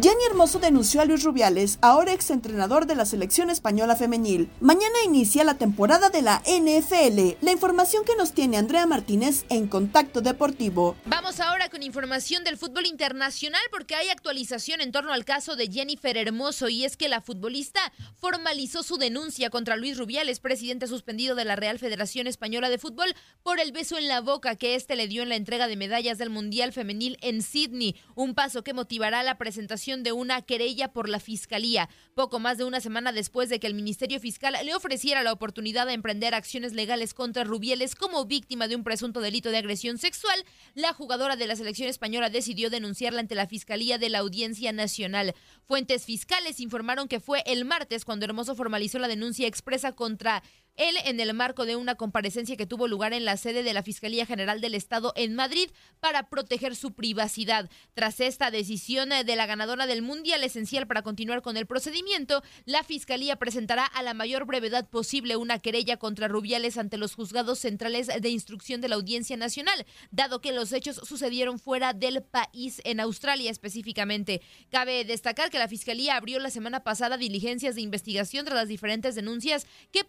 Jenny 0.00 0.22
Hermoso 0.30 0.60
denunció 0.60 1.00
a 1.00 1.04
Luis 1.06 1.24
Rubiales, 1.24 1.80
ahora 1.82 2.12
exentrenador 2.12 2.86
de 2.86 2.94
la 2.94 3.04
selección 3.04 3.50
española 3.50 3.96
femenil. 3.96 4.48
Mañana 4.60 4.94
inicia 5.04 5.42
la 5.42 5.54
temporada 5.54 6.08
de 6.08 6.22
la 6.22 6.40
NFL. 6.46 7.44
La 7.44 7.50
información 7.50 8.04
que 8.04 8.14
nos 8.14 8.32
tiene 8.32 8.58
Andrea 8.58 8.86
Martínez 8.86 9.44
en 9.48 9.66
Contacto 9.66 10.20
Deportivo. 10.20 10.94
Vamos 11.04 11.40
ahora 11.40 11.68
con 11.68 11.82
información 11.82 12.44
del 12.44 12.58
fútbol 12.58 12.86
internacional 12.86 13.60
porque 13.72 13.96
hay 13.96 14.08
actualización 14.08 14.82
en 14.82 14.92
torno 14.92 15.12
al 15.12 15.24
caso 15.24 15.56
de 15.56 15.66
Jennifer 15.66 16.16
Hermoso 16.16 16.68
y 16.68 16.84
es 16.84 16.96
que 16.96 17.08
la 17.08 17.20
futbolista 17.20 17.80
formalizó 18.20 18.84
su 18.84 18.98
denuncia 18.98 19.50
contra 19.50 19.76
Luis 19.76 19.98
Rubiales, 19.98 20.38
presidente 20.38 20.86
suspendido 20.86 21.34
de 21.34 21.44
la 21.44 21.56
Real 21.56 21.80
Federación 21.80 22.28
Española 22.28 22.70
de 22.70 22.78
Fútbol, 22.78 23.16
por 23.42 23.58
el 23.58 23.72
beso 23.72 23.98
en 23.98 24.06
la 24.06 24.20
boca 24.20 24.54
que 24.54 24.76
éste 24.76 24.94
le 24.94 25.08
dio 25.08 25.24
en 25.24 25.28
la 25.28 25.36
entrega 25.36 25.66
de 25.66 25.74
medallas 25.74 26.18
del 26.18 26.30
Mundial 26.30 26.72
Femenil 26.72 27.18
en 27.20 27.42
Sydney, 27.42 27.96
un 28.14 28.36
paso 28.36 28.62
que 28.62 28.74
motivará 28.74 29.24
la 29.24 29.38
presentación 29.38 29.87
de 29.96 30.12
una 30.12 30.42
querella 30.42 30.92
por 30.92 31.08
la 31.08 31.18
Fiscalía, 31.18 31.88
poco 32.14 32.38
más 32.38 32.58
de 32.58 32.64
una 32.64 32.80
semana 32.80 33.10
después 33.10 33.48
de 33.48 33.58
que 33.58 33.66
el 33.66 33.74
Ministerio 33.74 34.20
Fiscal 34.20 34.54
le 34.62 34.74
ofreciera 34.74 35.22
la 35.22 35.32
oportunidad 35.32 35.86
de 35.86 35.94
emprender 35.94 36.34
acciones 36.34 36.74
legales 36.74 37.14
contra 37.14 37.44
Rubieles 37.44 37.94
como 37.94 38.26
víctima 38.26 38.68
de 38.68 38.76
un 38.76 38.84
presunto 38.84 39.20
delito 39.20 39.50
de 39.50 39.56
agresión 39.56 39.96
sexual, 39.96 40.44
la 40.74 40.92
jugadora 40.92 41.36
de 41.36 41.46
la 41.46 41.56
selección 41.56 41.88
española 41.88 42.28
decidió 42.28 42.68
denunciarla 42.68 43.20
ante 43.20 43.34
la 43.34 43.46
Fiscalía 43.46 43.96
de 43.96 44.10
la 44.10 44.18
Audiencia 44.18 44.72
Nacional. 44.72 45.34
Fuentes 45.64 46.04
fiscales 46.04 46.60
informaron 46.60 47.08
que 47.08 47.20
fue 47.20 47.42
el 47.46 47.64
martes 47.64 48.04
cuando 48.04 48.26
Hermoso 48.26 48.54
formalizó 48.54 48.98
la 48.98 49.08
denuncia 49.08 49.46
expresa 49.46 49.92
contra 49.92 50.42
él 50.78 50.96
en 51.04 51.20
el 51.20 51.34
marco 51.34 51.66
de 51.66 51.76
una 51.76 51.96
comparecencia 51.96 52.56
que 52.56 52.66
tuvo 52.66 52.88
lugar 52.88 53.12
en 53.12 53.24
la 53.24 53.36
sede 53.36 53.62
de 53.62 53.74
la 53.74 53.82
Fiscalía 53.82 54.24
General 54.24 54.60
del 54.60 54.74
Estado 54.74 55.12
en 55.16 55.34
Madrid 55.34 55.68
para 56.00 56.30
proteger 56.30 56.74
su 56.74 56.92
privacidad. 56.92 57.68
Tras 57.94 58.20
esta 58.20 58.50
decisión 58.50 59.10
de 59.10 59.36
la 59.36 59.46
ganadora 59.46 59.86
del 59.86 60.02
Mundial 60.02 60.42
esencial 60.44 60.86
para 60.86 61.02
continuar 61.02 61.42
con 61.42 61.56
el 61.56 61.66
procedimiento, 61.66 62.42
la 62.64 62.84
Fiscalía 62.84 63.36
presentará 63.36 63.84
a 63.84 64.02
la 64.02 64.14
mayor 64.14 64.46
brevedad 64.46 64.88
posible 64.88 65.36
una 65.36 65.58
querella 65.58 65.96
contra 65.96 66.28
Rubiales 66.28 66.78
ante 66.78 66.96
los 66.96 67.14
juzgados 67.14 67.58
centrales 67.58 68.06
de 68.06 68.28
instrucción 68.28 68.80
de 68.80 68.88
la 68.88 68.96
Audiencia 68.96 69.36
Nacional, 69.36 69.84
dado 70.10 70.40
que 70.40 70.52
los 70.52 70.72
hechos 70.72 71.00
sucedieron 71.04 71.58
fuera 71.58 71.92
del 71.92 72.22
país, 72.22 72.80
en 72.84 73.00
Australia 73.00 73.50
específicamente. 73.50 74.40
Cabe 74.70 75.04
destacar 75.04 75.50
que 75.50 75.58
la 75.58 75.68
Fiscalía 75.68 76.16
abrió 76.16 76.38
la 76.38 76.50
semana 76.50 76.84
pasada 76.84 77.16
diligencias 77.16 77.74
de 77.74 77.80
investigación 77.82 78.44
tras 78.44 78.56
las 78.56 78.68
diferentes 78.68 79.14
denuncias 79.14 79.66
que 79.92 80.04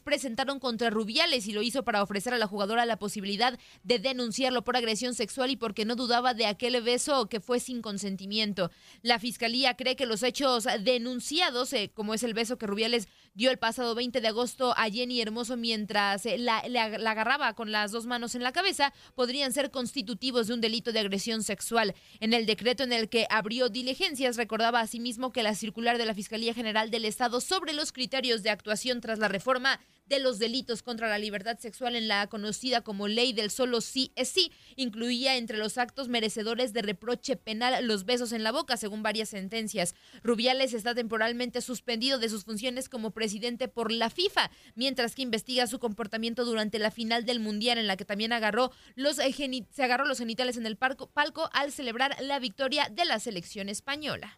presentaron 0.00 0.58
contra 0.60 0.90
Rubiales 0.90 1.46
y 1.46 1.52
lo 1.52 1.62
hizo 1.62 1.82
para 1.84 2.02
ofrecer 2.02 2.34
a 2.34 2.38
la 2.38 2.46
jugadora 2.46 2.84
la 2.86 2.98
posibilidad 2.98 3.58
de 3.82 3.98
denunciarlo 3.98 4.62
por 4.62 4.76
agresión 4.76 5.14
sexual 5.14 5.50
y 5.50 5.56
porque 5.56 5.84
no 5.84 5.96
dudaba 5.96 6.34
de 6.34 6.46
aquel 6.46 6.80
beso 6.82 7.28
que 7.28 7.40
fue 7.40 7.60
sin 7.60 7.82
consentimiento. 7.82 8.70
La 9.02 9.18
Fiscalía 9.18 9.74
cree 9.76 9.96
que 9.96 10.06
los 10.06 10.22
hechos 10.22 10.66
denunciados, 10.80 11.72
eh, 11.72 11.90
como 11.94 12.14
es 12.14 12.22
el 12.22 12.34
beso 12.34 12.58
que 12.58 12.66
Rubiales 12.66 13.08
dio 13.34 13.50
el 13.50 13.58
pasado 13.58 13.94
20 13.94 14.20
de 14.20 14.28
agosto 14.28 14.74
a 14.76 14.90
Jenny 14.90 15.20
Hermoso 15.20 15.56
mientras 15.56 16.26
eh, 16.26 16.36
la- 16.36 16.62
la 16.68 17.10
agarraba 17.10 17.54
con 17.54 17.72
las 17.72 17.92
dos 17.92 18.06
manos 18.06 18.34
en 18.34 18.42
la 18.42 18.52
cabeza, 18.52 18.92
podrían 19.14 19.52
ser 19.52 19.70
constitutivos 19.70 20.46
de 20.48 20.54
un 20.54 20.60
delito 20.60 20.92
de 20.92 20.98
agresión 21.00 21.42
sexual. 21.42 21.94
En 22.20 22.32
el 22.34 22.44
decreto 22.44 22.82
en 22.82 22.92
el 22.92 23.08
que 23.08 23.26
abrió 23.30 23.68
diligencias, 23.68 24.36
recordaba 24.36 24.80
asimismo 24.80 25.32
que 25.32 25.42
la 25.42 25.54
circular 25.54 25.96
de 25.98 26.06
la 26.06 26.14
Fiscalía 26.14 26.54
General 26.54 26.90
del 26.90 27.04
Estado 27.04 27.40
sobre 27.40 27.72
los 27.72 27.92
criterios 27.92 28.42
de 28.42 28.50
actuación 28.50 29.00
tras 29.00 29.18
la 29.18 29.28
reforma 29.28 29.69
de 30.10 30.18
los 30.18 30.40
delitos 30.40 30.82
contra 30.82 31.08
la 31.08 31.18
libertad 31.18 31.58
sexual 31.58 31.94
en 31.94 32.08
la 32.08 32.26
conocida 32.26 32.82
como 32.82 33.06
ley 33.06 33.32
del 33.32 33.50
solo 33.50 33.80
sí 33.80 34.12
es 34.16 34.28
sí, 34.28 34.50
incluía 34.74 35.36
entre 35.36 35.56
los 35.56 35.78
actos 35.78 36.08
merecedores 36.08 36.72
de 36.72 36.82
reproche 36.82 37.36
penal 37.36 37.86
los 37.86 38.04
besos 38.04 38.32
en 38.32 38.42
la 38.42 38.50
boca, 38.50 38.76
según 38.76 39.04
varias 39.04 39.28
sentencias. 39.28 39.94
Rubiales 40.24 40.74
está 40.74 40.96
temporalmente 40.96 41.60
suspendido 41.60 42.18
de 42.18 42.28
sus 42.28 42.44
funciones 42.44 42.88
como 42.88 43.12
presidente 43.12 43.68
por 43.68 43.92
la 43.92 44.10
FIFA, 44.10 44.50
mientras 44.74 45.14
que 45.14 45.22
investiga 45.22 45.68
su 45.68 45.78
comportamiento 45.78 46.44
durante 46.44 46.80
la 46.80 46.90
final 46.90 47.24
del 47.24 47.38
Mundial, 47.38 47.78
en 47.78 47.86
la 47.86 47.96
que 47.96 48.04
también 48.04 48.32
agarró 48.32 48.72
los, 48.96 49.20
eh, 49.20 49.32
se 49.70 49.82
agarró 49.84 50.04
los 50.06 50.18
genitales 50.18 50.56
en 50.56 50.66
el 50.66 50.76
palco 50.76 51.50
al 51.52 51.70
celebrar 51.70 52.16
la 52.20 52.40
victoria 52.40 52.88
de 52.90 53.04
la 53.04 53.20
selección 53.20 53.68
española. 53.68 54.36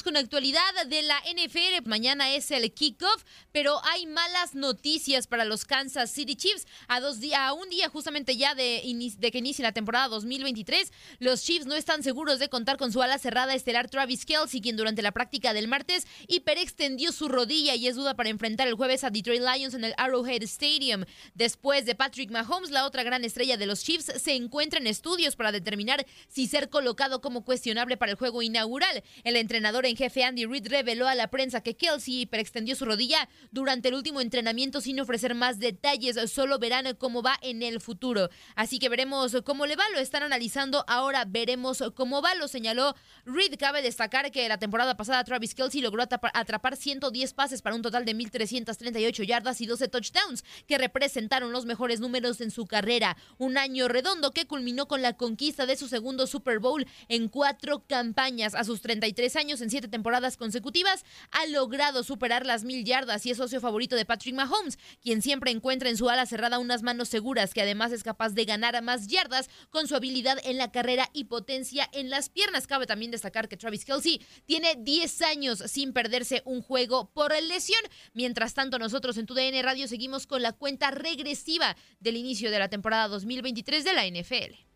Con 0.00 0.16
actualidad 0.16 0.62
de 0.86 1.02
la 1.02 1.20
NFL. 1.20 1.86
Mañana 1.86 2.32
es 2.34 2.50
el 2.50 2.72
kickoff, 2.72 3.24
pero 3.52 3.78
hay 3.84 4.06
malas 4.06 4.54
noticias 4.54 5.26
para 5.26 5.44
los 5.44 5.66
Kansas 5.66 6.10
City 6.10 6.34
Chiefs. 6.34 6.66
A 6.88 7.00
dos 7.00 7.18
a 7.36 7.52
un 7.52 7.68
día 7.68 7.90
justamente 7.90 8.38
ya 8.38 8.54
de, 8.54 8.82
de 9.18 9.30
que 9.30 9.38
inicie 9.38 9.62
la 9.62 9.72
temporada 9.72 10.08
2023, 10.08 10.90
los 11.18 11.42
Chiefs 11.42 11.66
no 11.66 11.74
están 11.74 12.02
seguros 12.02 12.38
de 12.38 12.48
contar 12.48 12.78
con 12.78 12.90
su 12.90 13.02
ala 13.02 13.18
cerrada 13.18 13.54
estelar 13.54 13.90
Travis 13.90 14.24
Kelce, 14.24 14.62
quien 14.62 14.76
durante 14.76 15.02
la 15.02 15.12
práctica 15.12 15.52
del 15.52 15.68
martes 15.68 16.06
hiperextendió 16.26 17.12
su 17.12 17.28
rodilla 17.28 17.74
y 17.74 17.86
es 17.86 17.94
duda 17.94 18.14
para 18.14 18.30
enfrentar 18.30 18.68
el 18.68 18.74
jueves 18.74 19.04
a 19.04 19.10
Detroit 19.10 19.42
Lions 19.42 19.74
en 19.74 19.84
el 19.84 19.94
Arrowhead 19.98 20.42
Stadium. 20.44 21.04
Después 21.34 21.84
de 21.84 21.94
Patrick 21.94 22.30
Mahomes, 22.30 22.70
la 22.70 22.86
otra 22.86 23.02
gran 23.02 23.24
estrella 23.24 23.58
de 23.58 23.66
los 23.66 23.84
Chiefs 23.84 24.10
se 24.22 24.34
encuentra 24.34 24.80
en 24.80 24.86
estudios 24.86 25.36
para 25.36 25.52
determinar 25.52 26.06
si 26.28 26.46
ser 26.46 26.70
colocado 26.70 27.20
como 27.20 27.44
cuestionable 27.44 27.98
para 27.98 28.12
el 28.12 28.18
juego 28.18 28.40
inaugural. 28.40 29.02
El 29.24 29.36
entrenador 29.36 29.81
en 29.86 29.96
jefe 29.96 30.24
Andy 30.24 30.46
Reid 30.46 30.68
reveló 30.68 31.08
a 31.08 31.14
la 31.14 31.28
prensa 31.28 31.62
que 31.62 31.76
Kelsey 31.76 32.22
hiperextendió 32.22 32.76
su 32.76 32.84
rodilla 32.84 33.28
durante 33.50 33.88
el 33.88 33.94
último 33.94 34.20
entrenamiento 34.20 34.80
sin 34.80 35.00
ofrecer 35.00 35.34
más 35.34 35.58
detalles. 35.58 36.30
Solo 36.30 36.58
verán 36.58 36.94
cómo 36.96 37.22
va 37.22 37.38
en 37.42 37.62
el 37.62 37.80
futuro. 37.80 38.28
Así 38.54 38.78
que 38.78 38.88
veremos 38.88 39.36
cómo 39.44 39.66
le 39.66 39.76
va. 39.76 39.84
Lo 39.92 39.98
están 39.98 40.22
analizando. 40.22 40.84
Ahora 40.88 41.24
veremos 41.26 41.82
cómo 41.94 42.22
va. 42.22 42.34
Lo 42.34 42.48
señaló 42.48 42.94
Reid. 43.24 43.54
Cabe 43.58 43.82
destacar 43.82 44.30
que 44.30 44.48
la 44.48 44.58
temporada 44.58 44.96
pasada 44.96 45.24
Travis 45.24 45.54
Kelsey 45.54 45.80
logró 45.80 46.02
atrapar 46.02 46.76
110 46.76 47.34
pases 47.34 47.62
para 47.62 47.76
un 47.76 47.82
total 47.82 48.04
de 48.04 48.14
1.338 48.14 49.24
yardas 49.24 49.60
y 49.60 49.66
12 49.66 49.88
touchdowns 49.88 50.44
que 50.66 50.78
representaron 50.78 51.52
los 51.52 51.66
mejores 51.66 52.00
números 52.00 52.40
en 52.40 52.50
su 52.50 52.66
carrera. 52.66 53.16
Un 53.38 53.58
año 53.58 53.88
redondo 53.88 54.32
que 54.32 54.46
culminó 54.46 54.86
con 54.86 55.02
la 55.02 55.16
conquista 55.16 55.66
de 55.66 55.76
su 55.76 55.88
segundo 55.88 56.26
Super 56.26 56.58
Bowl 56.58 56.86
en 57.08 57.28
cuatro 57.28 57.84
campañas. 57.86 58.54
A 58.54 58.64
sus 58.64 58.80
33 58.80 59.36
años, 59.36 59.60
en 59.60 59.70
siete 59.72 59.88
temporadas 59.88 60.36
consecutivas, 60.36 61.04
ha 61.32 61.46
logrado 61.46 62.04
superar 62.04 62.46
las 62.46 62.62
mil 62.62 62.84
yardas 62.84 63.26
y 63.26 63.32
es 63.32 63.38
socio 63.38 63.60
favorito 63.60 63.96
de 63.96 64.04
Patrick 64.04 64.34
Mahomes, 64.34 64.78
quien 65.02 65.20
siempre 65.20 65.50
encuentra 65.50 65.90
en 65.90 65.96
su 65.96 66.08
ala 66.08 66.26
cerrada 66.26 66.60
unas 66.60 66.82
manos 66.82 67.08
seguras, 67.08 67.52
que 67.52 67.62
además 67.62 67.90
es 67.90 68.04
capaz 68.04 68.30
de 68.30 68.44
ganar 68.44 68.76
a 68.76 68.80
más 68.80 69.08
yardas 69.08 69.50
con 69.70 69.88
su 69.88 69.96
habilidad 69.96 70.38
en 70.44 70.58
la 70.58 70.70
carrera 70.70 71.10
y 71.12 71.24
potencia 71.24 71.88
en 71.92 72.08
las 72.08 72.28
piernas. 72.28 72.68
Cabe 72.68 72.86
también 72.86 73.10
destacar 73.10 73.48
que 73.48 73.56
Travis 73.56 73.84
Kelsey 73.84 74.24
tiene 74.46 74.76
10 74.78 75.22
años 75.22 75.62
sin 75.66 75.92
perderse 75.92 76.42
un 76.44 76.62
juego 76.62 77.10
por 77.12 77.32
lesión. 77.42 77.82
Mientras 78.12 78.54
tanto, 78.54 78.78
nosotros 78.78 79.16
en 79.16 79.26
TUDN 79.26 79.62
Radio 79.62 79.88
seguimos 79.88 80.26
con 80.26 80.42
la 80.42 80.52
cuenta 80.52 80.90
regresiva 80.90 81.76
del 81.98 82.16
inicio 82.16 82.50
de 82.50 82.58
la 82.58 82.68
temporada 82.68 83.08
2023 83.08 83.84
de 83.84 83.92
la 83.92 84.06
NFL. 84.06 84.71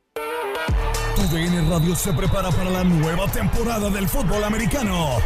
Tu 1.17 1.23
DN 1.29 1.69
Radio 1.69 1.95
se 1.95 2.13
prepara 2.13 2.51
para 2.51 2.71
la 2.71 2.85
nueva 2.85 3.27
temporada 3.29 3.91
del 3.91 4.09
fútbol 4.09 4.45
americano. 4.45 5.19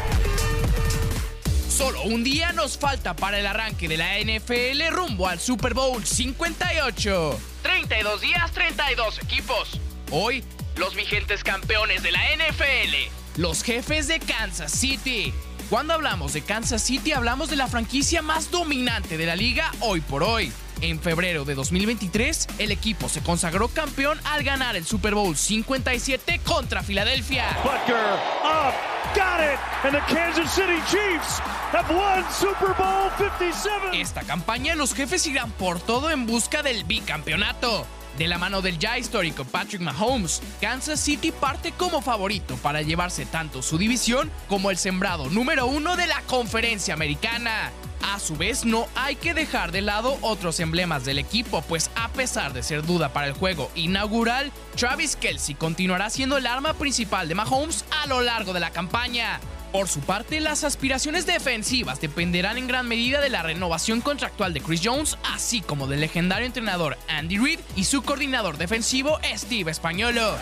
Solo 1.69 2.03
un 2.03 2.23
día 2.23 2.53
nos 2.53 2.77
falta 2.77 3.15
para 3.15 3.39
el 3.39 3.47
arranque 3.47 3.89
de 3.89 3.97
la 3.97 4.19
NFL 4.19 4.95
rumbo 4.95 5.29
al 5.29 5.41
Super 5.41 5.75
Bowl 5.75 6.05
58. 6.05 7.41
32 7.63 8.21
días, 8.21 8.53
32 8.53 9.19
equipos. 9.23 9.81
Hoy, 10.11 10.45
los 10.77 10.95
vigentes 10.95 11.43
campeones 11.43 12.03
de 12.03 12.13
la 12.13 12.21
NFL, 12.37 13.41
los 13.41 13.63
jefes 13.63 14.09
de 14.09 14.21
Kansas 14.21 14.73
City. 14.73 15.33
Cuando 15.71 15.95
hablamos 15.95 16.33
de 16.33 16.43
Kansas 16.43 16.83
City, 16.83 17.13
hablamos 17.13 17.49
de 17.49 17.55
la 17.55 17.69
franquicia 17.69 18.23
más 18.23 18.51
dominante 18.51 19.17
de 19.17 19.25
la 19.25 19.37
liga 19.37 19.71
hoy 19.79 20.01
por 20.01 20.25
hoy. 20.25 20.53
En 20.81 20.99
febrero 20.99 21.45
de 21.45 21.55
2023, 21.55 22.49
el 22.59 22.73
equipo 22.73 23.09
se 23.09 23.23
consagró 23.23 23.69
campeón 23.69 24.19
al 24.25 24.43
ganar 24.43 24.75
el 24.75 24.85
Super 24.85 25.15
Bowl 25.15 25.37
57 25.37 26.41
contra 26.45 26.83
Filadelfia. 26.83 27.57
Butker 27.63 28.19
up, 28.43 28.75
got 29.15 29.39
it, 29.41 29.61
and 29.85 29.93
the 29.93 30.03
Kansas 30.13 30.51
City 30.51 30.81
Chiefs 30.89 31.39
have 31.71 31.89
won 31.95 32.25
Super 32.33 32.75
Bowl 32.77 33.09
57. 33.17 34.01
Esta 34.01 34.23
campaña 34.23 34.75
los 34.75 34.93
jefes 34.93 35.25
irán 35.29 35.53
por 35.53 35.79
todo 35.79 36.11
en 36.11 36.27
busca 36.27 36.65
del 36.65 36.83
bicampeonato. 36.83 37.87
De 38.19 38.29
la 38.29 38.39
mano 38.39 38.61
del 38.61 38.79
ya 38.79 38.99
histórico 38.99 39.45
Patrick 39.45 39.81
Mahomes, 39.81 40.43
Kansas 40.61 41.01
City 41.01 41.33
parte 41.33 41.73
como 41.73 42.03
favorito 42.03 42.57
para 42.57 42.83
llevarse 42.83 43.27
tanto 43.27 43.63
su 43.63 43.79
división 43.79 44.31
como 44.49 44.71
el 44.71 44.77
sembrado 44.77 45.31
número 45.31 45.67
uno 45.67 45.97
de 45.97 46.07
la 46.07 46.21
conferencia 46.23 46.95
americana. 46.95 47.71
A 48.03 48.19
su 48.19 48.37
vez, 48.37 48.65
no 48.65 48.89
hay 48.95 49.17
que 49.17 49.35
dejar 49.35 49.73
de 49.73 49.83
lado 49.83 50.17
otros 50.23 50.59
emblemas 50.61 51.05
del 51.05 51.19
equipo, 51.19 51.63
pues 51.63 51.91
a 51.97 52.09
pesar 52.09 52.53
de 52.53 52.63
ser 52.63 52.85
duda 52.85 53.13
para 53.13 53.27
el 53.27 53.35
juego 53.35 53.71
inaugural, 53.75 54.53
Travis 54.75 55.17
Kelsey 55.17 55.55
continuará 55.55 56.09
siendo 56.09 56.39
el 56.39 56.47
arma 56.47 56.75
principal 56.75 57.29
de 57.29 57.35
Mahomes 57.35 57.85
a 58.03 58.07
lo 58.07 58.23
largo 58.23 58.53
de 58.53 58.61
la 58.61 58.71
campaña. 58.71 59.39
Por 59.73 59.89
su 59.89 60.01
parte, 60.01 60.41
las 60.41 60.65
aspiraciones 60.65 61.27
defensivas 61.27 62.01
dependerán 62.01 62.59
en 62.59 62.67
gran 62.67 62.89
medida 62.89 63.21
de 63.21 63.29
la 63.31 63.43
renovación 63.43 64.01
contractual 64.01 64.53
de 64.53 64.61
Chris 64.61 64.81
Jones, 64.83 65.17
así 65.33 65.61
como 65.61 65.87
del 65.87 66.01
legendario 66.01 66.45
entrenador 66.45 66.99
Andy 67.07 67.39
Reid 67.39 67.61
y 67.77 67.85
su 67.85 68.03
coordinador 68.03 68.59
defensivo 68.59 69.21
Steve 69.37 69.71
Españolo. 69.71 70.37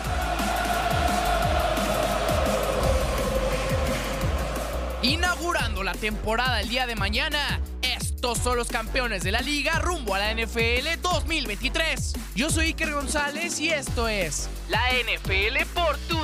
Inaugurando 5.03 5.83
la 5.83 5.93
temporada 5.93 6.59
el 6.61 6.69
día 6.69 6.87
de 6.87 6.95
mañana, 6.95 7.61
estos 7.83 8.39
son 8.39 8.57
los 8.57 8.67
campeones 8.67 9.23
de 9.23 9.31
la 9.31 9.41
liga 9.41 9.79
rumbo 9.79 10.15
a 10.15 10.19
la 10.19 10.33
NFL 10.33 11.01
2023. 11.01 12.13
Yo 12.35 12.49
soy 12.49 12.67
Iker 12.67 12.93
González 12.93 13.59
y 13.59 13.69
esto 13.69 14.07
es 14.07 14.49
la 14.69 14.81
NFL 14.89 15.65
por 15.73 15.97
tu. 15.99 16.19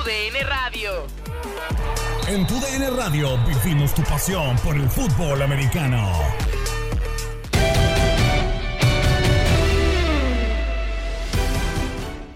En 2.28 2.44
tu 2.44 2.54
DN 2.58 2.90
Radio 2.90 3.38
vivimos 3.46 3.94
tu 3.94 4.02
pasión 4.02 4.56
por 4.64 4.74
el 4.74 4.90
fútbol 4.90 5.42
americano. 5.42 6.10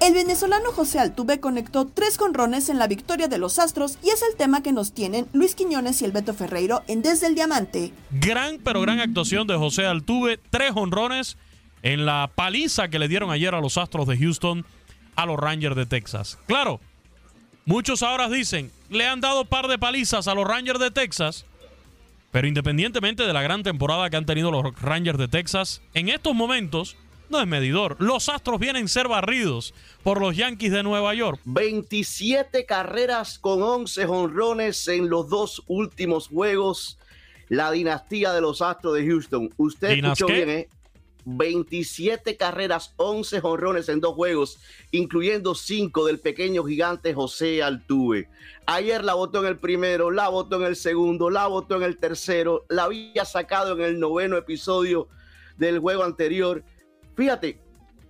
El 0.01 0.15
venezolano 0.15 0.71
José 0.71 1.01
Altuve 1.01 1.41
conectó 1.41 1.89
tres 1.89 2.19
conrones 2.19 2.69
en 2.69 2.79
la 2.79 2.87
victoria 2.87 3.27
de 3.27 3.39
los 3.39 3.59
Astros 3.59 3.99
y 4.05 4.11
es 4.11 4.23
el 4.23 4.37
tema 4.37 4.63
que 4.63 4.71
nos 4.71 4.93
tienen 4.93 5.27
Luis 5.33 5.57
Quiñones 5.57 6.01
y 6.03 6.05
el 6.05 6.13
Beto 6.13 6.35
Ferreiro 6.35 6.83
en 6.87 7.03
Desde 7.03 7.27
el 7.27 7.35
Diamante. 7.35 7.93
Gran, 8.13 8.59
pero 8.63 8.83
gran 8.83 9.01
actuación 9.01 9.49
de 9.49 9.57
José 9.57 9.87
Altuve. 9.87 10.39
Tres 10.51 10.71
honrones 10.77 11.37
en 11.83 12.07
la 12.07 12.31
paliza 12.33 12.91
que 12.91 13.01
le 13.01 13.09
dieron 13.09 13.33
ayer 13.33 13.57
a 13.57 13.61
los 13.61 13.77
Astros 13.77 14.07
de 14.07 14.17
Houston 14.17 14.65
a 15.17 15.27
los 15.27 15.37
Rangers 15.37 15.75
de 15.75 15.87
Texas. 15.87 16.39
Claro, 16.47 16.81
muchos 17.65 18.03
ahora 18.03 18.29
dicen, 18.29 18.71
le 18.89 19.07
han 19.07 19.21
dado 19.21 19.45
par 19.45 19.69
de 19.69 19.79
palizas 19.79 20.29
a 20.29 20.35
los 20.35 20.47
Rangers 20.47 20.81
de 20.81 20.91
Texas, 20.91 21.45
Pero 22.33 22.47
independientemente 22.47 23.25
de 23.25 23.33
la 23.33 23.43
gran 23.43 23.63
temporada 23.65 24.09
que 24.09 24.17
han 24.17 24.27
tenido 24.27 24.51
los 24.53 24.63
Rangers 24.81 25.19
de 25.19 25.27
Texas, 25.27 25.83
en 25.95 26.09
estos 26.09 26.33
momentos 26.35 26.97
no 27.29 27.41
es 27.41 27.47
medidor. 27.47 27.97
Los 27.99 28.29
Astros 28.29 28.61
vienen 28.61 28.85
a 28.85 28.89
ser 28.89 29.09
barridos 29.09 29.75
por 30.03 30.21
los 30.21 30.37
Yankees 30.37 30.73
de 30.73 30.83
Nueva 30.83 31.15
York. 31.15 31.41
27 31.45 32.67
carreras 32.67 33.39
con 33.39 33.63
11 33.63 34.05
honrones 34.07 34.87
en 34.89 35.09
los 35.09 35.29
dos 35.29 35.63
últimos 35.67 36.29
juegos. 36.29 36.99
La 37.49 37.71
dinastía 37.73 38.33
de 38.33 38.41
los 38.41 38.63
Astros 38.63 38.95
de 38.95 39.07
Houston. 39.07 39.53
Usted 39.57 39.91
¿Dinas 39.97 40.13
escuchó 40.13 40.27
qué? 40.29 40.45
bien, 40.45 40.51
¿eh? 40.51 40.69
27 41.37 42.37
carreras, 42.37 42.95
11 42.97 43.41
honrones 43.43 43.89
en 43.89 44.01
dos 44.01 44.15
juegos, 44.15 44.59
incluyendo 44.91 45.55
5 45.55 46.07
del 46.07 46.19
pequeño 46.19 46.65
gigante 46.65 47.15
José 47.15 47.63
Altuve. 47.63 48.29
Ayer 48.67 49.05
la 49.05 49.15
votó 49.15 49.41
en 49.41 49.47
el 49.47 49.59
primero, 49.59 50.11
la 50.11 50.29
votó 50.29 50.57
en 50.57 50.65
el 50.65 50.77
segundo, 50.77 51.31
la 51.31 51.47
votó 51.47 51.77
en 51.77 51.83
el 51.83 51.99
tercero, 51.99 52.65
la 52.69 52.85
había 52.85 53.25
sacado 53.25 53.75
en 53.75 53.83
el 53.83 54.01
noveno 54.01 54.37
episodio 54.37 55.09
del 55.57 55.79
juego 55.79 56.05
anterior. 56.05 56.65
Fíjate, 57.17 57.61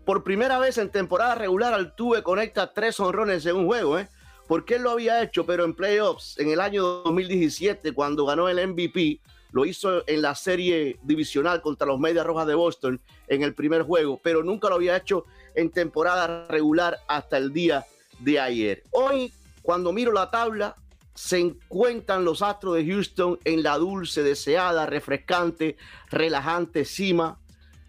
por 0.04 0.24
primera 0.24 0.58
vez 0.58 0.78
en 0.78 0.90
temporada 0.90 1.34
regular 1.34 1.74
Altuve 1.74 2.22
conecta 2.22 2.72
tres 2.72 2.98
honrones 3.00 3.44
en 3.46 3.56
un 3.56 3.66
juego, 3.66 3.98
¿eh? 3.98 4.08
Porque 4.48 4.74
él 4.74 4.82
lo 4.82 4.90
había 4.90 5.22
hecho, 5.22 5.46
pero 5.46 5.64
en 5.64 5.74
playoffs, 5.74 6.36
en 6.38 6.50
el 6.50 6.60
año 6.60 6.82
2017, 6.82 7.92
cuando 7.92 8.26
ganó 8.26 8.48
el 8.48 8.66
MVP, 8.66 9.20
lo 9.52 9.64
hizo 9.64 10.06
en 10.06 10.22
la 10.22 10.34
serie 10.34 10.98
divisional 11.02 11.60
contra 11.60 11.86
los 11.86 11.98
Medias 11.98 12.26
Rojas 12.26 12.46
de 12.46 12.54
Boston 12.54 13.00
en 13.28 13.42
el 13.42 13.54
primer 13.54 13.82
juego, 13.82 14.20
pero 14.22 14.42
nunca 14.42 14.68
lo 14.68 14.76
había 14.76 14.96
hecho 14.96 15.24
en 15.54 15.70
temporada 15.70 16.46
regular 16.48 16.98
hasta 17.08 17.36
el 17.36 17.52
día 17.52 17.86
de 18.20 18.38
ayer. 18.38 18.82
Hoy, 18.90 19.32
cuando 19.62 19.92
miro 19.92 20.12
la 20.12 20.30
tabla, 20.30 20.76
se 21.14 21.38
encuentran 21.38 22.24
los 22.24 22.42
Astros 22.42 22.76
de 22.76 22.86
Houston 22.86 23.38
en 23.44 23.62
la 23.62 23.76
dulce, 23.76 24.22
deseada, 24.22 24.86
refrescante, 24.86 25.76
relajante 26.10 26.84
cima. 26.84 27.38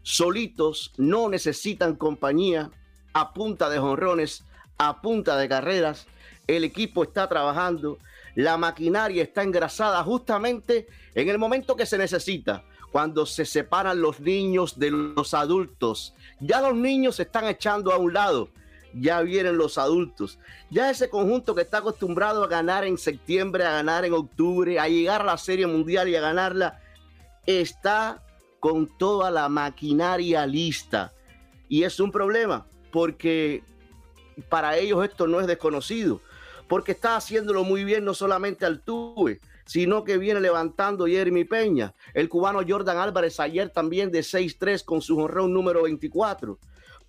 Solitos, 0.02 0.94
no 0.98 1.30
necesitan 1.30 1.96
compañía, 1.96 2.72
a 3.14 3.34
punta 3.34 3.70
de 3.70 3.78
jonrones, 3.78 4.44
a 4.78 5.02
punta 5.02 5.38
de 5.38 5.48
carreras. 5.48 6.08
El 6.48 6.64
equipo 6.64 7.04
está 7.04 7.30
trabajando, 7.30 8.00
la 8.36 8.58
maquinaria 8.58 9.24
está 9.24 9.44
engrasada 9.44 10.04
justamente 10.04 10.88
en 11.16 11.30
el 11.30 11.38
momento 11.38 11.76
que 11.76 11.86
se 11.86 11.98
necesita, 11.98 12.64
cuando 12.92 13.26
se 13.26 13.46
separan 13.46 14.02
los 14.02 14.20
niños 14.20 14.78
de 14.78 14.92
los 14.92 15.34
adultos. 15.34 16.14
Ya 16.40 16.62
los 16.62 16.76
niños 16.76 17.16
se 17.18 17.24
están 17.24 17.46
echando 17.46 17.92
a 17.92 17.98
un 17.98 18.14
lado, 18.14 18.50
ya 18.94 19.22
vienen 19.22 19.58
los 19.58 19.78
adultos. 19.78 20.40
Ya 20.70 20.90
ese 20.90 21.10
conjunto 21.10 21.56
que 21.56 21.62
está 21.62 21.78
acostumbrado 21.78 22.44
a 22.44 22.48
ganar 22.48 22.86
en 22.86 22.98
septiembre, 22.98 23.66
a 23.66 23.72
ganar 23.72 24.06
en 24.06 24.14
octubre, 24.14 24.80
a 24.80 24.88
llegar 24.88 25.22
a 25.22 25.26
la 25.26 25.38
Serie 25.38 25.68
Mundial 25.68 26.10
y 26.10 26.16
a 26.16 26.22
ganarla, 26.22 26.82
está 27.46 28.24
con 28.60 28.88
toda 28.98 29.32
la 29.32 29.50
maquinaria 29.50 30.46
lista. 30.46 31.14
Y 31.68 31.84
es 31.84 32.00
un 32.00 32.12
problema, 32.12 32.68
porque 32.92 33.64
para 34.50 34.78
ellos 34.78 35.04
esto 35.04 35.28
no 35.28 35.40
es 35.40 35.48
desconocido, 35.48 36.22
porque 36.72 36.94
está 36.94 37.18
haciéndolo 37.18 37.66
muy 37.66 37.84
bien 37.84 38.06
no 38.06 38.14
solamente 38.14 38.66
Altuve, 38.66 39.42
sino 39.66 40.06
que 40.06 40.18
viene 40.18 40.40
levantando 40.40 41.06
Jeremy 41.06 41.44
Peña. 41.44 41.94
El 42.14 42.30
cubano 42.30 42.62
Jordan 42.66 42.98
Álvarez 42.98 43.42
ayer 43.42 43.68
también 43.68 44.10
de 44.10 44.22
6-3 44.22 44.86
con 44.86 45.02
su 45.02 45.20
honrón 45.20 45.52
número 45.54 45.84
24. 45.84 46.58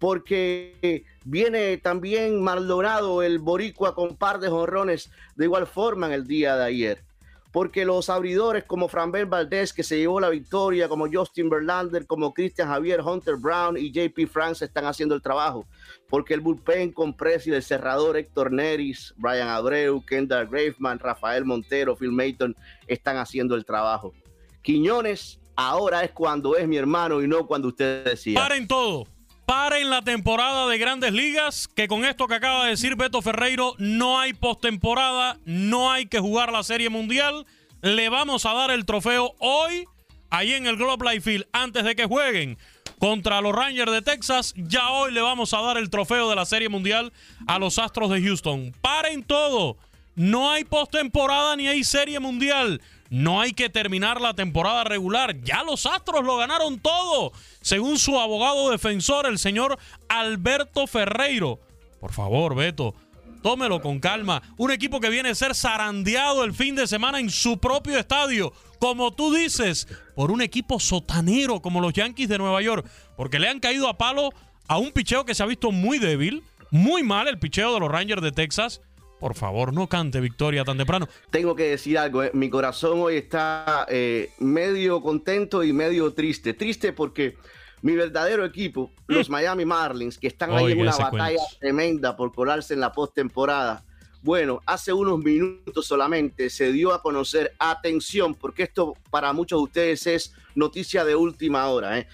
Porque 0.01 1.05
viene 1.25 1.77
también 1.77 2.43
Maldonado, 2.43 3.23
el 3.23 3.39
boricua, 3.39 3.95
con 3.95 4.17
par 4.17 4.41
de 4.41 4.49
jonrones 4.49 5.13
de 5.37 5.45
igual 5.45 5.69
forma 5.69 6.09
en 6.09 6.15
el 6.15 6.27
día 6.27 6.57
de 6.57 6.65
ayer. 6.65 7.05
Porque 7.53 7.85
los 7.85 8.09
abridores 8.09 8.65
como 8.65 8.89
Franbel 8.89 9.27
Valdés, 9.27 9.75
que 9.75 9.83
se 9.83 9.99
llevó 9.99 10.19
la 10.19 10.31
victoria, 10.31 10.89
como 10.89 11.07
Justin 11.13 11.51
Verlander, 11.51 12.07
como 12.07 12.33
Christian 12.33 12.69
Javier, 12.69 13.03
Hunter 13.03 13.37
Brown 13.37 13.77
y 13.77 13.93
JP 13.93 14.27
France 14.27 14.65
están 14.65 14.87
haciendo 14.87 15.15
el 15.15 15.21
trabajo. 15.21 15.67
Porque 16.09 16.33
el 16.33 16.41
bullpen 16.41 16.93
con 16.93 17.15
Presi, 17.15 17.51
el 17.51 17.63
cerrador 17.63 18.17
Héctor 18.17 18.53
Neris, 18.53 19.13
Brian 19.19 19.49
Abreu, 19.49 20.03
Kendall 20.05 20.49
Graveman, 20.49 20.99
Rafael 20.99 21.45
Montero, 21.45 21.95
Phil 21.95 22.11
Mayton 22.11 22.57
están 22.87 23.19
haciendo 23.19 23.55
el 23.55 23.67
trabajo. 23.67 24.15
Quiñones, 24.63 25.39
ahora 25.55 26.05
es 26.05 26.13
cuando 26.13 26.57
es 26.57 26.67
mi 26.67 26.79
hermano 26.79 27.21
y 27.21 27.29
no 27.29 27.47
cuando 27.47 27.69
usted 27.69 28.05
decía. 28.05 28.41
Paren 28.41 28.67
todo. 28.67 29.07
Paren 29.47 29.91
la 29.91 30.03
temporada 30.03 30.69
de 30.69 30.79
grandes 30.79 31.13
ligas, 31.13 31.69
que 31.69 31.89
con 31.89 32.05
esto 32.05 32.29
que 32.29 32.35
acaba 32.35 32.65
de 32.65 32.71
decir 32.71 32.97
Beto 32.97 33.23
Ferreiro, 33.23 33.75
no 33.79 34.19
hay 34.21 34.33
postemporada, 34.33 35.39
no 35.45 35.91
hay 35.91 36.07
que 36.07 36.21
jugar 36.21 36.53
la 36.53 36.63
Serie 36.63 36.91
Mundial. 36.91 37.45
Le 37.81 38.09
vamos 38.09 38.47
a 38.47 38.55
dar 38.55 38.71
el 38.71 38.87
trofeo 38.87 39.35
hoy, 39.41 39.85
ahí 40.31 40.53
en 40.53 40.67
el 40.67 40.77
Globe 40.77 41.13
Life 41.13 41.23
Field, 41.23 41.47
antes 41.53 41.85
de 41.85 41.97
que 41.97 42.07
jueguen 42.07 42.57
contra 42.99 43.41
los 43.41 43.53
Rangers 43.53 43.91
de 43.91 44.01
Texas. 44.01 44.55
Ya 44.57 44.91
hoy 44.91 45.13
le 45.13 45.21
vamos 45.21 45.53
a 45.55 45.61
dar 45.61 45.77
el 45.77 45.91
trofeo 45.91 46.31
de 46.31 46.37
la 46.37 46.45
Serie 46.45 46.69
Mundial 46.69 47.13
a 47.49 47.59
los 47.59 47.81
Astros 47.81 48.11
de 48.11 48.23
Houston. 48.23 48.73
Paren 48.81 49.25
todo. 49.25 49.77
No 50.15 50.53
hay 50.53 50.63
postemporada 50.63 51.57
ni 51.57 51.67
hay 51.67 51.83
Serie 51.83 52.21
Mundial. 52.21 52.81
No 53.13 53.43
hay 53.43 53.53
que 53.53 53.69
terminar 53.69 54.23
la 54.23 54.33
temporada 54.33 54.85
regular. 54.85 55.39
Ya 55.43 55.63
los 55.65 55.85
Astros 55.85 56.25
lo 56.25 56.39
ganaron 56.39 56.81
todo, 56.81 57.33
según 57.61 57.99
su 57.99 58.19
abogado 58.19 58.71
defensor, 58.71 59.27
el 59.27 59.39
señor 59.39 59.79
Alberto 60.09 60.87
Ferreiro. 60.87 61.61
Por 62.01 62.11
favor, 62.11 62.55
Beto, 62.55 62.95
tómelo 63.43 63.83
con 63.83 64.01
calma. 64.01 64.43
Un 64.57 64.71
equipo 64.71 64.99
que 64.99 65.11
viene 65.11 65.29
a 65.29 65.35
ser 65.35 65.55
zarandeado 65.55 66.43
el 66.43 66.55
fin 66.55 66.75
de 66.75 66.87
semana 66.87 67.21
en 67.21 67.29
su 67.29 67.59
propio 67.59 67.99
estadio, 67.99 68.55
como 68.79 69.13
tú 69.13 69.35
dices, 69.35 69.89
por 70.15 70.31
un 70.31 70.41
equipo 70.41 70.81
sotanero 70.81 71.61
como 71.61 71.83
los 71.83 71.93
Yankees 71.93 72.31
de 72.31 72.39
Nueva 72.39 72.63
York, 72.63 72.89
porque 73.19 73.39
le 73.39 73.51
han 73.51 73.61
caído 73.61 73.89
a 73.91 73.99
palo 73.99 74.31
a 74.69 74.79
un 74.79 74.91
picheo 74.91 75.27
que 75.27 75.35
se 75.35 75.43
ha 75.43 75.47
visto 75.47 75.71
muy 75.71 75.99
débil, 75.99 76.43
muy 76.71 77.03
mal 77.03 77.29
el 77.29 77.39
picheo 77.39 77.75
de 77.75 77.81
los 77.81 77.91
Rangers 77.91 78.23
de 78.23 78.33
Texas. 78.33 78.81
Por 79.23 79.37
favor, 79.37 79.73
no 79.73 79.87
cante 79.87 80.21
victoria 80.21 80.65
tan 80.65 80.77
temprano. 80.77 81.09
Tengo 81.31 81.55
que 81.55 81.71
decir 81.71 81.97
algo, 81.97 82.25
eh, 82.25 82.33
mi 82.35 82.51
corazón 82.51 82.99
hoy 82.99 83.19
está 83.19 83.87
eh, 83.89 84.31
medio 84.41 85.01
contento 85.01 85.63
y 85.63 85.73
medio 85.73 86.13
triste. 86.13 86.55
Triste 86.55 86.93
porque 86.93 87.37
mi 87.83 87.95
verdadero 87.95 88.45
equipo, 88.45 88.91
los 89.07 89.31
Miami 89.31 89.65
Marlins, 89.65 90.19
que 90.19 90.27
están 90.27 90.51
ahí 90.51 90.73
en 90.73 90.81
una 90.81 90.97
batalla 90.97 91.37
cuento. 91.37 91.57
tremenda 91.61 92.17
por 92.17 92.33
colarse 92.35 92.75
en 92.75 92.81
la 92.81 92.91
postemporada. 92.91 93.85
Bueno, 94.23 94.61
hace 94.67 94.93
unos 94.93 95.21
minutos 95.21 95.87
solamente 95.87 96.51
se 96.51 96.73
dio 96.73 96.93
a 96.93 97.01
conocer, 97.01 97.55
atención, 97.61 98.35
porque 98.35 98.65
esto 98.65 98.97
para 99.09 99.33
muchos 99.33 99.61
de 99.61 99.63
ustedes 99.63 100.07
es 100.09 100.35
noticia 100.57 101.05
de 101.05 101.15
última 101.15 101.69
hora, 101.69 101.97
¿eh? 101.97 102.09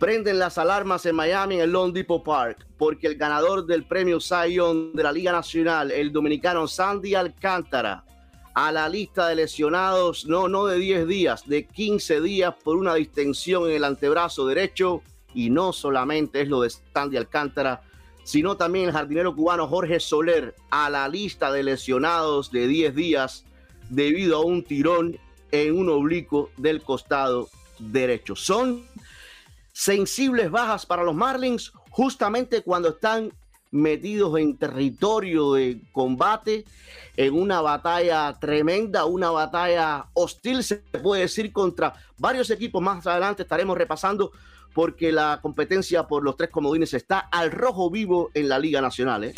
Prenden 0.00 0.38
las 0.38 0.56
alarmas 0.56 1.04
en 1.04 1.14
Miami 1.14 1.56
en 1.56 1.60
el 1.60 1.72
Lone 1.72 1.92
Depot 1.92 2.24
Park 2.24 2.66
porque 2.78 3.06
el 3.06 3.16
ganador 3.16 3.66
del 3.66 3.84
premio 3.84 4.18
Young 4.18 4.94
de 4.94 5.02
la 5.02 5.12
Liga 5.12 5.30
Nacional, 5.30 5.90
el 5.90 6.10
dominicano 6.10 6.66
Sandy 6.66 7.14
Alcántara, 7.14 8.06
a 8.54 8.72
la 8.72 8.88
lista 8.88 9.28
de 9.28 9.34
lesionados, 9.36 10.24
no, 10.24 10.48
no 10.48 10.64
de 10.64 10.78
10 10.78 11.06
días, 11.06 11.46
de 11.46 11.66
15 11.66 12.22
días 12.22 12.54
por 12.64 12.78
una 12.78 12.94
distensión 12.94 13.68
en 13.68 13.76
el 13.76 13.84
antebrazo 13.84 14.46
derecho. 14.46 15.02
Y 15.34 15.50
no 15.50 15.74
solamente 15.74 16.40
es 16.40 16.48
lo 16.48 16.62
de 16.62 16.70
Sandy 16.70 17.18
Alcántara, 17.18 17.82
sino 18.24 18.56
también 18.56 18.86
el 18.86 18.92
jardinero 18.92 19.36
cubano 19.36 19.68
Jorge 19.68 20.00
Soler 20.00 20.54
a 20.70 20.88
la 20.88 21.06
lista 21.08 21.52
de 21.52 21.62
lesionados 21.62 22.50
de 22.50 22.66
10 22.66 22.94
días 22.94 23.44
debido 23.90 24.38
a 24.38 24.44
un 24.44 24.64
tirón 24.64 25.18
en 25.52 25.76
un 25.76 25.90
oblicuo 25.90 26.48
del 26.56 26.82
costado 26.82 27.50
derecho. 27.78 28.36
Son 28.36 28.82
sensibles 29.72 30.50
bajas 30.50 30.86
para 30.86 31.02
los 31.04 31.14
Marlins 31.14 31.72
justamente 31.90 32.62
cuando 32.62 32.90
están 32.90 33.32
metidos 33.70 34.38
en 34.38 34.56
territorio 34.58 35.54
de 35.54 35.80
combate, 35.92 36.64
en 37.16 37.34
una 37.34 37.60
batalla 37.60 38.36
tremenda, 38.40 39.04
una 39.04 39.30
batalla 39.30 40.06
hostil, 40.14 40.64
se 40.64 40.76
puede 40.76 41.22
decir, 41.22 41.52
contra 41.52 41.94
varios 42.18 42.50
equipos. 42.50 42.82
Más 42.82 43.06
adelante 43.06 43.42
estaremos 43.42 43.76
repasando 43.76 44.32
porque 44.74 45.12
la 45.12 45.38
competencia 45.42 46.06
por 46.06 46.22
los 46.22 46.36
tres 46.36 46.50
comodines 46.50 46.94
está 46.94 47.18
al 47.18 47.50
rojo 47.50 47.90
vivo 47.90 48.30
en 48.34 48.48
la 48.48 48.58
Liga 48.58 48.80
Nacional. 48.80 49.24
¿eh? 49.24 49.34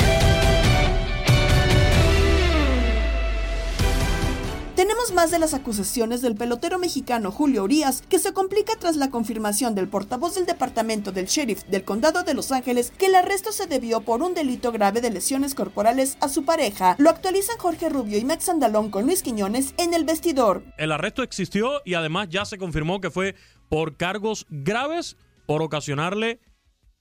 Más 5.10 5.30
de 5.30 5.38
las 5.38 5.52
acusaciones 5.52 6.22
del 6.22 6.36
pelotero 6.36 6.78
mexicano 6.78 7.32
Julio 7.32 7.64
Urias, 7.64 8.02
que 8.08 8.18
se 8.18 8.32
complica 8.32 8.76
tras 8.78 8.96
la 8.96 9.10
confirmación 9.10 9.74
del 9.74 9.88
portavoz 9.88 10.36
del 10.36 10.46
departamento 10.46 11.12
del 11.12 11.26
sheriff 11.26 11.64
del 11.64 11.84
condado 11.84 12.22
de 12.22 12.32
Los 12.32 12.50
Ángeles 12.50 12.92
que 12.96 13.06
el 13.06 13.16
arresto 13.16 13.52
se 13.52 13.66
debió 13.66 14.00
por 14.00 14.22
un 14.22 14.32
delito 14.32 14.72
grave 14.72 15.02
de 15.02 15.10
lesiones 15.10 15.54
corporales 15.54 16.16
a 16.20 16.30
su 16.30 16.46
pareja. 16.46 16.94
Lo 16.98 17.10
actualizan 17.10 17.58
Jorge 17.58 17.90
Rubio 17.90 18.16
y 18.16 18.24
Max 18.24 18.48
Andalón 18.48 18.90
con 18.90 19.04
Luis 19.04 19.22
Quiñones 19.22 19.74
en 19.76 19.92
el 19.92 20.04
vestidor. 20.04 20.64
El 20.78 20.92
arresto 20.92 21.22
existió 21.22 21.82
y 21.84 21.92
además 21.92 22.28
ya 22.30 22.46
se 22.46 22.56
confirmó 22.56 23.00
que 23.00 23.10
fue 23.10 23.34
por 23.68 23.98
cargos 23.98 24.46
graves 24.48 25.16
por 25.46 25.62
ocasionarle 25.62 26.40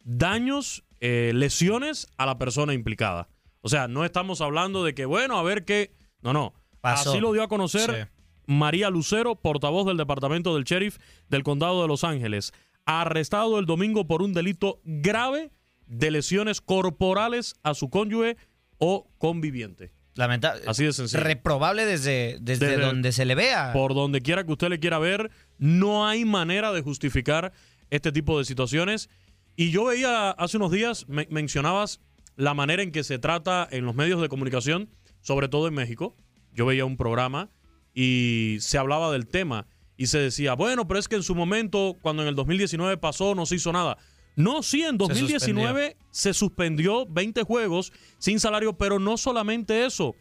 daños, 0.03 0.84
eh, 0.99 1.32
lesiones 1.34 2.07
a 2.17 2.26
la 2.26 2.38
persona 2.38 2.73
implicada. 2.73 3.30
O 3.61 3.69
sea, 3.69 3.88
no 3.88 4.03
estamos 4.03 4.41
hablando 4.41 4.84
de 4.84 4.93
que, 4.93 5.05
bueno, 5.05 5.38
a 5.38 5.43
ver 5.43 5.63
qué. 5.63 5.93
No, 6.21 6.34
no. 6.34 6.53
Pasó. 6.82 7.11
Así 7.11 7.19
lo 7.19 7.32
dio 7.34 7.43
a 7.43 7.47
conocer 7.47 8.09
María 8.47 8.89
Lucero, 8.89 9.36
portavoz 9.36 9.86
del 9.86 9.97
Departamento 9.97 10.55
del 10.55 10.63
Sheriff 10.63 10.97
del 11.29 11.43
Condado 11.43 11.82
de 11.82 11.88
Los 11.88 12.03
Ángeles, 12.03 12.51
arrestado 12.86 13.59
el 13.59 13.65
domingo 13.65 14.07
por 14.07 14.21
un 14.21 14.34
delito 14.34 14.82
grave 14.84 15.51
de 15.88 16.11
lesiones 16.11 16.59
corporales 16.61 17.53
a 17.63 17.73
su 17.73 17.89
cónyuge 17.89 18.38
o 18.77 19.07
conviviente. 19.17 19.93
Lamentable. 20.15 20.63
Así 20.67 20.84
de 20.84 20.91
sencillo. 20.91 21.23
Reprobable 21.23 21.86
desde, 21.86 22.38
desde, 22.41 22.67
Desde- 22.67 22.82
donde 22.86 23.11
se 23.11 23.23
le 23.25 23.36
vea. 23.36 23.71
Por 23.73 23.93
donde 23.93 24.21
quiera 24.21 24.43
que 24.45 24.51
usted 24.51 24.69
le 24.69 24.79
quiera 24.79 24.99
ver, 24.99 25.32
no 25.57 26.05
hay 26.07 26.25
manera 26.25 26.73
de 26.73 26.82
justificar 26.82 27.53
este 27.91 28.11
tipo 28.11 28.38
de 28.38 28.43
situaciones. 28.45 29.09
Y 29.55 29.71
yo 29.71 29.86
veía 29.86 30.32
hace 30.32 30.57
unos 30.57 30.71
días, 30.71 31.07
me- 31.07 31.27
mencionabas 31.29 32.01
la 32.36 32.53
manera 32.53 32.84
en 32.84 32.91
que 32.91 33.03
se 33.03 33.19
trata 33.19 33.67
en 33.71 33.86
los 33.86 33.95
medios 33.95 34.21
de 34.21 34.27
comunicación, 34.29 34.89
sobre 35.21 35.47
todo 35.47 35.67
en 35.67 35.75
México. 35.75 36.15
Yo 36.54 36.66
veía 36.66 36.86
un 36.86 36.97
programa 36.97 37.49
y 37.93 38.58
se 38.60 38.78
hablaba 38.78 39.12
del 39.12 39.28
tema 39.28 39.68
y 39.97 40.08
se 40.08 40.18
decía, 40.18 40.54
bueno, 40.54 40.88
pero 40.88 40.99
es 40.99 41.08
que 41.08 41.16
en 41.16 41.24
su 41.24 41.36
momento, 41.36 41.97
cuando 42.02 42.24
en 42.24 42.30
el 42.30 42.36
2019 42.36 42.97
pasó, 42.97 43.36
no 43.36 43.45
se 43.45 43.56
hizo 43.56 43.72
nada. 43.72 43.97
No, 44.36 44.64
sí, 44.64 44.82
en 44.82 44.97
2019 44.97 45.97
se 46.10 46.34
suspendió 46.34 47.06
20 47.06 47.43
juegos 47.43 47.91
sin 48.18 48.39
salario, 48.39 48.78
pero 48.78 48.97
no 48.97 49.18
solamente 49.18 49.86
eso. 49.86 50.16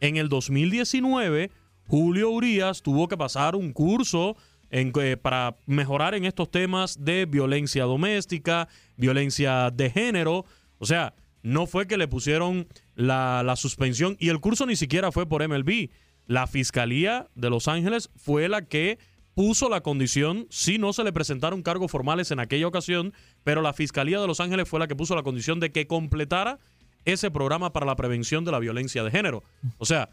En 0.00 0.16
el 0.16 0.28
2019, 0.28 1.50
Julio 1.86 2.30
Urias 2.30 2.82
tuvo 2.82 3.08
que 3.08 3.16
pasar 3.16 3.54
un 3.54 3.72
curso 3.72 4.36
en, 4.70 4.92
eh, 5.00 5.16
para 5.16 5.56
mejorar 5.66 6.14
en 6.14 6.24
estos 6.24 6.50
temas 6.50 7.04
de 7.04 7.26
violencia 7.26 7.84
doméstica, 7.84 8.68
violencia 8.96 9.70
de 9.70 9.90
género. 9.90 10.44
O 10.78 10.86
sea, 10.86 11.14
no 11.42 11.66
fue 11.66 11.86
que 11.86 11.96
le 11.96 12.08
pusieron 12.08 12.66
la, 12.94 13.42
la 13.44 13.56
suspensión 13.56 14.16
y 14.18 14.28
el 14.28 14.40
curso 14.40 14.66
ni 14.66 14.76
siquiera 14.76 15.12
fue 15.12 15.26
por 15.28 15.46
MLB. 15.46 15.90
La 16.26 16.46
Fiscalía 16.46 17.28
de 17.34 17.50
Los 17.50 17.68
Ángeles 17.68 18.10
fue 18.16 18.48
la 18.48 18.62
que 18.62 18.98
puso 19.34 19.68
la 19.68 19.80
condición, 19.80 20.46
si 20.50 20.78
no 20.78 20.92
se 20.92 21.04
le 21.04 21.12
presentaron 21.12 21.62
cargos 21.62 21.90
formales 21.90 22.30
en 22.30 22.38
aquella 22.38 22.66
ocasión, 22.66 23.14
pero 23.44 23.62
la 23.62 23.72
Fiscalía 23.72 24.20
de 24.20 24.26
Los 24.26 24.40
Ángeles 24.40 24.68
fue 24.68 24.78
la 24.78 24.86
que 24.86 24.96
puso 24.96 25.14
la 25.14 25.22
condición 25.22 25.58
de 25.58 25.72
que 25.72 25.86
completara 25.86 26.58
ese 27.04 27.30
programa 27.30 27.72
para 27.72 27.86
la 27.86 27.96
prevención 27.96 28.44
de 28.44 28.52
la 28.52 28.58
violencia 28.58 29.02
de 29.02 29.10
género. 29.10 29.42
O 29.78 29.86
sea, 29.86 30.10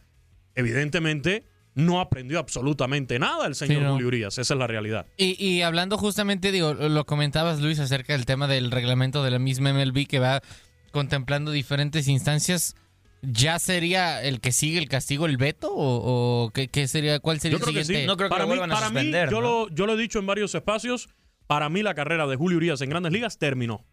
evidentemente 0.55 1.45
no 1.75 1.99
aprendió 2.01 2.39
absolutamente 2.39 3.19
nada 3.19 3.45
el 3.45 3.55
señor 3.55 3.77
Sí, 3.77 3.83
no. 3.83 3.91
Julio 3.93 4.07
Urias, 4.07 4.37
esa 4.37 4.53
es 4.53 4.59
la 4.59 4.67
realidad. 4.67 5.05
Y, 5.17 5.41
y 5.43 5.61
hablando 5.61 5.97
justamente, 5.97 6.51
digo, 6.51 6.73
lo 6.73 7.05
comentabas 7.05 7.61
Luis 7.61 7.79
acerca 7.79 8.13
del 8.13 8.25
tema 8.25 8.47
del 8.47 8.71
reglamento 8.71 9.23
de 9.23 9.31
la 9.31 9.39
misma 9.39 9.71
MLB 9.73 10.07
que 10.07 10.19
va 10.19 10.41
contemplando 10.89 11.51
diferentes 11.51 12.07
instancias. 12.07 12.75
¿Ya 13.21 13.59
sería 13.59 14.23
el 14.23 14.39
que 14.39 14.53
sigue 14.53 14.77
el 14.79 14.87
castigo 14.87 15.25
el 15.25 15.35
veto? 15.37 15.69
¿O, 15.73 16.45
o 16.45 16.49
qué, 16.51 16.69
qué 16.69 16.87
sería, 16.87 17.19
cuál 17.19 17.39
sería 17.41 17.57
Yo 17.57 17.63
creo 17.65 17.69
el 17.71 17.75
que 17.81 17.83
sí. 17.85 17.93
siguiente? 17.93 18.29
para 18.29 18.45
mí, 18.45 18.55
para 18.57 18.89
mí, 18.89 19.11
yo, 19.29 19.41
lo, 19.41 19.67
yo 19.69 19.85
lo 19.85 19.93
he 19.95 19.97
dicho 19.97 20.19
en 20.19 20.25
varios 20.25 20.55
espacios, 20.55 21.09
para 21.45 21.67
mí 21.67 21.83
la 21.83 21.93
carrera 21.95 22.27
de 22.27 22.37
Julio 22.37 22.57
Urias 22.57 22.79
en 22.81 22.89
grandes 22.89 23.11
ligas 23.11 23.37
terminó. 23.37 23.83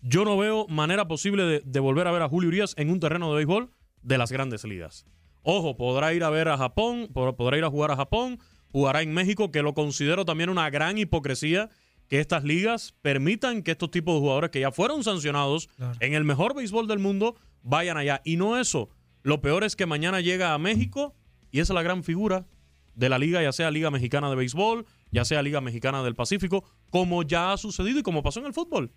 Yo 0.00 0.24
no 0.24 0.38
veo 0.38 0.66
manera 0.68 1.08
posible 1.08 1.42
de, 1.42 1.60
de 1.64 1.80
volver 1.80 2.06
a 2.06 2.12
ver 2.12 2.22
a 2.22 2.28
Julio 2.28 2.48
Urias 2.48 2.72
en 2.78 2.88
un 2.90 3.00
terreno 3.00 3.28
de 3.30 3.36
béisbol 3.36 3.70
de 4.02 4.16
las 4.16 4.32
grandes 4.32 4.64
ligas. 4.64 5.04
Ojo, 5.42 5.76
podrá 5.76 6.14
ir 6.14 6.24
a 6.24 6.30
ver 6.30 6.48
a 6.48 6.56
Japón, 6.56 7.08
pod- 7.12 7.36
podrá 7.36 7.58
ir 7.58 7.64
a 7.64 7.70
jugar 7.70 7.90
a 7.90 7.96
Japón, 7.96 8.38
jugará 8.70 9.02
en 9.02 9.12
México, 9.12 9.50
que 9.50 9.60
lo 9.62 9.74
considero 9.74 10.24
también 10.24 10.48
una 10.50 10.70
gran 10.70 10.96
hipocresía 10.98 11.68
que 12.08 12.20
estas 12.20 12.44
ligas 12.44 12.94
permitan 13.02 13.62
que 13.62 13.72
estos 13.72 13.90
tipos 13.90 14.14
de 14.14 14.20
jugadores 14.20 14.50
que 14.50 14.60
ya 14.60 14.72
fueron 14.72 15.04
sancionados 15.04 15.68
en 16.00 16.14
el 16.14 16.24
mejor 16.24 16.54
béisbol 16.54 16.86
del 16.88 16.98
mundo 16.98 17.36
vayan 17.62 17.96
allá. 17.96 18.20
Y 18.24 18.36
no 18.36 18.58
eso, 18.58 18.88
lo 19.22 19.40
peor 19.40 19.64
es 19.64 19.76
que 19.76 19.86
mañana 19.86 20.20
llega 20.20 20.54
a 20.54 20.58
México 20.58 21.14
y 21.50 21.60
esa 21.60 21.72
es 21.72 21.74
la 21.74 21.82
gran 21.82 22.02
figura 22.04 22.46
de 22.94 23.08
la 23.08 23.18
liga, 23.18 23.42
ya 23.42 23.52
sea 23.52 23.70
Liga 23.70 23.90
Mexicana 23.90 24.28
de 24.30 24.36
Béisbol, 24.36 24.84
ya 25.12 25.24
sea 25.24 25.42
Liga 25.42 25.60
Mexicana 25.60 26.02
del 26.02 26.14
Pacífico, 26.16 26.64
como 26.90 27.22
ya 27.22 27.52
ha 27.52 27.56
sucedido 27.56 28.00
y 28.00 28.02
como 28.02 28.22
pasó 28.22 28.40
en 28.40 28.46
el 28.46 28.52
fútbol. 28.54 28.90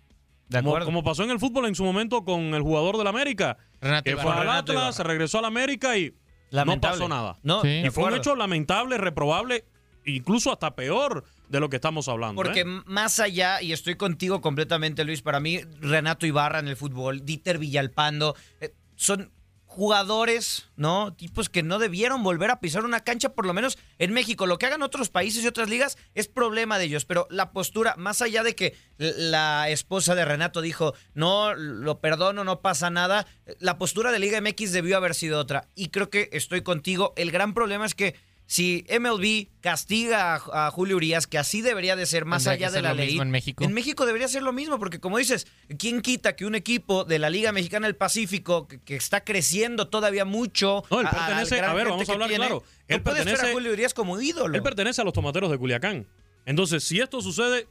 Como, 0.50 0.70
acuerdo. 0.70 0.86
como 0.86 1.04
pasó 1.04 1.22
en 1.24 1.30
el 1.30 1.38
fútbol 1.38 1.66
en 1.66 1.74
su 1.74 1.84
momento 1.84 2.24
con 2.24 2.40
el 2.54 2.62
jugador 2.62 2.98
del 2.98 3.06
América, 3.06 3.56
Renato 3.80 4.04
que 4.04 4.10
Ibarra. 4.10 4.22
fue 4.22 4.32
al 4.32 4.40
Renato 4.40 4.72
Atlas, 4.72 4.96
se 4.96 5.02
regresó 5.04 5.38
al 5.38 5.44
América 5.46 5.96
y 5.96 6.14
Lamentable. 6.50 6.96
no 6.98 6.98
pasó 6.98 7.08
nada. 7.08 7.38
No, 7.42 7.62
Sí. 7.62 7.68
de 7.68 7.86
y 7.86 7.90
fue 7.90 8.04
un 8.04 8.14
hecho 8.14 8.34
lamentable, 8.36 8.98
reprobable, 8.98 9.64
incluso 10.04 10.52
hasta 10.52 10.74
peor 10.74 11.24
de 11.48 11.60
lo 11.60 11.68
que 11.68 11.76
estamos 11.76 12.08
hablando. 12.08 12.36
Porque 12.36 12.60
¿eh? 12.60 12.82
más 12.86 13.18
allá, 13.20 13.62
y 13.62 13.72
estoy 13.72 13.96
contigo 13.96 14.40
completamente, 14.40 15.04
Luis, 15.04 15.22
para 15.22 15.40
mí, 15.40 15.60
Renato 15.80 16.26
Ibarra 16.26 16.58
en 16.58 16.68
el 16.68 16.76
fútbol, 16.76 17.24
Dieter 17.24 17.58
Villalpando, 17.58 18.34
eh, 18.60 18.74
son 18.96 19.30
jugadores, 19.72 20.66
¿no? 20.76 21.14
Tipos 21.14 21.48
que 21.48 21.62
no 21.62 21.78
debieron 21.78 22.22
volver 22.22 22.50
a 22.50 22.60
pisar 22.60 22.84
una 22.84 23.00
cancha, 23.00 23.30
por 23.30 23.46
lo 23.46 23.54
menos 23.54 23.78
en 23.98 24.12
México. 24.12 24.46
Lo 24.46 24.58
que 24.58 24.66
hagan 24.66 24.82
otros 24.82 25.08
países 25.08 25.42
y 25.42 25.46
otras 25.46 25.70
ligas 25.70 25.96
es 26.14 26.28
problema 26.28 26.76
de 26.76 26.84
ellos, 26.84 27.06
pero 27.06 27.26
la 27.30 27.52
postura, 27.52 27.94
más 27.96 28.20
allá 28.20 28.42
de 28.42 28.54
que 28.54 28.76
la 28.98 29.70
esposa 29.70 30.14
de 30.14 30.26
Renato 30.26 30.60
dijo, 30.60 30.92
no, 31.14 31.54
lo 31.54 32.00
perdono, 32.00 32.44
no 32.44 32.60
pasa 32.60 32.90
nada, 32.90 33.26
la 33.60 33.78
postura 33.78 34.12
de 34.12 34.18
Liga 34.18 34.38
MX 34.42 34.72
debió 34.72 34.98
haber 34.98 35.14
sido 35.14 35.40
otra. 35.40 35.68
Y 35.74 35.88
creo 35.88 36.10
que 36.10 36.28
estoy 36.32 36.60
contigo. 36.60 37.14
El 37.16 37.30
gran 37.30 37.54
problema 37.54 37.86
es 37.86 37.94
que 37.94 38.14
si 38.52 38.84
MLB 38.90 39.48
castiga 39.62 40.34
a, 40.34 40.66
a 40.66 40.70
Julio 40.70 40.96
Urias, 40.96 41.26
que 41.26 41.38
así 41.38 41.62
debería 41.62 41.96
de 41.96 42.04
ser, 42.04 42.26
más 42.26 42.46
allá 42.46 42.70
de 42.70 42.82
la 42.82 42.92
ley. 42.92 43.18
en 43.18 43.30
México. 43.30 44.04
debería 44.04 44.28
ser 44.28 44.42
lo 44.42 44.52
mismo, 44.52 44.78
porque 44.78 45.00
como 45.00 45.16
dices, 45.16 45.46
¿quién 45.78 46.02
quita 46.02 46.36
que 46.36 46.44
un 46.44 46.54
equipo 46.54 47.04
de 47.04 47.18
la 47.18 47.30
Liga 47.30 47.50
Mexicana 47.52 47.86
del 47.86 47.96
Pacífico, 47.96 48.68
que, 48.68 48.78
que 48.78 48.94
está 48.94 49.24
creciendo 49.24 49.88
todavía 49.88 50.26
mucho. 50.26 50.84
No, 50.90 51.00
él 51.00 51.08
pertenece, 51.10 51.60
a 51.60 51.72
ver, 51.72 51.88
vamos 51.88 52.06
a 52.06 52.12
hablar 52.12 52.28
tiene, 52.28 52.44
claro. 52.44 52.62
no 52.62 52.94
Él 52.94 53.00
puedes 53.00 53.24
ver 53.24 53.32
pertenece, 53.32 53.52
a 53.52 53.54
Julio 53.54 53.72
Urias 53.72 53.94
como 53.94 54.20
ídolo. 54.20 54.54
él 54.54 54.62
pertenece 54.62 55.00
a 55.00 55.04
los 55.04 55.14
tomateros 55.14 55.50
de 55.50 55.56
Culiacán. 55.56 56.06
Entonces, 56.44 56.84
si 56.84 57.00
esto 57.00 57.22
sucede, 57.22 57.66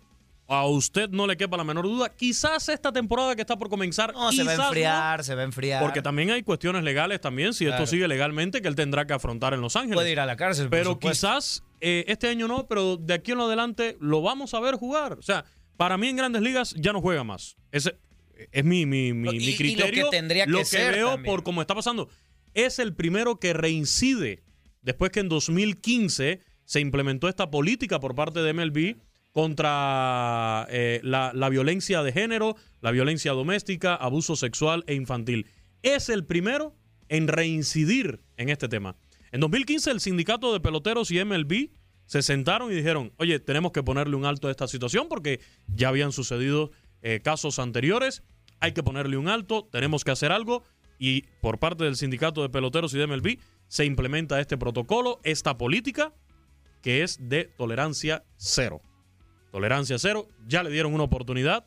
a 0.54 0.66
usted 0.68 1.10
no 1.12 1.28
le 1.28 1.38
quepa 1.38 1.56
la 1.56 1.64
menor 1.64 1.86
duda, 1.86 2.10
quizás 2.14 2.68
esta 2.68 2.92
temporada 2.92 3.36
que 3.38 3.42
está 3.42 3.58
por 3.58 3.70
comenzar, 3.70 4.12
No, 4.14 4.34
se 4.34 4.44
va 4.44 4.52
a 4.52 4.58
no, 4.58 4.64
enfriar, 4.66 5.24
se 5.24 5.34
va 5.34 5.42
a 5.42 5.46
enfriar. 5.46 5.82
Porque 5.82 6.02
también 6.02 6.30
hay 6.32 6.44
cuestiones 6.44 6.84
legales 6.84 7.22
también, 7.22 7.54
si 7.54 7.64
Claro. 7.66 7.82
esto 7.84 7.90
sigue 7.92 8.06
legalmente, 8.10 8.62
que 8.62 8.68
él 8.68 8.76
tendrá 8.76 9.08
que 9.08 9.14
afrontar 9.14 9.54
en 9.54 9.62
Los 9.62 9.78
Ángeles. 9.78 9.96
Puede 9.96 10.12
ir 10.12 10.20
a 10.20 10.26
la 10.26 10.36
cárcel, 10.36 10.68
Pero 10.70 11.00
quizás 11.00 11.64
eh, 11.80 12.04
este 12.08 12.28
año 12.28 12.50
no, 12.50 12.68
pero 12.68 12.98
de 12.98 13.14
aquí 13.14 13.32
en 13.32 13.38
lo 13.38 13.46
adelante 13.46 13.96
lo 14.02 14.22
vamos 14.22 14.54
a 14.54 14.60
ver 14.60 14.76
jugar. 14.76 15.14
O 15.14 15.22
sea, 15.22 15.46
para 15.78 15.98
mí 15.98 16.10
en 16.10 16.18
grandes 16.18 16.42
ligas 16.42 16.76
ya 16.78 16.92
no 16.92 17.00
juega 17.02 17.24
más. 17.24 17.56
Ese 17.72 17.96
es 18.52 18.66
mi, 18.66 18.86
mi, 18.86 19.14
mi, 19.14 19.30
Y- 19.30 19.32
mi 19.32 19.40
lo 19.40 19.52
que 19.52 19.58
criterio. 19.58 20.10
tendría 20.10 20.44
que 20.46 20.52
lo 20.52 20.58
que 20.60 20.66
ser 20.66 20.96
veo 20.96 21.12
también. 21.12 21.34
por 21.34 21.44
cómo 21.44 21.62
está 21.62 21.76
pasando. 21.76 22.10
Es 22.54 22.78
el 22.78 22.94
primero 22.94 23.40
que 23.40 23.54
reincide 23.54 24.44
después 24.82 25.12
que 25.12 25.22
en 25.22 25.30
2015 25.30 26.42
se 26.66 26.80
implementó 26.82 27.30
esta 27.30 27.50
política 27.50 28.02
por 28.02 28.16
parte 28.16 28.42
de 28.42 28.54
MLB 28.54 28.98
contra 29.32 30.68
eh, 30.70 31.00
la, 31.04 31.32
la 31.34 31.50
violencia 31.50 32.04
de 32.04 32.12
género, 32.12 32.56
la 32.82 32.92
violencia 32.92 33.32
doméstica, 33.32 33.96
abuso 33.96 34.36
sexual 34.36 34.84
e 34.88 34.96
infantil. 34.96 35.48
Es 35.84 36.10
el 36.10 36.26
primero 36.26 36.76
en 37.10 37.28
reincidir 37.28 38.22
en 38.38 38.50
este 38.50 38.68
tema. 38.68 38.96
En 39.32 39.40
2015 39.40 39.92
el 39.92 40.00
sindicato 40.00 40.52
de 40.54 40.60
peloteros 40.60 41.12
y 41.12 41.24
MLB 41.24 41.70
se 42.06 42.22
sentaron 42.22 42.72
y 42.72 42.76
dijeron, 42.76 43.14
oye, 43.18 43.40
tenemos 43.40 43.72
que 43.72 43.84
ponerle 43.84 44.18
un 44.18 44.26
alto 44.26 44.50
a 44.50 44.52
esta 44.52 44.68
situación 44.68 45.08
porque 45.08 45.40
ya 45.68 45.88
habían 45.88 46.12
sucedido 46.12 46.72
eh, 47.02 47.22
casos 47.24 47.58
anteriores, 47.58 48.24
hay 48.60 48.74
que 48.74 48.84
ponerle 48.84 49.16
un 49.16 49.30
alto, 49.30 49.68
tenemos 49.72 50.04
que 50.04 50.12
hacer 50.12 50.32
algo 50.32 50.64
y 51.00 51.24
por 51.42 51.58
parte 51.58 51.86
del 51.86 51.96
sindicato 51.96 52.42
de 52.42 52.50
peloteros 52.50 52.94
y 52.94 52.98
MLB 52.98 53.40
se 53.68 53.86
implementa 53.86 54.42
este 54.42 54.58
protocolo, 54.58 55.22
esta 55.24 55.58
política 55.58 56.14
que 56.82 57.04
es 57.04 57.18
de 57.30 57.46
tolerancia 57.46 58.26
cero. 58.36 58.82
Tolerancia 59.52 60.00
cero, 60.00 60.28
ya 60.48 60.64
le 60.64 60.70
dieron 60.70 60.94
una 60.94 61.04
oportunidad, 61.04 61.66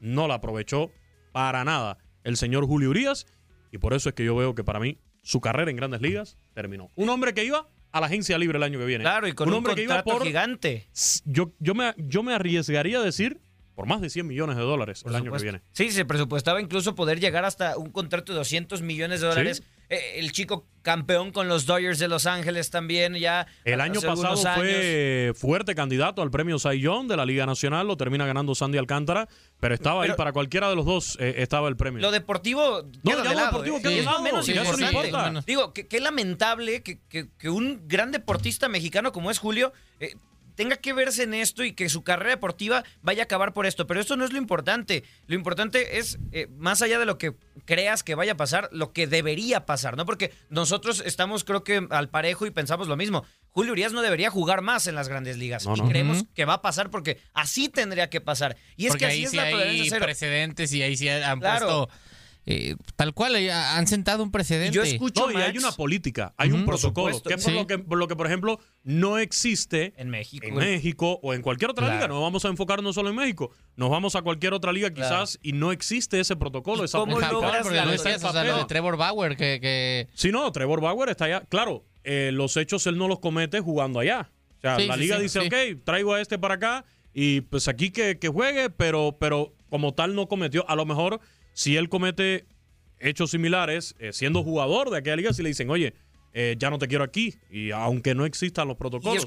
no 0.00 0.28
la 0.28 0.34
aprovechó 0.34 0.90
para 1.32 1.64
nada 1.64 1.98
el 2.24 2.36
señor 2.36 2.66
Julio 2.66 2.90
Urias 2.90 3.26
y 3.72 3.78
por 3.78 3.94
eso 3.94 4.08
es 4.08 4.14
que 4.14 4.24
yo 4.24 4.34
veo 4.36 4.54
que 4.54 4.64
para 4.64 4.80
mí 4.80 4.98
su 5.22 5.40
carrera 5.40 5.70
en 5.70 5.76
grandes 5.76 6.00
ligas 6.00 6.36
terminó. 6.54 6.90
Un 6.94 7.08
hombre 7.08 7.34
que 7.34 7.44
iba 7.44 7.68
a 7.92 8.00
la 8.00 8.06
agencia 8.06 8.38
libre 8.38 8.58
el 8.58 8.62
año 8.62 8.78
que 8.78 8.84
viene. 8.84 9.04
Claro, 9.04 9.26
y 9.26 9.32
con 9.32 9.48
un, 9.48 9.54
hombre 9.54 9.74
que 9.74 9.82
iba 9.82 9.96
contrato 9.96 10.18
por 10.18 10.26
gigante. 10.26 10.88
yo, 11.24 11.52
yo, 11.58 11.74
me, 11.74 11.94
yo 11.96 12.22
me 12.22 12.34
arriesgaría 12.34 12.98
a 12.98 13.02
decir 13.02 13.40
por 13.74 13.86
más 13.86 14.00
de 14.00 14.08
100 14.08 14.26
millones 14.26 14.56
de 14.56 14.62
dólares 14.62 15.04
el 15.06 15.14
año 15.14 15.30
que 15.32 15.42
viene. 15.42 15.62
Sí, 15.72 15.90
se 15.90 16.04
presupuestaba 16.04 16.60
incluso 16.60 16.94
poder 16.94 17.20
llegar 17.20 17.44
hasta 17.44 17.76
un 17.76 17.90
contrato 17.90 18.32
de 18.32 18.38
200 18.38 18.80
millones 18.82 19.20
de 19.20 19.26
dólares. 19.26 19.62
El 19.88 20.32
chico 20.32 20.66
campeón 20.82 21.32
con 21.32 21.48
los 21.48 21.66
Dodgers 21.66 21.98
de 21.98 22.06
Los 22.06 22.26
Ángeles 22.26 22.70
también 22.70 23.14
ya. 23.14 23.46
El 23.64 23.80
año 23.80 24.00
pasado 24.00 24.34
años. 24.34 24.54
fue 24.54 25.32
fuerte 25.34 25.74
candidato 25.74 26.22
al 26.22 26.30
premio 26.30 26.58
Cy 26.60 26.80
Young 26.80 27.08
de 27.08 27.16
la 27.16 27.24
Liga 27.26 27.44
Nacional, 27.46 27.86
lo 27.88 27.96
termina 27.96 28.24
ganando 28.24 28.54
Sandy 28.54 28.78
Alcántara, 28.78 29.28
pero 29.58 29.74
estaba 29.74 30.04
ahí 30.04 30.12
para 30.16 30.32
cualquiera 30.32 30.68
de 30.68 30.76
los 30.76 30.84
dos 30.86 31.16
eh, 31.20 31.34
estaba 31.38 31.68
el 31.68 31.76
premio. 31.76 32.00
Lo 32.02 32.10
deportivo 32.12 32.82
No, 33.02 33.10
queda 33.10 33.16
ya 33.16 33.22
de 33.22 33.28
lo 33.30 33.34
lado, 33.34 33.46
deportivo 33.46 33.76
¿eh? 33.78 33.80
queda 33.82 33.90
de 33.90 33.98
Es 33.98 34.04
lo 34.04 34.10
lado, 34.12 34.22
menos 34.22 34.46
sí, 34.46 34.52
eso 34.52 34.76
no 34.76 34.86
importa. 34.86 35.42
Digo, 35.46 35.72
qué 35.72 36.00
lamentable 36.00 36.82
que, 36.82 37.00
que- 37.08 37.28
que 37.36 37.50
un 37.50 37.82
gran 37.88 38.12
deportista 38.12 38.68
mexicano 38.68 39.10
como 39.12 39.30
es 39.32 39.38
Julio 39.40 39.72
eh, 39.98 40.14
tenga 40.56 40.76
que 40.78 40.92
verse 40.92 41.22
en 41.22 41.34
esto 41.34 41.62
y 41.62 41.72
que 41.72 41.88
su 41.88 42.02
carrera 42.02 42.30
deportiva 42.30 42.82
vaya 43.02 43.22
a 43.22 43.24
acabar 43.24 43.52
por 43.52 43.66
esto. 43.66 43.86
Pero 43.86 44.00
esto 44.00 44.16
no 44.16 44.24
es 44.24 44.32
lo 44.32 44.38
importante. 44.38 45.04
Lo 45.28 45.36
importante 45.36 45.98
es, 45.98 46.18
eh, 46.32 46.48
más 46.56 46.82
allá 46.82 46.98
de 46.98 47.06
lo 47.06 47.18
que 47.18 47.34
creas 47.64 48.02
que 48.02 48.14
vaya 48.16 48.32
a 48.32 48.36
pasar, 48.36 48.68
lo 48.72 48.92
que 48.92 49.06
debería 49.06 49.64
pasar, 49.66 49.96
¿no? 49.96 50.04
Porque 50.06 50.32
nosotros 50.50 51.02
estamos, 51.06 51.44
creo 51.44 51.62
que, 51.62 51.86
al 51.90 52.08
parejo 52.08 52.46
y 52.46 52.50
pensamos 52.50 52.88
lo 52.88 52.96
mismo. 52.96 53.24
Julio 53.50 53.72
Urias 53.72 53.92
no 53.92 54.02
debería 54.02 54.30
jugar 54.30 54.62
más 54.62 54.86
en 54.86 54.94
las 54.94 55.08
grandes 55.08 55.36
ligas. 55.38 55.64
No, 55.66 55.76
y 55.76 55.80
no. 55.80 55.88
creemos 55.88 56.24
que 56.34 56.44
va 56.44 56.54
a 56.54 56.62
pasar 56.62 56.90
porque 56.90 57.20
así 57.32 57.68
tendría 57.68 58.10
que 58.10 58.20
pasar. 58.20 58.56
Y 58.76 58.86
es 58.86 58.90
Porque 58.92 59.04
que 59.04 59.06
así 59.06 59.16
ahí 59.16 59.24
es 59.24 59.30
sí 59.30 59.36
la 59.36 59.42
hay 59.44 59.90
precedentes 60.00 60.72
y 60.72 60.82
ahí 60.82 60.96
sí 60.96 61.08
han 61.08 61.40
Claro. 61.40 61.66
puesto 61.88 61.90
eh, 62.48 62.76
tal 62.94 63.12
cual, 63.12 63.34
eh, 63.34 63.52
han 63.52 63.86
sentado 63.88 64.22
un 64.22 64.30
precedente. 64.30 64.78
No, 64.78 65.30
y 65.32 65.36
hay 65.42 65.58
una 65.58 65.72
política, 65.72 66.32
hay 66.36 66.52
un 66.52 66.64
protocolo, 66.64 67.12
supuesto. 67.14 67.28
que 67.28 67.34
es 67.34 67.42
por, 67.42 67.52
Sí. 67.52 67.58
lo 67.58 67.66
que, 67.66 67.78
por 67.78 67.98
lo 67.98 68.06
que, 68.06 68.14
por 68.14 68.26
ejemplo, 68.28 68.60
no 68.84 69.18
existe 69.18 69.92
en 69.96 70.10
México, 70.10 70.46
en 70.46 70.54
México 70.54 71.18
o 71.22 71.34
en 71.34 71.42
cualquier 71.42 71.72
otra 71.72 71.86
Claro. 71.86 71.98
liga. 72.00 72.08
No 72.08 72.22
vamos 72.22 72.44
a 72.44 72.48
enfocarnos 72.48 72.94
solo 72.94 73.10
en 73.10 73.16
México. 73.16 73.50
Nos 73.74 73.90
vamos 73.90 74.14
a 74.14 74.22
cualquier 74.22 74.54
otra 74.54 74.72
liga 74.72 74.94
quizás 74.94 75.38
y 75.42 75.52
no 75.52 75.72
existe 75.72 76.20
ese 76.20 76.36
protocolo, 76.36 76.84
esa 76.84 76.98
En 76.98 77.04
política. 77.06 77.30
Porque 77.30 77.46
No 77.46 77.52
lo 77.52 77.92
está 77.92 78.10
en 78.10 78.14
decías, 78.14 78.24
o 78.24 78.32
sea, 78.32 78.44
lo 78.44 78.58
de. 78.58 78.64
Trevor 78.66 78.96
Bauer, 78.96 79.36
que, 79.36 79.58
que 79.60 80.08
Sí, 80.14 80.30
no, 80.30 80.50
Trevor 80.52 80.80
Bauer 80.80 81.08
está 81.08 81.24
allá. 81.24 81.40
Claro, 81.48 81.84
eh, 82.04 82.30
los 82.32 82.56
hechos 82.56 82.86
él 82.86 82.96
no 82.96 83.08
los 83.08 83.18
comete 83.18 83.58
jugando 83.60 83.98
allá. 83.98 84.30
O 84.58 84.60
sea, 84.60 84.76
Sí, 84.76 84.86
la 84.86 84.94
sí, 84.94 85.00
liga 85.00 85.16
sí, 85.16 85.22
dice, 85.24 85.40
sí. 85.40 85.46
ok, 85.48 85.82
traigo 85.84 86.14
a 86.14 86.20
este 86.20 86.38
para 86.38 86.54
acá 86.54 86.84
y 87.12 87.40
pues 87.40 87.66
aquí 87.66 87.90
que, 87.90 88.18
que 88.20 88.28
juegue, 88.28 88.70
pero, 88.70 89.16
pero 89.18 89.52
como 89.68 89.94
tal 89.94 90.14
no 90.14 90.28
cometió. 90.28 90.64
A 90.70 90.76
lo 90.76 90.86
mejor 90.86 91.20
si 91.56 91.78
él 91.78 91.88
comete 91.88 92.46
hechos 92.98 93.30
similares, 93.30 93.94
eh, 93.98 94.12
siendo 94.12 94.44
jugador 94.44 94.90
de 94.90 94.98
aquella 94.98 95.16
liga, 95.16 95.32
si 95.32 95.42
le 95.42 95.48
dicen, 95.48 95.70
oye, 95.70 95.94
eh, 96.34 96.54
ya 96.58 96.68
no 96.68 96.78
te 96.78 96.86
quiero 96.86 97.02
aquí, 97.02 97.34
y 97.50 97.70
aunque 97.70 98.14
no 98.14 98.26
existan 98.26 98.68
los 98.68 98.76
protocolos. 98.76 99.24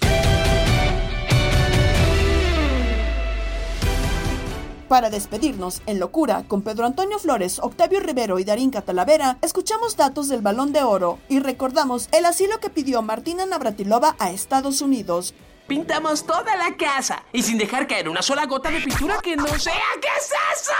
Para 4.87 5.09
despedirnos, 5.09 5.81
en 5.87 5.99
locura, 5.99 6.43
con 6.47 6.61
Pedro 6.61 6.85
Antonio 6.85 7.17
Flores, 7.17 7.57
Octavio 7.57 7.99
Rivero 7.99 8.37
y 8.37 8.43
Darín 8.43 8.69
Catalavera, 8.69 9.39
escuchamos 9.41 9.97
datos 9.97 10.29
del 10.29 10.41
Balón 10.41 10.71
de 10.71 10.83
Oro 10.83 11.17
y 11.29 11.39
recordamos 11.39 12.09
el 12.11 12.25
asilo 12.25 12.59
que 12.59 12.69
pidió 12.69 13.01
Martina 13.01 13.47
Navratilova 13.47 14.15
a 14.19 14.31
Estados 14.31 14.83
Unidos. 14.83 15.33
Pintamos 15.69 16.25
toda 16.25 16.55
la 16.55 16.75
casa 16.75 17.21
y 17.31 17.43
sin 17.43 17.59
dejar 17.59 17.85
caer 17.85 18.09
una 18.09 18.23
sola 18.23 18.47
gota 18.47 18.71
de 18.71 18.81
pintura 18.81 19.19
que 19.21 19.35
no 19.35 19.45
sea. 19.59 19.75
¿Qué 20.01 20.07
es 20.17 20.31
eso? 20.55 20.73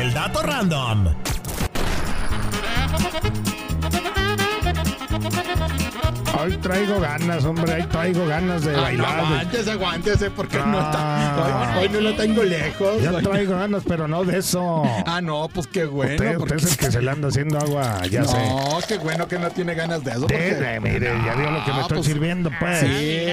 El 0.00 0.12
dato 0.12 0.42
random. 0.42 1.14
Hoy 6.42 6.56
traigo 6.58 7.00
ganas, 7.00 7.44
hombre, 7.44 7.74
hoy 7.74 7.82
traigo 7.84 8.26
ganas 8.26 8.64
de 8.64 8.74
Ah, 8.76 8.80
bailar. 8.82 9.16
no, 9.16 9.26
aguántese, 9.26 9.70
aguántese, 9.70 10.30
porque 10.30 10.58
no 10.58 10.78
Ah. 10.78 10.90
está. 10.90 11.78
Hoy, 11.78 11.84
hoy 11.84 11.88
no 11.92 12.00
lo 12.00 12.14
tengo 12.16 12.42
lejos. 12.42 13.02
Ya 13.02 13.12
Hoy- 13.12 13.22
traigo 13.22 13.56
ganas, 13.56 13.82
pero 13.86 14.08
no 14.08 14.24
de 14.24 14.38
eso. 14.38 14.82
Ah, 15.06 15.20
no, 15.20 15.48
pues 15.52 15.66
qué 15.66 15.84
bueno. 15.84 16.14
usted, 16.14 16.36
porque- 16.38 16.54
usted 16.56 16.66
es 16.68 16.72
el 16.72 16.78
que 16.86 16.92
se 16.92 17.02
le 17.02 17.10
anda 17.10 17.28
haciendo 17.28 17.58
agua, 17.58 18.02
ya 18.10 18.22
no, 18.22 18.28
sé. 18.28 18.38
qué 18.88 18.98
bueno 18.98 19.26
que 19.28 19.38
no 19.38 19.50
tiene 19.50 19.74
ganas 19.74 20.02
de 20.04 20.10
eso. 20.12 20.20
Porque- 20.22 20.80
mire, 20.82 21.12
ya 21.24 21.34
vio 21.34 21.50
lo 21.50 21.64
que 21.64 21.70
me 21.70 21.76
No, 21.76 21.80
estoy 21.82 21.96
pues, 21.98 22.06
sirviendo, 22.06 22.50
pues. 22.58 22.80
Sí. 22.80 23.26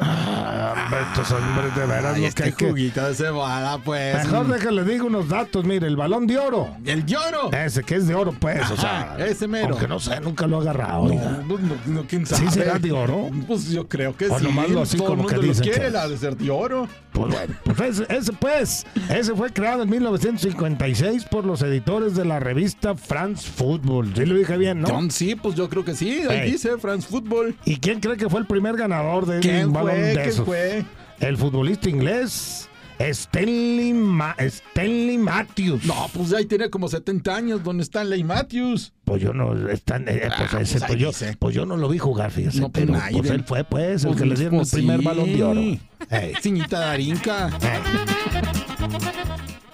Ah, 0.00 0.74
hombre, 0.84 1.00
estos 1.12 1.30
hombres 1.30 1.74
de 1.76 1.86
veras 1.86 2.14
Ay, 2.14 2.20
los 2.22 2.28
este 2.28 2.42
que 2.42 2.48
hay 2.48 2.54
que... 2.54 2.68
juguito 2.68 3.06
de 3.08 3.14
cebada, 3.14 3.78
pues. 3.78 4.24
Mejor 4.26 4.48
déjale 4.48 4.84
digo 4.84 5.06
unos 5.06 5.28
datos, 5.28 5.64
mire, 5.64 5.86
el 5.86 5.96
balón 5.96 6.26
de 6.26 6.38
oro. 6.38 6.68
¿El 6.84 7.06
de 7.06 7.16
oro? 7.16 7.52
Ese 7.52 7.82
que 7.84 7.96
es 7.96 8.06
de 8.06 8.14
oro, 8.14 8.34
pues, 8.38 8.70
o 8.70 8.76
sea. 8.76 9.16
Ese 9.18 9.46
mero. 9.48 9.68
Aunque 9.70 9.88
no 9.88 10.00
sé, 10.00 10.20
nunca 10.20 10.46
lo 10.46 10.58
he 10.58 10.60
agarrado, 10.62 11.02
oiga. 11.02 11.40
No, 11.46 11.58
no, 11.58 11.74
no, 11.86 12.06
quién 12.24 12.38
¿Sí 12.40 12.44
sabe. 12.46 12.64
será 12.66 12.78
de 12.78 12.92
oro? 12.92 13.30
Pues 13.46 13.68
yo 13.70 13.88
creo 13.88 14.16
que 14.16 14.26
O 14.26 14.38
sí. 14.38 14.44
nomás 14.44 14.68
lo 14.70 14.82
así 14.82 14.96
Todo 14.96 15.12
el 15.12 15.16
mundo 15.18 15.32
lo 15.42 15.52
quiere, 15.54 15.80
que- 15.80 15.90
la 15.90 16.08
de 16.08 16.16
ser 16.18 16.36
de 16.36 16.50
oro. 16.50 16.88
Pues 17.12 17.32
bueno, 17.32 17.54
pues 17.64 17.80
ese, 18.00 18.06
ese, 18.12 18.32
pues, 18.32 18.84
ese 19.08 19.34
fue 19.34 19.52
creado 19.52 19.84
en 19.84 19.90
1956 19.90 21.24
por 21.30 21.44
los 21.44 21.62
editores 21.62 22.16
de 22.16 22.24
la 22.24 22.40
revista 22.40 22.94
France 22.96 23.48
Football. 23.54 24.12
Sí 24.16 24.24
lo 24.26 24.34
dije 24.36 24.56
bien, 24.56 24.80
¿no? 24.80 24.88
John, 24.88 25.10
sí, 25.10 25.34
pues 25.36 25.54
yo 25.54 25.68
creo 25.68 25.84
que 25.84 25.94
sí. 25.94 26.22
Ahí 26.28 26.38
Ey. 26.46 26.52
dice 26.52 26.76
France 26.78 27.06
Football. 27.08 27.56
¿Y 27.64 27.76
quién 27.76 28.00
cree 28.00 28.16
que 28.16 28.28
fue 28.28 28.40
el 28.40 28.46
primer 28.46 28.76
ganador 28.76 29.26
de 29.26 29.40
¿Quién 29.40 29.66
un 29.66 29.72
balón 29.72 29.90
fue? 29.92 30.00
de 30.00 30.22
¿Quién 30.22 30.44
fue? 30.44 30.84
El 31.20 31.36
futbolista 31.36 31.88
inglés 31.88 32.68
Stanley, 32.98 33.92
Ma- 33.92 34.36
Stanley 34.38 35.18
Matthews. 35.18 35.84
No, 35.84 36.08
pues 36.12 36.32
ahí 36.32 36.44
tiene 36.46 36.70
como 36.70 36.88
70 36.88 37.34
años, 37.36 37.62
don 37.64 37.80
Stanley 37.80 38.22
Matthews. 38.24 38.92
Pues 39.04 39.20
yo 39.22 39.32
no, 39.32 39.68
están, 39.68 40.08
eh, 40.08 40.28
pues, 40.36 40.54
Ah, 40.54 40.60
ese, 40.60 40.78
pues 40.78 40.84
pues, 40.88 40.98
yo, 41.00 41.08
dice. 41.08 41.36
pues 41.38 41.54
yo 41.54 41.66
no 41.66 41.76
lo 41.76 41.88
vi 41.88 41.98
jugar, 41.98 42.30
fíjese. 42.30 42.60
No, 42.60 42.70
pues 42.70 42.86
pero 42.86 42.98
pues 43.12 43.30
él 43.30 43.44
fue, 43.44 43.64
pues, 43.64 44.04
el 44.04 44.10
Pues, 44.10 44.20
que 44.22 44.26
le 44.28 44.34
dieron 44.36 44.58
pues, 44.58 44.72
el 44.72 44.78
primer 44.78 45.00
sí. 45.00 45.04
balón 45.06 45.32
de 45.36 45.42
oro. 45.44 45.60
Ey. 45.60 46.34
Ciñita 46.40 46.78
Darinka. 46.80 47.50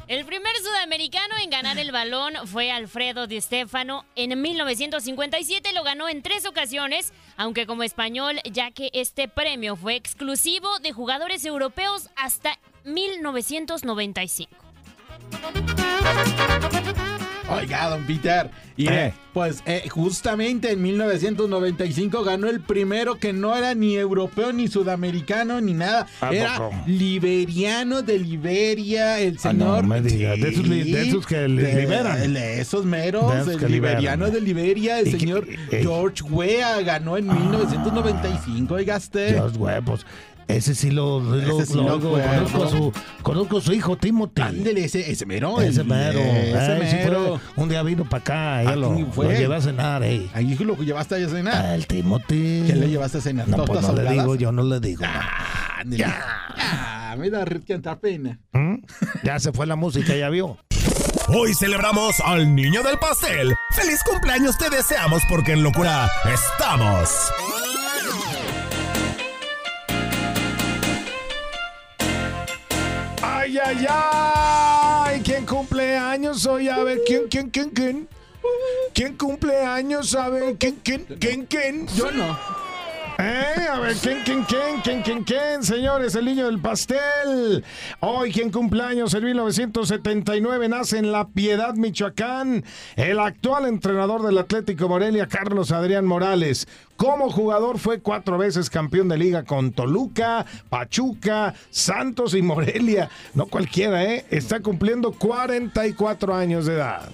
El 0.09 0.25
primer 0.25 0.53
sudamericano 0.57 1.35
en 1.41 1.51
ganar 1.51 1.79
el 1.79 1.93
balón 1.93 2.33
fue 2.47 2.73
Alfredo 2.73 3.29
Di 3.29 3.41
Stefano. 3.41 4.05
En 4.17 4.43
1957 4.43 5.73
lo 5.73 5.85
ganó 5.85 6.09
en 6.09 6.21
tres 6.23 6.47
ocasiones, 6.47 7.13
aunque 7.37 7.65
como 7.65 7.85
español, 7.85 8.41
ya 8.51 8.73
que 8.73 8.91
este 8.93 9.29
premio 9.29 9.77
fue 9.77 9.95
exclusivo 9.95 10.67
de 10.83 10.91
jugadores 10.91 11.45
europeos 11.45 12.11
hasta 12.17 12.59
1995. 12.85 14.51
Oiga, 17.53 17.89
don 17.91 18.05
Peter. 18.07 18.49
Y 18.77 18.87
Eh. 18.89 19.13
pues 19.35 19.63
eh, 19.67 19.89
justamente 19.91 20.71
en 20.71 20.81
1995 20.83 22.23
ganó 22.23 22.49
el 22.49 22.61
primero 22.61 23.17
que 23.19 23.33
no 23.33 23.55
era 23.57 23.75
ni 23.75 23.97
europeo, 23.97 24.53
ni 24.53 24.69
sudamericano, 24.69 25.61
ni 25.61 25.75
nada. 25.75 26.07
¿A 26.21 26.31
Era 26.33 26.57
poco? 26.57 26.75
liberiano 26.87 28.03
de 28.03 28.21
Liberia, 28.21 29.19
el 29.21 29.37
Ah, 29.43 29.53
no 29.53 29.65
señor. 29.75 29.87
me 29.87 30.01
diga, 30.01 30.31
de 30.37 30.49
esos 30.49 30.67
li- 30.67 30.93
de 30.93 31.09
esos 31.09 31.27
que 31.27 31.49
li- 31.49 31.57
de- 31.61 31.81
liberan. 31.83 32.33
de 32.33 32.61
esos 32.61 32.85
meros, 32.87 33.35
De 33.35 33.41
esos 33.53 33.63
el 33.63 33.73
liberiano 33.73 34.27
liberan. 34.27 34.33
de 34.33 34.41
Liberia, 34.41 35.01
el 35.01 35.09
¿Y 35.09 35.11
qué- 35.13 35.19
señor 35.19 35.49
eh? 35.73 35.81
George 35.83 36.23
Weah 36.31 36.81
ganó 36.83 37.17
en 37.17 37.27
1995, 37.27 38.75
oiga 38.75 38.97
usted. 38.97 39.35
Dios, 39.35 39.59
güey, 39.59 39.81
pues, 39.83 40.07
ese 40.57 40.75
sí 40.75 40.91
lo, 40.91 41.21
lo, 41.21 41.61
Ese 41.61 41.73
sí 41.73 41.75
lo 41.77 41.83
lo 41.85 41.95
oigo, 41.95 42.11
juego. 42.11 42.29
conozco, 42.29 42.65
a 42.65 42.69
su, 42.71 42.93
conozco 43.23 43.59
a 43.59 43.61
su 43.61 43.73
hijo 43.73 43.97
Timothy. 43.97 44.43
Ándele, 44.43 44.85
ese, 44.85 45.11
ese 45.11 45.27
mero. 45.27 45.61
Ese 45.61 45.85
mero, 45.85 46.19
Ese 46.21 46.51
eh, 46.51 46.87
fue- 46.87 47.11
mero. 47.11 47.41
un 47.57 47.69
día 47.69 47.83
vino 47.83 48.05
para 48.09 48.21
acá, 48.23 48.57
¿A 48.59 48.65
ya 48.65 48.77
lo, 48.77 48.95
quién 48.95 49.13
fue? 49.13 49.27
lo 49.27 49.33
llevé 49.33 49.57
a 49.57 49.61
cenar, 49.61 50.03
ey. 50.03 50.31
Ahí 50.35 50.55
lo 50.57 50.77
llevaste 50.77 51.17
a 51.25 51.29
cenar. 51.29 51.55
Ah, 51.67 51.75
el 51.75 51.87
Timothy. 51.87 52.65
¿Qué 52.67 52.75
le 52.75 52.89
llevaste 52.89 53.19
a 53.19 53.21
cenar? 53.21 53.49
No, 53.49 53.57
pues 53.65 53.81
¿Tortas 53.81 53.95
no 53.97 54.03
le 54.03 54.11
digo, 54.13 54.35
yo 54.37 54.53
no 54.53 54.63
le 54.63 54.81
digo. 54.81 55.03
no. 55.05 55.09
Ándele. 55.81 56.05
Ah, 56.07 57.15
me 57.19 57.31
da 57.31 57.45
pena. 57.99 58.39
¿Mm? 58.53 58.75
Ya 59.25 59.39
se 59.39 59.53
fue 59.53 59.67
la 59.67 59.77
música, 59.77 60.15
ya 60.15 60.29
vio. 60.29 60.59
Hoy 61.29 61.55
celebramos 61.55 62.19
al 62.21 62.55
niño 62.55 62.83
del 62.83 62.99
pastel. 62.99 63.55
¡Feliz 63.71 64.01
cumpleaños 64.05 64.59
te 64.59 64.69
deseamos 64.69 65.23
porque 65.29 65.53
en 65.53 65.63
locura 65.63 66.11
estamos! 66.33 67.09
Ay, 73.71 73.87
ay. 73.89 75.21
¿Quién 75.21 75.47
cumple 75.47 75.97
años 75.97 76.45
hoy? 76.45 76.69
A 76.69 76.83
ver, 76.83 77.03
¿quién, 77.07 77.29
quién, 77.29 77.51
quién, 77.51 77.71
quién? 77.71 78.09
¿Quién 78.93 79.17
cumple 79.17 79.65
años? 79.65 80.13
A 80.17 80.29
ver, 80.29 80.57
¿quién, 80.59 80.81
quién, 80.83 81.07
quién, 81.21 81.47
quién? 81.47 81.87
Yo 81.87 82.11
no. 82.11 82.37
Eh, 83.23 83.69
a 83.71 83.79
ver, 83.79 83.95
¿quién, 83.97 84.23
quién, 84.25 84.45
quién, 84.45 84.81
quién, 84.83 85.03
quién, 85.03 85.25
quién, 85.25 85.63
señores? 85.63 86.17
El 86.17 86.25
niño 86.25 86.47
del 86.47 86.59
pastel. 86.59 87.63
Hoy, 88.01 88.33
¿quién 88.33 88.51
cumpleaños? 88.51 89.15
En 89.15 89.25
1979 89.25 90.69
nace 90.69 90.99
en 90.99 91.13
La 91.13 91.29
Piedad, 91.29 91.75
Michoacán, 91.75 92.65
el 92.97 93.21
actual 93.21 93.67
entrenador 93.67 94.23
del 94.23 94.39
Atlético 94.39 94.89
Morelia, 94.89 95.27
Carlos 95.27 95.71
Adrián 95.71 96.07
Morales. 96.07 96.67
Como 97.01 97.31
jugador 97.31 97.79
fue 97.79 98.03
cuatro 98.03 98.37
veces 98.37 98.69
campeón 98.69 99.09
de 99.09 99.17
liga 99.17 99.43
con 99.47 99.73
Toluca, 99.73 100.45
Pachuca, 100.69 101.55
Santos 101.71 102.35
y 102.35 102.43
Morelia. 102.43 103.09
No 103.33 103.47
cualquiera, 103.47 104.05
¿eh? 104.05 104.27
Está 104.29 104.61
cumpliendo 104.61 105.11
44 105.13 106.35
años 106.35 106.67
de 106.67 106.75
edad. 106.75 107.09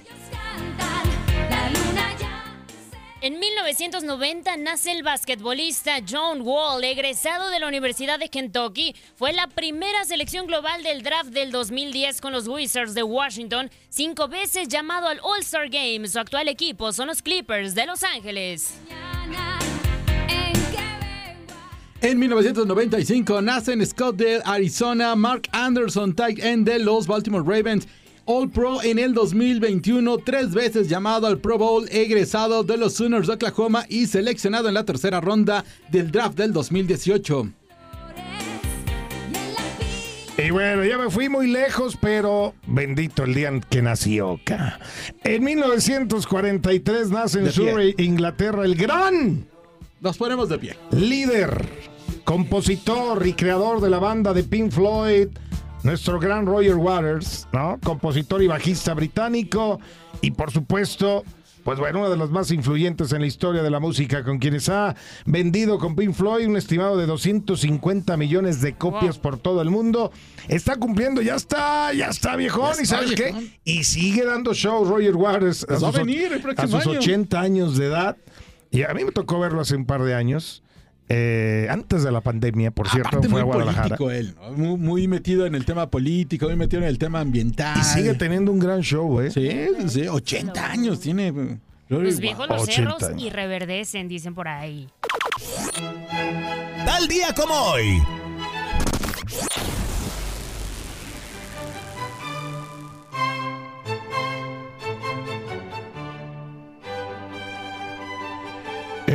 En 3.20 3.38
1990 3.38 4.56
nace 4.56 4.90
el 4.90 5.04
basquetbolista 5.04 5.98
John 6.08 6.40
Wall, 6.42 6.82
egresado 6.82 7.48
de 7.50 7.60
la 7.60 7.68
Universidad 7.68 8.18
de 8.18 8.28
Kentucky. 8.28 8.96
Fue 9.14 9.32
la 9.32 9.46
primera 9.46 10.04
selección 10.04 10.48
global 10.48 10.82
del 10.82 11.04
draft 11.04 11.30
del 11.30 11.52
2010 11.52 12.20
con 12.20 12.32
los 12.32 12.48
Wizards 12.48 12.94
de 12.94 13.04
Washington, 13.04 13.70
cinco 13.88 14.26
veces 14.26 14.66
llamado 14.66 15.06
al 15.06 15.20
All-Star 15.22 15.68
Game. 15.68 16.08
Su 16.08 16.18
actual 16.18 16.48
equipo 16.48 16.92
son 16.92 17.06
los 17.06 17.22
Clippers 17.22 17.76
de 17.76 17.86
Los 17.86 18.02
Ángeles. 18.02 18.80
En 22.02 22.18
1995 22.18 23.40
nace 23.42 23.72
en 23.72 23.84
Scottsdale, 23.84 24.42
Arizona, 24.44 25.16
Mark 25.16 25.48
Anderson, 25.52 26.14
tight 26.14 26.38
end 26.38 26.68
de 26.68 26.78
los 26.78 27.06
Baltimore 27.06 27.44
Ravens. 27.44 27.88
All 28.26 28.50
Pro 28.50 28.82
en 28.82 28.98
el 28.98 29.14
2021, 29.14 30.18
tres 30.18 30.52
veces 30.52 30.88
llamado 30.88 31.28
al 31.28 31.38
Pro 31.38 31.58
Bowl, 31.58 31.86
egresado 31.90 32.64
de 32.64 32.76
los 32.76 32.94
Sooners 32.94 33.28
de 33.28 33.34
Oklahoma 33.34 33.86
y 33.88 34.06
seleccionado 34.06 34.68
en 34.68 34.74
la 34.74 34.84
tercera 34.84 35.20
ronda 35.20 35.64
del 35.90 36.10
draft 36.10 36.36
del 36.36 36.52
2018. 36.52 37.48
Y 40.38 40.50
bueno, 40.50 40.84
ya 40.84 40.98
me 40.98 41.08
fui 41.08 41.28
muy 41.30 41.46
lejos, 41.46 41.96
pero 41.98 42.54
bendito 42.66 43.24
el 43.24 43.32
día 43.32 43.48
en 43.48 43.60
que 43.60 43.80
nació. 43.80 44.38
En 45.24 45.44
1943 45.44 47.10
nace 47.10 47.38
en. 47.38 47.52
Surrey, 47.52 47.94
Inglaterra, 47.96 48.64
el 48.64 48.74
gran 48.74 49.46
Nos 50.00 50.18
ponemos 50.18 50.48
de 50.50 50.58
pie. 50.58 50.76
líder, 50.90 51.64
compositor 52.26 53.24
y 53.24 53.34
creador 53.34 53.80
de 53.80 53.88
la 53.88 54.00
banda 54.00 54.34
de 54.34 54.42
Pink 54.42 54.72
Floyd, 54.72 55.28
nuestro 55.84 56.18
gran 56.18 56.44
Roger 56.44 56.74
Waters, 56.74 57.46
¿no? 57.52 57.78
Compositor 57.84 58.42
y 58.42 58.48
bajista 58.48 58.94
británico 58.94 59.78
y 60.20 60.32
por 60.32 60.50
supuesto, 60.50 61.22
pues 61.62 61.78
bueno, 61.78 62.00
uno 62.00 62.10
de 62.10 62.16
los 62.16 62.32
más 62.32 62.50
influyentes 62.50 63.12
en 63.12 63.20
la 63.20 63.28
historia 63.28 63.62
de 63.62 63.70
la 63.70 63.78
música, 63.78 64.24
con 64.24 64.40
quienes 64.40 64.68
ha 64.68 64.96
vendido 65.24 65.78
con 65.78 65.94
Pink 65.94 66.14
Floyd 66.14 66.48
un 66.48 66.56
estimado 66.56 66.96
de 66.96 67.06
250 67.06 68.16
millones 68.16 68.60
de 68.60 68.74
copias 68.74 69.18
por 69.18 69.38
todo 69.38 69.62
el 69.62 69.70
mundo. 69.70 70.10
Está 70.48 70.74
cumpliendo, 70.74 71.22
ya 71.22 71.36
está, 71.36 71.92
ya 71.92 72.08
está 72.08 72.34
viejón, 72.34 72.74
Ya 72.74 72.82
y 72.82 72.86
¿sabes 72.86 73.14
viejón. 73.14 73.40
qué? 73.40 73.60
Y 73.62 73.84
sigue 73.84 74.24
dando 74.24 74.52
shows 74.52 74.88
Roger 74.88 75.14
Waters 75.14 75.62
a 75.62 75.66
Pues 75.68 75.82
a 75.84 75.86
sus, 75.92 75.96
venir 75.96 76.42
a 76.56 76.66
sus 76.66 76.86
año. 76.86 76.98
80 76.98 77.40
años 77.40 77.76
de 77.76 77.86
edad. 77.86 78.16
Y 78.72 78.82
a 78.82 78.92
mí 78.94 79.04
me 79.04 79.12
tocó 79.12 79.38
verlo 79.38 79.60
hace 79.60 79.76
un 79.76 79.86
par 79.86 80.02
de 80.02 80.12
años. 80.12 80.64
Eh, 81.08 81.66
antes 81.70 82.02
de 82.02 82.10
la 82.10 82.20
pandemia, 82.20 82.70
por 82.70 82.88
cierto, 82.88 83.08
Aparte, 83.08 83.28
fue 83.28 83.40
muy 83.40 83.40
a 83.42 83.44
Guadalajara. 83.44 83.96
político 83.96 84.10
él, 84.10 84.34
¿no? 84.34 84.52
muy, 84.52 84.76
muy 84.76 85.08
metido 85.08 85.46
en 85.46 85.54
el 85.54 85.64
tema 85.64 85.88
político, 85.90 86.46
muy 86.46 86.56
metido 86.56 86.82
en 86.82 86.88
el 86.88 86.98
tema 86.98 87.20
ambiental. 87.20 87.78
Y 87.78 87.84
sigue 87.84 88.14
teniendo 88.14 88.50
un 88.52 88.58
gran 88.58 88.80
show, 88.82 89.20
¿eh? 89.20 89.30
Sí, 89.30 89.48
sí, 89.88 90.08
80 90.08 90.66
años 90.70 91.00
tiene. 91.00 91.28
eh, 91.28 91.58
Los 91.88 92.18
viejos 92.18 92.48
los 92.48 92.62
80 92.62 92.72
cerros 92.74 93.02
años. 93.04 93.22
y 93.22 93.30
reverdecen, 93.30 94.08
dicen 94.08 94.34
por 94.34 94.48
ahí. 94.48 94.88
Tal 96.84 97.06
día 97.08 97.32
como 97.34 97.54
hoy. 97.54 98.02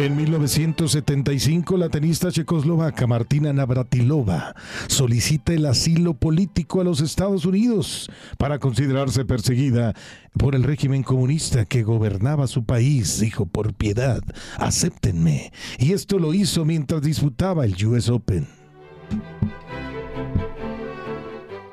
En 0.02 0.16
1975, 0.16 1.78
la 1.78 1.88
tenista 1.88 2.32
checoslovaca 2.32 3.06
Martina 3.06 3.54
Navratilova 3.54 4.56
solicita 4.88 5.54
el 5.54 5.68
asilo 5.68 6.16
político 6.16 6.82
a 6.82 6.84
los 6.84 7.02
Estados 7.02 7.46
Unidos 7.46 8.10
para 8.40 8.58
considerarse 8.58 9.26
perseguida 9.26 9.94
por 10.40 10.56
el 10.56 10.64
régimen 10.64 11.04
comunista 11.04 11.66
que 11.66 11.84
gobernaba 11.84 12.48
su 12.48 12.66
país. 12.66 13.20
Dijo, 13.20 13.46
por 13.46 13.76
piedad, 13.76 14.24
acéptenme. 14.58 15.54
Y 15.78 15.94
esto 15.94 16.18
lo 16.18 16.34
hizo 16.34 16.66
mientras 16.66 17.04
disputaba 17.04 17.64
el 17.64 17.76
US 17.86 18.10
Open. 18.10 18.61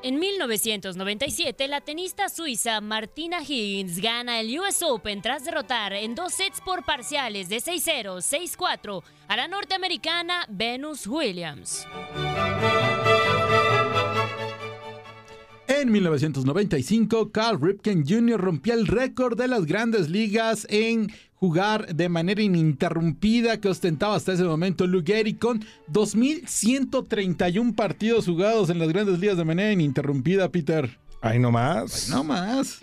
En 0.09 0.19
1997, 0.19 1.69
la 1.69 1.83
tenista 1.83 2.31
suiza 2.31 2.81
Martina 2.81 3.43
Higgins 3.47 4.01
gana 4.01 4.41
el 4.41 4.59
US 4.59 4.83
Open 4.83 5.21
tras 5.21 5.45
derrotar 5.45 5.93
en 5.93 6.15
dos 6.15 6.33
sets 6.33 6.63
por 6.63 6.83
parciales 6.83 7.51
de 7.51 7.59
6-0, 7.59 8.57
6-4 8.57 9.03
a 9.29 9.37
la 9.37 9.49
norteamericana 9.49 10.47
Venus 10.49 11.07
Williams. 11.07 11.87
En 15.89 15.93
1995, 15.93 17.33
Carl 17.33 17.59
Ripken 17.59 18.05
Jr. 18.07 18.39
rompía 18.39 18.75
el 18.75 18.87
récord 18.87 19.39
de 19.39 19.49
las 19.49 19.65
grandes 19.65 20.11
ligas 20.11 20.67
en 20.69 21.11
jugar 21.37 21.97
de 21.97 22.11
manera 22.11 22.43
ininterrumpida 22.43 23.59
que 23.59 23.71
ostentaba 23.71 24.15
hasta 24.15 24.35
ese 24.35 24.45
momento 24.45 24.87
Lou 24.87 25.03
Gehrig 25.03 25.39
con 25.39 25.65
2.131 25.91 27.75
partidos 27.75 28.27
jugados 28.27 28.69
en 28.69 28.81
las 28.81 28.89
grandes 28.89 29.19
ligas 29.19 29.39
de 29.39 29.47
manera 29.47 29.73
ininterrumpida, 29.73 30.51
Peter. 30.51 30.99
Ahí 31.23 31.39
nomás. 31.39 32.11
no 32.11 32.23
más. 32.23 32.81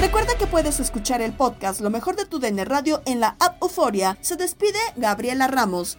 Recuerda 0.00 0.32
que 0.38 0.46
puedes 0.46 0.80
escuchar 0.80 1.20
el 1.20 1.34
podcast 1.34 1.82
Lo 1.82 1.90
mejor 1.90 2.16
de 2.16 2.24
tu 2.24 2.38
DN 2.38 2.64
Radio 2.64 3.02
en 3.04 3.20
la 3.20 3.36
app 3.38 3.62
Euforia. 3.62 4.16
Se 4.22 4.36
despide 4.36 4.78
Gabriela 4.96 5.46
Ramos. 5.46 5.98